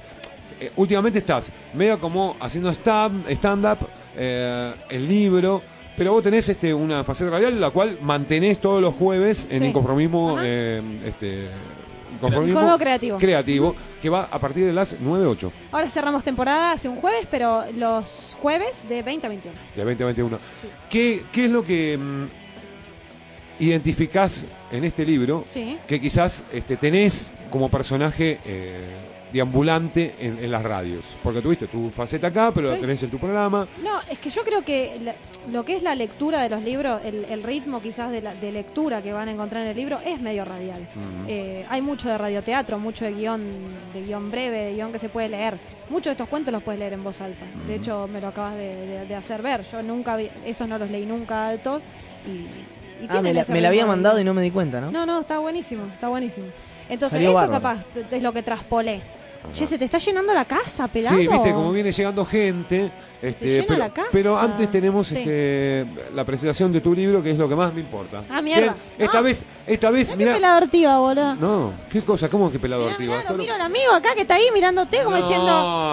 Eh, 0.59 0.71
últimamente 0.77 1.19
estás 1.19 1.51
medio 1.73 1.99
como 1.99 2.37
haciendo 2.39 2.71
stand- 2.71 3.27
stand-up, 3.29 3.79
eh, 4.15 4.71
el 4.89 5.07
libro, 5.07 5.61
pero 5.97 6.11
vos 6.13 6.23
tenés 6.23 6.47
este, 6.49 6.73
una 6.73 7.03
faceta 7.03 7.31
radial 7.31 7.59
la 7.59 7.69
cual 7.69 7.97
mantenés 8.01 8.59
todos 8.59 8.81
los 8.81 8.93
jueves 8.95 9.47
en 9.49 9.59
Sí. 9.59 9.65
Ajá. 10.33 10.41
eh, 10.45 10.81
este, 11.05 11.47
Inconformismo 12.15 12.77
creativo. 12.77 13.17
creativo, 13.17 13.75
que 14.01 14.09
va 14.09 14.29
a 14.31 14.39
partir 14.39 14.65
de 14.65 14.71
las 14.71 14.97
9-8 15.01 15.51
Ahora 15.71 15.89
cerramos 15.89 16.23
temporada 16.23 16.71
hace 16.71 16.87
un 16.87 16.95
jueves, 16.95 17.27
pero 17.29 17.63
los 17.75 18.37
jueves 18.41 18.87
de 18.87 19.01
20 19.01 19.25
a 19.27 19.29
21. 19.29 19.55
de 19.75 19.83
2021. 19.83 20.39
¿Qué, 20.89 21.23
¿Qué 21.33 21.45
es 21.45 21.51
lo 21.51 21.63
que 21.65 21.97
mm, 21.97 22.23
identificás 23.59 24.47
en 24.71 24.83
este 24.83 25.05
libro 25.05 25.43
Sí. 25.47 25.77
que 25.87 25.99
quizás 25.99 26.43
este, 26.53 26.77
tenés 26.77 27.29
como 27.51 27.69
personaje 27.69 28.39
eh, 28.45 28.81
deambulante 29.33 30.15
en, 30.19 30.37
en 30.41 30.51
las 30.51 30.63
radios? 30.63 31.03
Porque 31.23 31.41
tuviste 31.41 31.67
tu 31.67 31.89
faceta 31.89 32.27
acá, 32.27 32.51
pero 32.53 32.69
la 32.69 32.75
Sí. 32.75 32.81
tenés 32.81 33.03
en 33.03 33.09
tu 33.09 33.17
programa. 33.17 33.67
No, 33.83 33.99
es 34.09 34.19
que 34.19 34.29
yo 34.29 34.43
creo 34.43 34.63
que 34.63 34.99
la- 35.03 35.15
lo 35.51 35.65
que 35.65 35.75
es 35.75 35.83
la 35.83 35.95
lectura 35.95 36.41
de 36.41 36.49
los 36.49 36.63
libros, 36.63 37.01
el, 37.03 37.25
el 37.25 37.43
ritmo 37.43 37.81
quizás 37.81 38.11
de, 38.11 38.21
la- 38.21 38.33
de 38.35 38.51
lectura 38.51 39.01
que 39.01 39.11
van 39.11 39.27
a 39.27 39.31
encontrar 39.31 39.63
en 39.63 39.69
el 39.69 39.75
libro 39.75 39.99
es 40.05 40.21
medio 40.21 40.45
radial. 40.45 40.87
Eh, 41.27 41.65
hay 41.69 41.81
mucho 41.81 42.07
de 42.07 42.17
radioteatro, 42.17 42.77
mucho 42.79 43.03
de 43.05 43.13
guion, 43.13 43.43
de 43.93 44.03
guion 44.03 44.31
breve, 44.31 44.59
de 44.65 44.73
guion 44.75 44.91
que 44.91 44.99
se 44.99 45.09
puede 45.09 45.29
leer. 45.29 45.57
Muchos 45.89 46.05
de 46.05 46.11
estos 46.11 46.27
cuentos 46.29 46.51
los 46.53 46.63
puedes 46.63 46.79
leer 46.79 46.93
en 46.93 47.03
voz 47.03 47.19
alta. 47.19 47.45
De 47.67 47.75
hecho, 47.75 48.07
me 48.07 48.21
lo 48.21 48.27
acabas 48.29 48.55
de, 48.55 48.75
de- 48.85 49.05
de 49.07 49.15
hacer 49.15 49.41
ver. 49.41 49.63
Yo 49.69 49.81
nunca 49.81 50.15
vi, 50.15 50.29
esos 50.45 50.67
no 50.67 50.77
los 50.77 50.89
leí 50.89 51.05
nunca 51.05 51.47
alto. 51.49 51.81
Y, 52.25 52.29
y 53.03 53.07
Ah, 53.09 53.21
me 53.21 53.33
la, 53.33 53.41
ese 53.41 53.51
me 53.51 53.59
la 53.59 53.67
había 53.67 53.81
de 53.81 53.87
mandado 53.89 54.19
y 54.19 54.23
no 54.23 54.33
me 54.33 54.41
di 54.41 54.51
cuenta, 54.51 54.79
¿no? 54.79 54.91
No, 54.91 55.05
no, 55.05 55.19
está 55.21 55.39
buenísimo, 55.39 55.85
está 55.87 56.07
buenísimo. 56.07 56.47
Entonces, 56.89 57.17
Salió 57.17 57.29
eso 57.29 57.49
bárbaro. 57.49 57.83
capaz 57.83 58.13
es 58.15 58.23
lo 58.23 58.31
que 58.31 58.43
traspolé. 58.43 59.01
Che, 59.53 59.67
se 59.67 59.77
te 59.77 59.85
está 59.85 59.97
llenando 59.97 60.33
la 60.33 60.45
casa, 60.45 60.87
pelado. 60.87 61.17
Sí, 61.17 61.27
viste, 61.27 61.51
como 61.53 61.71
viene 61.71 61.91
llegando 61.91 62.25
gente. 62.25 62.91
Este, 63.21 63.45
llena 63.45 63.65
pero, 63.67 63.79
la 63.79 63.89
casa. 63.89 64.09
pero 64.11 64.37
antes 64.37 64.69
tenemos 64.69 65.07
Sí. 65.07 65.19
este, 65.19 65.85
la 66.13 66.25
presentación 66.25 66.73
de 66.73 66.81
tu 66.81 66.93
libro, 66.93 67.23
que 67.23 67.31
es 67.31 67.37
lo 67.37 67.47
que 67.47 67.55
más 67.55 67.73
me 67.73 67.79
importa. 67.79 68.21
Ah, 68.29 68.41
mierda. 68.41 68.61
Bien, 68.73 68.75
esta 68.97 69.17
No. 69.19 69.23
vez, 69.23 69.45
esta 69.65 69.89
vez, 69.91 70.07
Mirá 70.09 70.17
qué 70.17 70.23
mira. 70.25 70.33
pelado 70.35 70.57
ortiva, 70.63 70.99
boludo. 70.99 71.35
No, 71.35 71.73
¿qué 71.89 72.01
cosa? 72.01 72.27
¿Cómo 72.29 72.51
que 72.51 72.59
pelado 72.59 72.81
Mirá, 72.81 72.91
ortiva? 72.95 73.17
mirá, 73.17 73.29
lo 73.29 73.37
lo- 73.37 73.41
miro 73.43 73.53
al 73.55 73.61
amigo 73.61 73.93
acá 73.93 74.13
que 74.13 74.21
está 74.21 74.35
ahí 74.35 74.47
mirándote 74.53 74.97
como 75.03 75.15
no, 75.15 75.21
diciendo. 75.23 75.47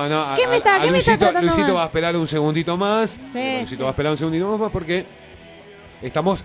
no, 0.09 0.37
¿Qué 0.37 0.45
a- 0.45 0.49
me 0.49 0.57
está- 0.57 0.77
a 0.77 0.81
qué 0.81 0.91
me 0.91 0.99
está 0.99 1.13
Luisito, 1.13 1.19
tratando 1.19 1.41
Luisito 1.47 1.67
mal? 1.69 1.77
va 1.77 1.83
a 1.83 1.87
esperar 1.87 2.17
un 2.17 2.27
segundito 2.27 2.77
más. 2.77 3.21
Luisito 3.33 3.67
sí. 3.69 3.77
va 3.83 3.87
a 3.87 3.91
esperar 3.91 4.11
un 4.13 4.19
segundito 4.19 4.59
más 4.59 4.73
porque 4.73 5.05
estamos. 6.03 6.43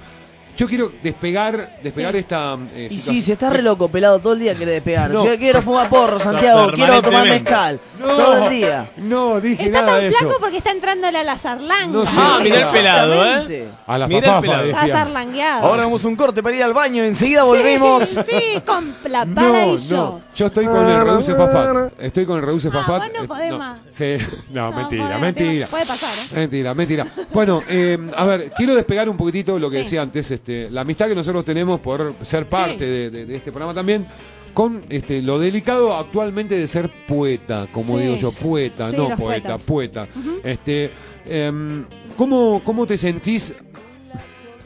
Yo 0.57 0.67
quiero 0.67 0.91
despegar, 1.03 1.77
despegar 1.83 2.13
Sí. 2.13 2.19
esta. 2.19 2.57
eh, 2.73 2.87
Y 2.89 2.99
sí, 2.99 3.21
si 3.21 3.31
está 3.33 3.49
re 3.49 3.61
loco, 3.61 3.89
pelado, 3.89 4.19
todo 4.19 4.33
el 4.33 4.39
día 4.39 4.55
quiere 4.55 4.71
despegar. 4.71 5.09
No. 5.11 5.25
Yo 5.25 5.37
quiero 5.37 5.61
fumar 5.61 5.89
porro, 5.89 6.19
Santiago, 6.19 6.71
quiero 6.73 7.01
tomar 7.01 7.27
mezcal. 7.27 7.79
No, 7.99 8.07
Todo 8.07 8.43
el 8.45 8.49
día. 8.49 8.89
No, 8.97 9.39
dije 9.41 9.63
Está 9.65 9.79
nada 9.81 9.93
tan 9.93 10.01
de 10.01 10.07
eso. 10.09 10.17
flaco 10.19 10.35
porque 10.39 10.57
está 10.57 10.71
entrándole 10.71 11.17
a 11.17 11.23
la 11.23 11.37
zarlanga. 11.37 11.87
No 11.87 12.01
sé. 12.03 12.09
Ah, 12.17 12.39
mirá 12.43 12.59
el 12.59 12.65
pelado, 12.71 13.25
¿eh? 13.25 13.67
A 13.87 13.97
la 13.97 14.07
Mirá 14.07 14.19
el 14.19 14.25
papá, 14.25 14.41
pelado. 14.41 14.63
Está 14.65 14.81
decía. 14.81 14.95
zarlangueado. 14.97 15.65
Ahora 15.65 15.83
vamos 15.83 16.03
a 16.05 16.07
un 16.07 16.15
corte 16.15 16.43
para 16.43 16.55
ir 16.55 16.63
al 16.63 16.73
baño, 16.73 17.03
enseguida 17.03 17.43
volvemos. 17.43 18.03
Sí, 18.03 18.19
sí, 18.27 18.61
con 18.65 18.95
la 19.05 19.25
No, 19.25 19.73
y 19.73 19.77
yo. 19.77 19.95
no, 19.97 20.21
yo 20.35 20.45
estoy 20.47 20.65
con 20.65 20.87
el 20.87 21.05
Reduce 21.05 21.35
Fafat. 21.35 21.93
Estoy 21.99 22.25
con 22.25 22.37
el 22.37 22.45
Reduce 22.45 22.69
Ah, 22.73 22.83
vos 22.87 23.01
no 23.17 23.23
Eh, 23.23 23.27
podés 23.27 23.53
más. 23.57 23.79
Sí, 23.91 24.17
no, 24.51 24.69
No, 24.71 24.77
mentira, 24.77 25.17
mentira. 25.17 25.67
Puede 25.67 25.85
pasar, 25.85 26.09
¿eh? 26.37 26.39
Mentira, 26.41 26.73
mentira. 26.73 27.07
Bueno, 27.33 27.61
eh, 27.69 27.97
a 28.15 28.25
ver, 28.25 28.51
quiero 28.55 28.75
despegar 28.75 29.07
un 29.09 29.17
poquitito 29.17 29.57
lo 29.57 29.69
que 29.69 29.77
Sí. 29.77 29.83
decía 29.83 30.01
antes, 30.01 30.29
este, 30.45 30.69
la 30.69 30.81
amistad 30.81 31.07
que 31.07 31.15
nosotros 31.15 31.43
tenemos 31.43 31.79
por 31.79 32.13
ser 32.21 32.45
parte 32.47 32.77
Sí. 32.77 32.85
de, 32.85 33.09
de- 33.09 33.25
de 33.25 33.35
este 33.35 33.51
programa 33.51 33.73
también, 33.73 34.05
con 34.53 34.83
este, 34.89 35.21
lo 35.23 35.39
delicado 35.39 35.95
actualmente 35.95 36.55
de 36.57 36.67
ser 36.67 36.89
poeta, 37.07 37.67
como 37.71 37.95
Sí. 37.97 38.03
digo 38.03 38.15
yo, 38.15 38.31
poeta, 38.31 38.91
Sí, 38.91 38.95
no 38.95 39.07
poeta, 39.17 39.57
poetas. 39.57 39.61
poeta. 39.63 40.07
Este, 40.43 40.91
em, 41.25 41.85
¿cómo, 42.15 42.61
¿Cómo 42.63 42.85
te 42.85 42.95
sentís, 42.95 43.55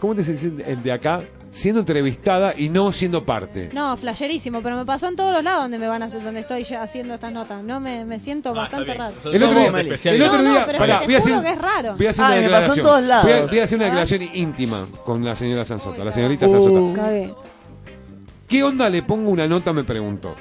cómo 0.01 0.13
te 0.15 0.23
sentís 0.23 0.59
el 0.67 0.83
de 0.83 0.91
acá 0.91 1.21
siendo 1.51 1.79
entrevistada 1.81 2.53
y 2.55 2.69
no 2.69 2.91
siendo 2.91 3.25
parte? 3.25 3.69
No, 3.73 3.95
flasherísimo, 3.97 4.61
pero 4.61 4.77
me 4.77 4.85
pasó 4.85 5.07
en 5.07 5.15
todos 5.15 5.33
los 5.33 5.43
lados 5.43 5.63
donde 5.63 5.79
me 5.79 5.87
van 5.87 6.03
a 6.03 6.05
hacer, 6.05 6.21
donde 6.23 6.41
estoy 6.41 6.63
ya 6.63 6.81
haciendo 6.83 7.13
estas 7.15 7.31
notas. 7.31 7.63
No 7.63 7.79
me, 7.79 8.05
me 8.05 8.19
siento 8.19 8.49
Ah, 8.51 8.53
bastante 8.53 8.93
raro. 8.93 9.13
El 9.25 9.43
otro 9.43 9.59
día, 9.59 10.11
el 10.13 10.21
otro 10.23 10.41
día, 10.43 10.65
pará, 10.77 11.01
voy 11.05 11.15
a 11.15 11.17
hacer, 11.17 11.41
que 11.41 11.49
es 11.51 11.57
raro. 11.57 11.95
voy 11.97 12.07
a 12.07 12.09
hacer 12.11 12.25
Ah, 12.25 12.27
una 12.27 12.35
me 12.41 12.49
pasó 12.49 12.73
en 12.73 12.75
declaración. 12.75 12.85
todos 12.85 13.03
lados. 13.03 13.23
Voy 13.25 13.33
a, 13.33 13.45
voy 13.45 13.59
a 13.59 13.63
hacer 13.63 13.77
una 13.77 13.85
Ah. 13.85 13.89
declaración 13.89 14.21
íntima 14.33 14.87
con 15.03 15.25
la 15.25 15.35
señora 15.35 15.65
Sansota, 15.65 16.03
la 16.03 16.11
señorita 16.11 16.45
Uh. 16.47 16.51
Sansota. 16.51 17.01
Cagué. 17.01 17.33
¿Qué 18.47 18.63
onda 18.63 18.89
le 18.89 19.03
pongo 19.03 19.29
una 19.29 19.47
nota? 19.47 19.73
Me 19.73 19.83
preguntó. 19.83 20.35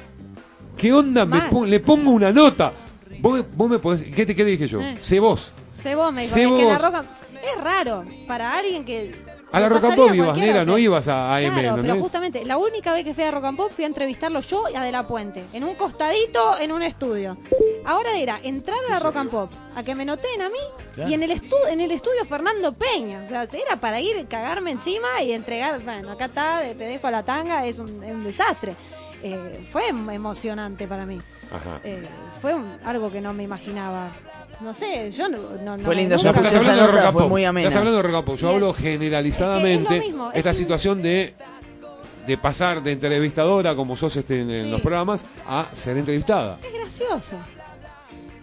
¿Qué 0.77 0.93
onda 0.93 1.25
me 1.27 1.43
pon- 1.43 1.69
le 1.69 1.81
pongo 1.81 2.11
una 2.13 2.33
nota? 2.33 2.73
Vos, 3.21 3.45
vos 3.55 3.69
me 3.69 3.79
podés. 3.79 4.03
¿Qué, 4.15 4.25
te, 4.25 4.35
qué 4.35 4.45
dije 4.45 4.69
yo? 4.69 4.81
Eh. 4.81 4.97
Sé 5.01 5.19
vos. 5.21 5.53
Sé 5.77 5.95
vos, 5.95 6.13
me 6.15 6.23
dijo, 6.23 6.35
Sé 6.35 6.43
es 6.45 6.49
que 6.49 6.65
la 6.65 6.79
roca... 6.79 7.05
Es 7.35 7.63
raro 7.65 8.05
para 8.27 8.53
alguien 8.57 8.85
que... 8.85 9.15
A 9.51 9.61
la 9.61 9.69
Rock 9.69 9.85
and 9.85 9.97
Pop 9.97 10.15
ibas, 10.15 10.37
nera, 10.37 10.65
no 10.65 10.77
ibas 10.77 11.09
a 11.09 11.37
AM, 11.37 11.55
Claro, 11.55 11.77
¿no 11.77 11.83
pero 11.83 11.97
justamente, 11.97 12.45
la 12.45 12.59
única 12.59 12.93
vez 12.93 13.05
que 13.05 13.15
fui 13.15 13.25
a 13.25 13.31
Rock 13.31 13.45
and 13.45 13.57
Pop 13.57 13.71
fui 13.73 13.85
a 13.85 13.87
entrevistarlo 13.87 14.41
yo 14.41 14.65
y 14.71 14.77
a 14.77 14.83
De 14.83 14.93
La 14.93 15.07
Puente, 15.07 15.45
en 15.53 15.65
un 15.65 15.75
costadito, 15.75 16.59
en 16.59 16.71
un 16.71 16.83
estudio. 16.83 17.39
Ahora 17.87 18.19
era 18.19 18.39
entrar 18.43 18.79
a 18.87 18.91
la 18.91 18.99
Rock 18.99 19.17
and 19.17 19.31
Pop, 19.31 19.51
a 19.75 19.83
que 19.83 19.95
me 19.95 20.05
noten 20.05 20.43
a 20.43 20.51
mí, 20.51 21.09
y 21.09 21.15
en 21.15 21.23
el, 21.23 21.31
estu 21.31 21.57
en 21.71 21.81
el 21.81 21.91
estudio 21.93 22.25
Fernando 22.27 22.73
Peña. 22.73 23.23
O 23.25 23.29
sea, 23.29 23.45
era 23.45 23.77
para 23.81 24.01
ir, 24.01 24.27
cagarme 24.29 24.73
encima 24.73 25.23
y 25.23 25.33
entregar, 25.33 25.83
bueno, 25.83 26.13
acá 26.13 26.27
está, 26.27 26.61
te 26.61 26.85
dejo 26.85 27.11
la 27.11 27.23
tanga, 27.23 27.65
es 27.65 27.79
un, 27.79 28.05
es 28.05 28.13
un 28.13 28.25
desastre. 28.25 28.75
Eh, 29.23 29.65
fue 29.71 29.89
em- 29.89 30.11
emocionante 30.11 30.87
para 30.87 31.05
mí. 31.07 31.19
Ajá. 31.51 31.81
Eh, 31.85 32.05
fue 32.41 32.55
un- 32.55 32.77
algo 32.85 33.11
que 33.11 33.21
no 33.21 33.33
me 33.33 33.43
imaginaba. 33.45 34.11
No 34.61 34.75
sé, 34.75 35.11
yo 35.13 35.29
no... 35.29 35.39
no, 35.65 35.79
Fue 35.85 35.95
linda, 35.95 36.17
yo 36.17 36.31
Estás 36.31 36.53
escuché 36.53 36.73
esa 36.73 36.87
nota, 36.87 37.13
fue 37.13 37.29
muy 37.29 37.45
amena. 37.45 37.69
Estás 37.69 37.79
hablando 37.81 38.03
de 38.03 38.09
Rock. 38.09 38.35
Yo 38.35 38.49
hablo 38.51 38.71
Es 38.71 38.77
que 38.77 38.83
generalizadamente 38.83 39.95
es 39.97 40.01
lo 40.03 40.07
mismo, 40.09 40.31
esta 40.33 40.51
es 40.51 40.57
un- 40.57 40.63
situación 40.63 41.03
de 41.03 41.35
de 42.27 42.37
pasar 42.37 42.83
de 42.83 42.93
entrevistadora 42.93 43.75
como 43.75 43.97
sos 43.97 44.15
este 44.17 44.43
en, 44.43 44.51
en 44.51 44.65
Sí. 44.67 44.71
los 44.71 44.83
programas 44.83 45.25
a 45.47 45.69
ser 45.73 45.97
entrevistada. 45.97 46.59
Es 46.63 46.75
gracioso. 46.75 47.39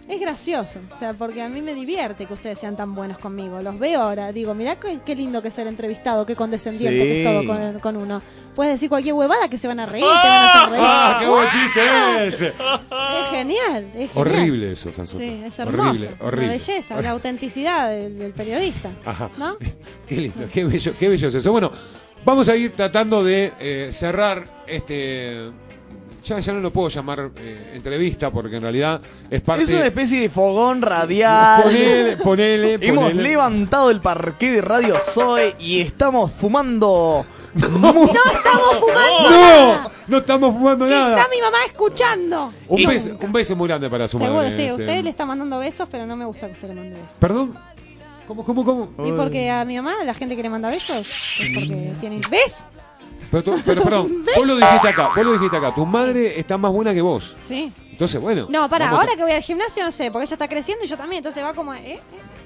Es 0.08 0.20
gracioso, 0.20 0.78
o 0.94 0.96
sea, 0.98 1.14
porque 1.14 1.42
a 1.42 1.48
mí 1.48 1.60
me 1.62 1.74
divierte 1.74 2.26
que 2.26 2.34
ustedes 2.34 2.60
sean 2.60 2.76
tan 2.76 2.94
buenos 2.94 3.18
conmigo. 3.18 3.60
Los 3.60 3.76
veo 3.76 4.00
ahora, 4.02 4.30
digo, 4.30 4.54
mirá 4.54 4.76
qué, 4.78 5.00
qué 5.04 5.16
lindo 5.16 5.42
que 5.42 5.50
ser 5.50 5.66
entrevistado, 5.66 6.24
qué 6.24 6.36
condescendiente 6.36 7.00
Sí. 7.00 7.06
que 7.08 7.22
es 7.22 7.26
todo 7.28 7.44
con, 7.44 7.80
con 7.80 7.96
uno. 7.96 8.22
Puedes 8.54 8.74
decir 8.74 8.88
cualquier 8.88 9.14
huevada 9.14 9.48
que 9.48 9.58
se 9.58 9.66
van 9.66 9.80
a 9.80 9.86
reír, 9.86 10.04
te 10.04 10.08
van 10.08 10.26
a 10.26 10.48
hacer 10.62 10.70
reír. 10.70 10.84
¡Ah, 10.86 11.16
qué 11.20 11.28
buen 11.28 11.48
chiste 11.50 12.26
ese! 12.28 12.46
Es 12.48 13.30
genial, 13.30 13.84
es 13.86 13.92
genial. 13.92 14.10
Horrible 14.14 14.72
eso, 14.72 14.92
Sansota. 14.92 15.24
Sí, 15.24 15.42
es 15.44 15.58
hermoso. 15.58 15.82
Horrible, 15.88 16.10
horrible. 16.20 16.44
Una 16.44 16.52
belleza, 16.52 17.02
la 17.02 17.10
autenticidad 17.10 17.88
del, 17.90 18.18
del 18.18 18.32
periodista. 18.32 18.90
Ajá. 19.04 19.30
¿No? 19.36 19.56
Qué 20.06 20.20
lindo, 20.20 20.46
qué 20.52 20.64
bello, 20.64 20.92
qué 20.96 21.08
bello 21.08 21.26
es 21.28 21.34
eso. 21.34 21.50
Bueno, 21.50 21.72
vamos 22.24 22.48
a 22.48 22.54
ir 22.54 22.76
tratando 22.76 23.24
de 23.24 23.52
eh, 23.58 23.88
cerrar 23.92 24.44
este. 24.68 25.50
Ya, 26.26 26.40
ya 26.40 26.52
no 26.52 26.58
lo 26.58 26.72
puedo 26.72 26.88
llamar 26.88 27.30
eh, 27.36 27.72
entrevista 27.76 28.32
porque 28.32 28.56
en 28.56 28.62
realidad 28.62 29.00
es 29.30 29.40
parte. 29.42 29.62
Es 29.62 29.72
una 29.72 29.86
especie 29.86 30.22
de 30.22 30.28
fogón 30.28 30.82
radial. 30.82 31.62
Ponele, 31.62 32.16
ponele, 32.16 32.74
Hemos 32.80 33.14
levantado 33.14 33.92
el 33.92 34.00
parque 34.00 34.50
de 34.50 34.60
Radio 34.60 34.98
Zoe 34.98 35.54
y 35.60 35.80
estamos 35.80 36.32
fumando. 36.32 37.24
¡No 37.54 37.88
estamos 38.04 38.76
fumando! 38.80 39.30
¡No! 39.30 39.90
No 40.08 40.18
estamos 40.18 40.52
fumando 40.52 40.86
nada. 40.88 41.16
Está 41.16 41.30
mi 41.30 41.40
mamá 41.40 41.58
escuchando. 41.64 42.52
Un 42.66 42.84
beso, 42.84 43.16
un 43.20 43.32
beso 43.32 43.54
muy 43.54 43.68
grande 43.68 43.88
para 43.88 44.08
su 44.08 44.18
Seguro, 44.18 44.38
madre. 44.38 44.52
sí. 44.52 44.62
este. 44.62 44.82
Usted 44.82 45.04
le 45.04 45.10
está 45.10 45.26
mandando 45.26 45.60
besos, 45.60 45.88
pero 45.88 46.06
no 46.06 46.16
me 46.16 46.24
gusta 46.24 46.48
que 46.48 46.54
usted 46.54 46.68
le 46.68 46.74
mande 46.74 46.96
besos. 47.00 47.16
¿Perdón? 47.20 47.56
¿Cómo, 48.26 48.44
cómo, 48.44 48.64
cómo? 48.64 49.06
Y 49.06 49.12
porque 49.12 49.48
a 49.48 49.64
mi 49.64 49.76
mamá, 49.76 50.02
la 50.04 50.12
gente 50.12 50.34
que 50.34 50.42
le 50.42 50.50
manda 50.50 50.68
besos, 50.70 51.06
es 51.40 51.50
porque 51.54 51.92
tiene... 52.00 52.20
¿Ves? 52.28 52.66
Pero, 53.30 53.42
tú- 53.44 53.62
pero 53.64 53.82
perdón, 53.82 54.24
vos 54.36 54.46
lo 54.46 54.56
dijiste 54.56 54.88
acá, 54.88 55.10
vos 55.14 55.24
lo 55.24 55.32
dijiste 55.32 55.56
acá. 55.56 55.74
Tu 55.74 55.84
madre 55.86 56.38
está 56.38 56.56
más 56.58 56.72
buena 56.72 56.92
que 56.94 57.00
vos. 57.02 57.36
Sí. 57.42 57.72
Entonces, 57.92 58.20
bueno. 58.20 58.46
No, 58.50 58.68
para, 58.68 58.86
vamos 58.86 58.98
a- 58.98 59.02
ahora 59.02 59.16
que 59.16 59.22
voy 59.22 59.32
al 59.32 59.42
gimnasio 59.42 59.82
no 59.84 59.90
sé, 59.92 60.10
porque 60.10 60.24
ella 60.24 60.34
está 60.34 60.48
creciendo 60.48 60.84
y 60.84 60.88
yo 60.88 60.96
también, 60.96 61.18
entonces 61.18 61.42
va 61.42 61.54
como... 61.54 61.72
¿eh? 61.74 61.92
¿eh? 61.94 62.00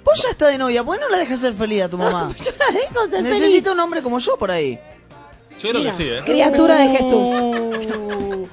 Vos 0.04 0.22
ya 0.22 0.30
está 0.30 0.46
de 0.48 0.56
novia, 0.58 0.82
¿por 0.84 0.96
qué 0.96 1.02
no 1.02 1.08
la 1.10 1.18
dejas 1.18 1.40
ser 1.40 1.52
feliz 1.54 1.82
a 1.82 1.88
tu 1.88 1.98
mamá? 1.98 2.30
Yo 2.44 2.52
la 2.58 2.66
dejo 2.78 3.06
ser 3.06 3.22
feliz. 3.24 3.30
Necesita 3.40 3.72
un 3.72 3.80
hombre 3.80 4.00
como 4.02 4.18
yo 4.18 4.36
por 4.38 4.50
ahí. 4.50 4.78
Yo 5.60 5.68
creo 5.68 5.74
Mira, 5.82 5.90
que 5.90 5.96
sí, 5.98 6.08
¿eh? 6.08 6.22
Criatura 6.24 6.76
de 6.76 6.88
Jesús. 6.88 7.28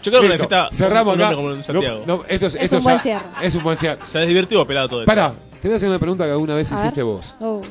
Yo 0.04 0.12
creo 0.12 0.22
que 0.22 0.28
Listo, 0.28 0.28
necesita 0.28 0.68
cerramos 0.74 1.16
un 1.16 1.22
acá. 1.22 1.30
hombre 1.30 1.36
como 1.38 1.52
en 1.56 1.63
Santiago. 1.63 2.04
No, 2.06 2.18
no, 2.18 2.24
esto 2.28 2.48
es, 2.48 2.56
Es 2.56 2.63
esto 2.63 2.78
un 2.78 2.84
buen 2.84 2.98
ya- 2.98 3.02
cierre. 3.04 3.26
Es 3.42 3.56
un 3.56 3.63
buen 3.63 3.78
cierre. 3.78 4.00
Se 4.12 4.18
ha 4.18 4.22
divertido 4.22 4.66
pelado 4.68 4.90
todo 4.90 5.00
esto. 5.02 5.10
Pará, 5.10 5.32
te 5.62 5.68
voy 5.70 5.74
a 5.74 5.78
hacer 5.78 5.88
una 5.90 6.00
pregunta 6.00 6.26
que 6.26 6.32
alguna 6.32 6.56
vez 6.56 6.70
A 6.74 6.76
hiciste 6.80 6.96
ver. 7.02 7.06
vos. 7.06 7.36
Oh, 7.40 7.62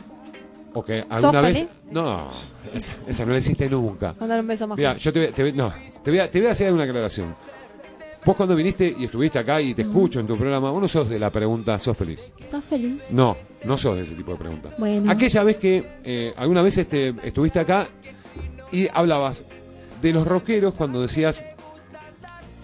¿O 0.78 0.84
que 0.84 1.04
alguna 1.08 1.40
vez? 1.40 1.66
No, 1.90 2.28
esa, 2.74 2.92
esa 3.08 3.24
no 3.24 3.32
la 3.32 3.38
hiciste 3.38 3.68
nunca. 3.70 4.14
mandar 4.20 4.40
un 4.40 4.46
beso 4.46 4.66
más. 4.66 4.76
Mira, 4.76 4.94
yo 4.96 5.10
te, 5.12 5.20
voy- 5.20 5.32
te 5.32 5.52
no, 5.54 5.72
te 6.04 6.10
voy, 6.10 6.20
a, 6.20 6.30
te 6.30 6.38
voy 6.38 6.48
a 6.48 6.52
hacer 6.52 6.70
una 6.70 6.82
aclaración. 6.84 7.34
Vos 8.26 8.36
cuando 8.36 8.54
viniste 8.54 8.94
y 8.98 9.04
estuviste 9.04 9.38
acá 9.38 9.58
y 9.60 9.72
te 9.72 9.82
escucho 9.82 10.20
en 10.20 10.26
tu 10.26 10.36
programa, 10.36 10.70
vos 10.70 10.82
no 10.82 10.88
sos 10.88 11.08
de 11.08 11.18
la 11.18 11.30
pregunta, 11.30 11.78
¿sos 11.78 11.96
feliz? 11.96 12.30
¿Estás 12.38 12.62
feliz? 12.64 13.04
No, 13.10 13.36
no 13.64 13.78
sos 13.78 13.96
de 13.96 14.02
ese 14.02 14.14
tipo 14.16 14.32
de 14.32 14.38
preguntas. 14.38 14.74
Bueno. 14.76 15.10
Aquella 15.10 15.42
vez 15.44 15.56
que 15.56 15.82
eh, 16.04 16.34
alguna 16.36 16.60
vez 16.60 16.76
este, 16.76 17.14
estuviste 17.22 17.58
acá 17.60 17.88
y 18.70 18.86
hablabas 18.92 19.44
de 20.02 20.12
los 20.12 20.26
rockeros 20.26 20.74
cuando 20.74 21.00
decías, 21.00 21.44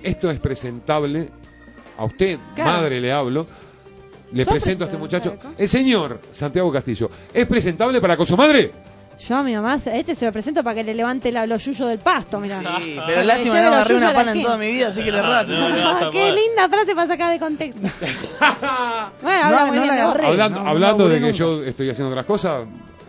esto 0.02 0.30
es 0.30 0.38
presentable, 0.40 1.28
a 1.96 2.04
usted, 2.04 2.38
Claro. 2.56 2.70
madre, 2.72 3.00
le 3.00 3.12
hablo, 3.12 3.46
le 4.32 4.44
¿Sos 4.44 4.52
presento 4.52 4.84
a 4.84 4.86
este 4.86 4.98
muchacho, 4.98 5.34
claro. 5.36 5.54
el 5.58 5.68
señor 5.68 6.20
Santiago 6.30 6.72
Castillo, 6.72 7.10
¿es 7.32 7.46
presentable 7.46 8.00
para 8.00 8.16
con 8.16 8.26
su 8.26 8.36
madre? 8.36 8.72
Yo 9.28 9.36
a 9.36 9.42
mi 9.42 9.54
mamá, 9.54 9.76
este 9.76 10.14
se 10.14 10.24
lo 10.26 10.32
presento 10.32 10.64
para 10.64 10.74
que 10.76 10.82
le 10.84 10.94
levante 10.94 11.30
la, 11.30 11.46
los 11.46 11.64
yuyos 11.64 11.86
del 11.88 11.98
pasto, 11.98 12.40
mira. 12.40 12.60
Sí, 12.80 12.96
pero 13.06 13.22
lástima 13.24 13.60
no 13.60 13.68
agarré 13.68 13.94
una 13.96 14.14
pala 14.14 14.32
en 14.32 14.42
toda 14.42 14.56
mi 14.56 14.72
vida, 14.72 14.88
así 14.88 15.04
que 15.04 15.12
le 15.12 15.22
rato. 15.22 15.52
no, 15.52 15.68
no. 15.68 15.90
Ah, 16.06 16.08
qué 16.10 16.32
linda 16.32 16.68
frase 16.68 16.94
para 16.94 17.06
sacar 17.06 17.30
de 17.32 17.38
contexto. 17.38 17.80
bueno, 19.22 19.40
No, 19.50 19.58
habla 19.58 19.66
muy 19.66 19.76
no 19.76 19.82
bien 19.82 19.86
la 19.88 19.94
de 19.94 20.02
vos. 20.02 20.10
agarré. 20.14 20.26
hablando 20.26 20.60
no, 20.62 20.68
hablando 20.70 21.04
no 21.04 21.10
de 21.10 21.14
que 21.16 21.20
nunca. 21.26 21.32
yo 21.36 21.62
estoy 21.62 21.90
haciendo 21.90 22.10
otras 22.10 22.26
cosas, 22.26 22.62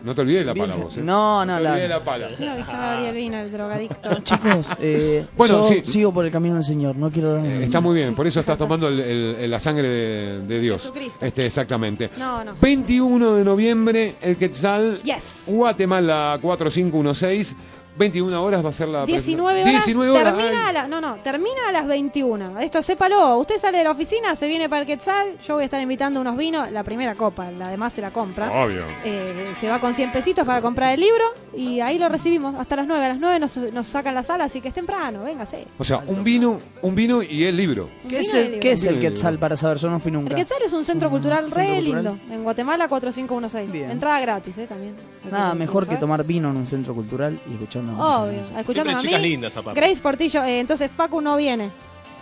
no 0.03 0.13
te 0.13 0.21
olvides 0.21 0.45
la 0.45 0.53
pala 0.53 0.75
vos. 0.75 0.97
¿eh? 0.97 1.01
No, 1.01 1.45
no, 1.45 1.57
te 1.57 1.63
la- 1.63 1.71
olvides 1.73 1.89
la 1.89 1.99
pala. 2.03 2.27
No, 2.39 3.05
yo 3.05 3.13
vino, 3.13 3.37
el 3.39 3.51
drogadicto. 3.51 4.09
Chicos, 4.23 4.69
eh, 4.79 5.25
Bueno, 5.37 5.61
yo 5.61 5.67
sí. 5.67 5.81
sigo 5.85 6.13
por 6.13 6.25
el 6.25 6.31
camino 6.31 6.55
del 6.55 6.63
Señor, 6.63 6.95
no 6.95 7.09
quiero 7.09 7.31
hablar 7.37 7.45
Eh. 7.45 7.63
Está 7.63 7.81
muy 7.81 7.95
bien, 7.95 8.13
por 8.15 8.27
eso 8.27 8.39
estás 8.41 8.57
tomando 8.57 8.87
el- 8.87 8.99
el- 8.99 9.35
el- 9.39 9.51
la 9.51 9.59
sangre 9.59 9.87
de, 9.87 10.39
de 10.41 10.59
Dios. 10.59 10.81
Jesucristo. 10.81 11.25
Este, 11.25 11.45
exactamente. 11.45 12.09
No, 12.17 12.43
no. 12.43 12.53
21 12.61 13.35
de 13.35 13.43
noviembre, 13.43 14.15
el 14.21 14.35
Quetzal. 14.37 15.01
Yes. 15.03 15.43
Guatemala 15.47 16.37
4516. 16.41 17.55
21 17.95 18.43
horas 18.43 18.65
va 18.65 18.69
a 18.69 18.73
ser 18.73 18.87
la 18.87 19.05
19 19.05 19.61
presentación. 19.61 19.67
horas, 19.67 19.85
19 19.85 20.09
horas. 20.09 20.35
termina 20.35 20.67
a 20.67 20.71
la, 20.73 20.87
no, 20.87 20.99
no, 20.99 21.15
termina 21.17 21.69
a 21.69 21.71
las 21.71 21.85
21. 21.87 22.59
Esto 22.59 22.81
sépalo, 22.81 23.37
usted 23.37 23.59
sale 23.59 23.77
de 23.77 23.83
la 23.83 23.91
oficina, 23.91 24.35
se 24.35 24.47
viene 24.47 24.67
para 24.67 24.81
el 24.81 24.87
Quetzal, 24.87 25.37
yo 25.39 25.55
voy 25.55 25.61
a 25.63 25.65
estar 25.65 25.79
invitando 25.79 26.19
unos 26.19 26.35
vinos, 26.35 26.71
la 26.71 26.83
primera 26.83 27.13
copa, 27.15 27.51
la 27.51 27.67
demás 27.67 27.93
se 27.93 28.01
la 28.01 28.11
compra. 28.11 28.51
Obvio. 28.63 28.83
Eh, 29.03 29.53
se 29.59 29.69
va 29.69 29.79
con 29.79 29.93
100 29.93 30.11
pesitos 30.11 30.45
para 30.45 30.59
comprar 30.61 30.93
el 30.93 30.99
libro 31.01 31.23
y 31.55 31.81
ahí 31.81 31.99
lo 31.99 32.09
recibimos 32.09 32.55
hasta 32.55 32.75
las 32.77 32.87
9. 32.87 33.05
A 33.05 33.09
las 33.09 33.19
9 33.19 33.39
nos, 33.39 33.57
nos 33.57 33.87
sacan 33.87 34.15
la 34.15 34.23
sala, 34.23 34.45
así 34.45 34.59
que 34.59 34.69
es 34.69 34.73
temprano, 34.73 35.23
véngase. 35.23 35.67
O 35.77 35.83
sea, 35.83 36.03
un 36.07 36.23
vino, 36.23 36.59
un 36.81 36.95
vino 36.95 37.21
y 37.21 37.43
el 37.43 37.55
libro. 37.55 37.89
¿Qué 38.09 38.21
es 38.21 38.33
el, 38.33 38.59
qué 38.59 38.71
es 38.71 38.83
el 38.85 38.99
Quetzal 38.99 39.37
para 39.37 39.55
saber? 39.55 39.77
Yo 39.77 39.89
no 39.89 39.99
fui 39.99 40.09
El 40.09 40.19
nunca. 40.19 40.35
Quetzal 40.35 40.61
es 40.65 40.73
un 40.73 40.83
centro 40.83 41.09
un 41.09 41.13
cultural 41.13 41.45
centro 41.45 41.61
re 41.61 41.75
cultural. 41.75 42.03
lindo, 42.03 42.19
en 42.33 42.43
Guatemala 42.43 42.87
4516. 42.87 43.71
Bien. 43.71 43.91
Entrada 43.91 44.19
gratis, 44.19 44.57
¿eh? 44.57 44.65
También. 44.67 44.95
Nada 45.29 45.53
mejor 45.53 45.87
que 45.87 45.97
tomar 45.97 46.23
vino 46.25 46.49
en 46.49 46.57
un 46.57 46.65
centro 46.65 46.93
cultural 46.95 47.39
y 47.49 47.53
escuchando 47.53 47.82
Obvio, 47.91 48.39
escuchando 48.41 48.73
Siempre 48.73 48.93
a 48.93 48.97
chicas 48.99 49.21
mí. 49.21 49.29
lindas 49.29 49.57
aparte. 49.57 49.79
Grace 49.79 50.01
Portillo, 50.01 50.43
eh, 50.43 50.59
entonces 50.59 50.89
Facu 50.91 51.21
no 51.21 51.35
viene. 51.37 51.71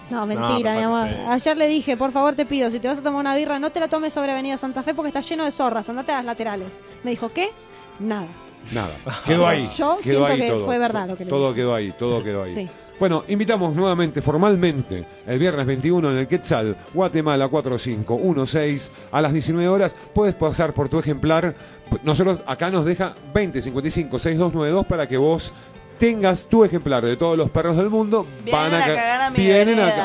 No, 0.10 0.26
mentira, 0.26 0.76
mi 0.76 0.84
amor. 0.84 1.08
sí. 1.10 1.16
Ayer 1.30 1.58
le 1.58 1.68
dije, 1.68 1.96
por 1.96 2.12
favor 2.12 2.36
te 2.36 2.46
pido, 2.46 2.70
si 2.70 2.80
te 2.82 2.88
vas 2.90 2.98
a 3.00 3.04
tomar 3.04 3.22
una 3.22 3.36
birra, 3.36 3.60
no 3.60 3.70
te 3.72 3.80
la 3.80 3.88
tomes 3.88 4.12
sobre 4.14 4.32
Avenida 4.34 4.58
Santa 4.58 4.84
Fe 4.84 4.94
porque 4.94 5.08
está 5.08 5.22
lleno 5.22 5.46
de 5.46 5.52
zorras, 5.52 5.88
andate 5.88 6.12
a 6.12 6.18
las 6.18 6.26
laterales. 6.26 6.80
Me 7.04 7.12
dijo, 7.12 7.30
¿qué? 7.32 7.52
Nada. 8.00 8.28
Nada. 8.74 8.92
Quedó 9.26 9.48
ahí. 9.48 9.70
Yo 9.78 9.98
quedó 10.04 10.04
siento 10.04 10.26
ahí 10.26 10.40
que 10.40 10.50
todo. 10.50 10.66
fue 10.66 10.78
verdad 10.78 11.08
lo 11.08 11.16
que 11.16 11.24
le 11.26 11.30
Todo 11.30 11.48
dije. 11.50 11.62
quedó 11.62 11.76
ahí, 11.76 11.94
todo 11.98 12.24
quedó 12.24 12.44
ahí. 12.44 12.52
Sí. 12.52 12.70
Bueno, 13.02 13.24
invitamos 13.30 13.76
nuevamente, 13.76 14.22
formalmente, 14.22 15.04
el 15.26 15.40
viernes 15.40 15.66
21 15.66 16.12
en 16.12 16.18
el 16.20 16.28
Quetzal, 16.28 16.78
Guatemala 16.94 17.48
4516, 17.48 18.92
a 19.12 19.22
las 19.22 19.34
19 19.34 19.68
horas. 19.68 19.96
Puedes 20.14 20.36
pasar 20.36 20.72
por 20.72 20.88
tu 20.88 21.00
ejemplar. 21.00 21.56
Nosotros 22.04 22.42
acá 22.46 22.70
nos 22.70 22.86
deja 22.86 23.16
2055 23.34 24.20
6292 24.20 24.86
para 24.86 25.08
que 25.08 25.18
vos 25.18 25.52
tengas 25.98 26.46
tu 26.46 26.64
ejemplar 26.64 27.04
de 27.04 27.18
todos 27.18 27.36
los 27.36 27.50
perros 27.50 27.76
del 27.76 27.90
mundo. 27.90 28.24
Vienen 28.46 28.76
a 28.76 28.80
ca- 28.80 28.86
cagar 28.86 29.22
a 29.22 29.30
mi 29.32 29.38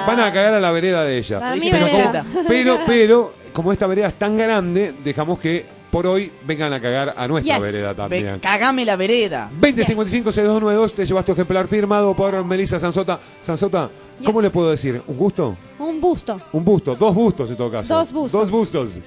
van 0.06 0.20
a 0.20 0.32
cagar 0.32 0.54
a 0.54 0.60
la 0.60 0.70
vereda 0.70 1.04
de 1.04 1.18
ella. 1.18 1.52
Pero, 2.48 2.78
pero, 2.86 3.34
como 3.52 3.72
esta 3.72 3.86
vereda 3.86 4.08
es 4.08 4.14
tan 4.14 4.38
grande, 4.38 4.94
dejamos 5.04 5.38
que 5.38 5.66
por 5.96 6.06
hoy 6.06 6.30
vengan 6.46 6.74
a 6.74 6.78
cagar 6.78 7.14
a 7.16 7.26
nuestra 7.26 7.54
Yes. 7.54 7.62
vereda 7.62 7.88
Ve- 7.88 7.94
también. 7.94 8.38
cagame 8.40 8.84
la 8.84 8.96
vereda. 8.96 9.50
2055-6292, 9.62 10.92
te 10.92 11.06
llevas 11.06 11.24
tu 11.24 11.32
ejemplar 11.32 11.68
firmado 11.68 12.14
por 12.14 12.44
Melissa 12.44 12.78
Sansota. 12.78 13.18
Sansota, 13.40 13.88
¿cómo 14.22 14.40
Yes. 14.40 14.44
le 14.44 14.50
puedo 14.50 14.70
decir? 14.70 15.00
¿Un 15.06 15.16
gusto? 15.16 15.56
Un 15.78 15.98
busto. 15.98 16.38
Un 16.52 16.62
busto, 16.62 16.94
dos 16.96 17.14
bustos 17.14 17.48
en 17.50 17.56
todo 17.56 17.70
caso. 17.70 17.94
Dos 17.94 18.12
bustos. 18.12 18.40
Dos 18.42 18.50
bustos. 18.50 19.00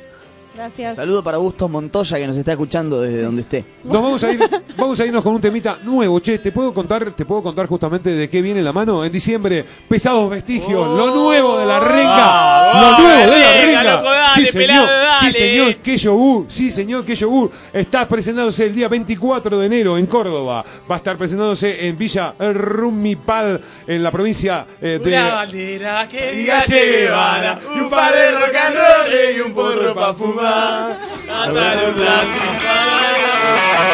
Gracias. 0.59 0.97
Saludo 0.97 1.23
para 1.23 1.37
Bustos 1.37 1.69
Montoya 1.69 2.17
que 2.17 2.27
nos 2.27 2.35
está 2.35 2.51
escuchando 2.51 2.99
desde 2.99 3.21
donde 3.21 3.43
esté. 3.43 3.63
Nos 3.81 3.93
vamos 4.03 4.21
a 4.25 4.29
ir, 4.29 4.39
vamos 4.77 4.99
a 4.99 5.05
irnos 5.05 5.23
con 5.23 5.35
un 5.35 5.39
temita 5.39 5.79
nuevo, 5.83 6.19
che, 6.19 6.37
te 6.39 6.51
puedo 6.51 6.73
contar, 6.73 7.11
te 7.11 7.23
puedo 7.23 7.41
contar 7.41 7.65
justamente 7.65 8.09
de 8.09 8.29
qué 8.29 8.41
viene 8.41 8.61
la 8.61 8.73
mano 8.73 9.05
en 9.05 9.09
diciembre, 9.09 9.63
pesados 9.87 10.29
vestigios, 10.29 10.85
lo 10.97 11.15
nuevo 11.15 11.57
de 11.57 11.65
la 11.65 11.79
renga, 11.79 12.11
Ah, 12.11 12.81
lo 12.97 13.03
nuevo 13.05 13.31
de 13.31 13.39
la 13.39 13.53
renga. 13.53 13.83
loco, 13.95 14.09
dale, 14.09 14.33
sí 14.35 14.45
señor, 14.47 14.53
pelado, 14.67 14.85
dale. 14.87 15.19
sí 15.19 15.31
señor, 15.31 15.75
que 15.77 15.97
yogur, 15.97 16.45
sí 16.49 16.71
señor, 16.71 17.05
que 17.05 17.15
yogur, 17.15 17.51
está 17.71 18.05
presentándose 18.05 18.65
el 18.65 18.75
día 18.75 18.89
24 18.89 19.57
de 19.59 19.65
enero 19.65 19.97
en 19.97 20.07
Córdoba, 20.07 20.65
va 20.91 20.95
a 20.95 20.97
estar 20.97 21.17
presentándose 21.17 21.87
en 21.87 21.97
Villa 21.97 22.33
Rumipal, 22.37 23.61
en 23.87 24.03
la 24.03 24.11
provincia 24.11 24.65
eh, 24.81 24.99
de... 25.01 25.09
Una 25.13 25.33
bandera 25.35 26.05
que 26.05 26.33
diga 26.33 26.65
Che 26.65 26.85
Guevara, 27.03 27.61
un 27.81 27.89
par 27.89 28.13
de 28.13 28.31
rock 28.31 28.55
and 28.55 28.75
roll 28.75 29.37
y 29.37 29.39
un 29.39 29.53
porro 29.53 29.95
pa' 29.95 30.13
fumar. 30.13 30.48
Hasta 30.49 31.87
un 31.87 31.93
plato 31.93 32.39
para 32.63 33.88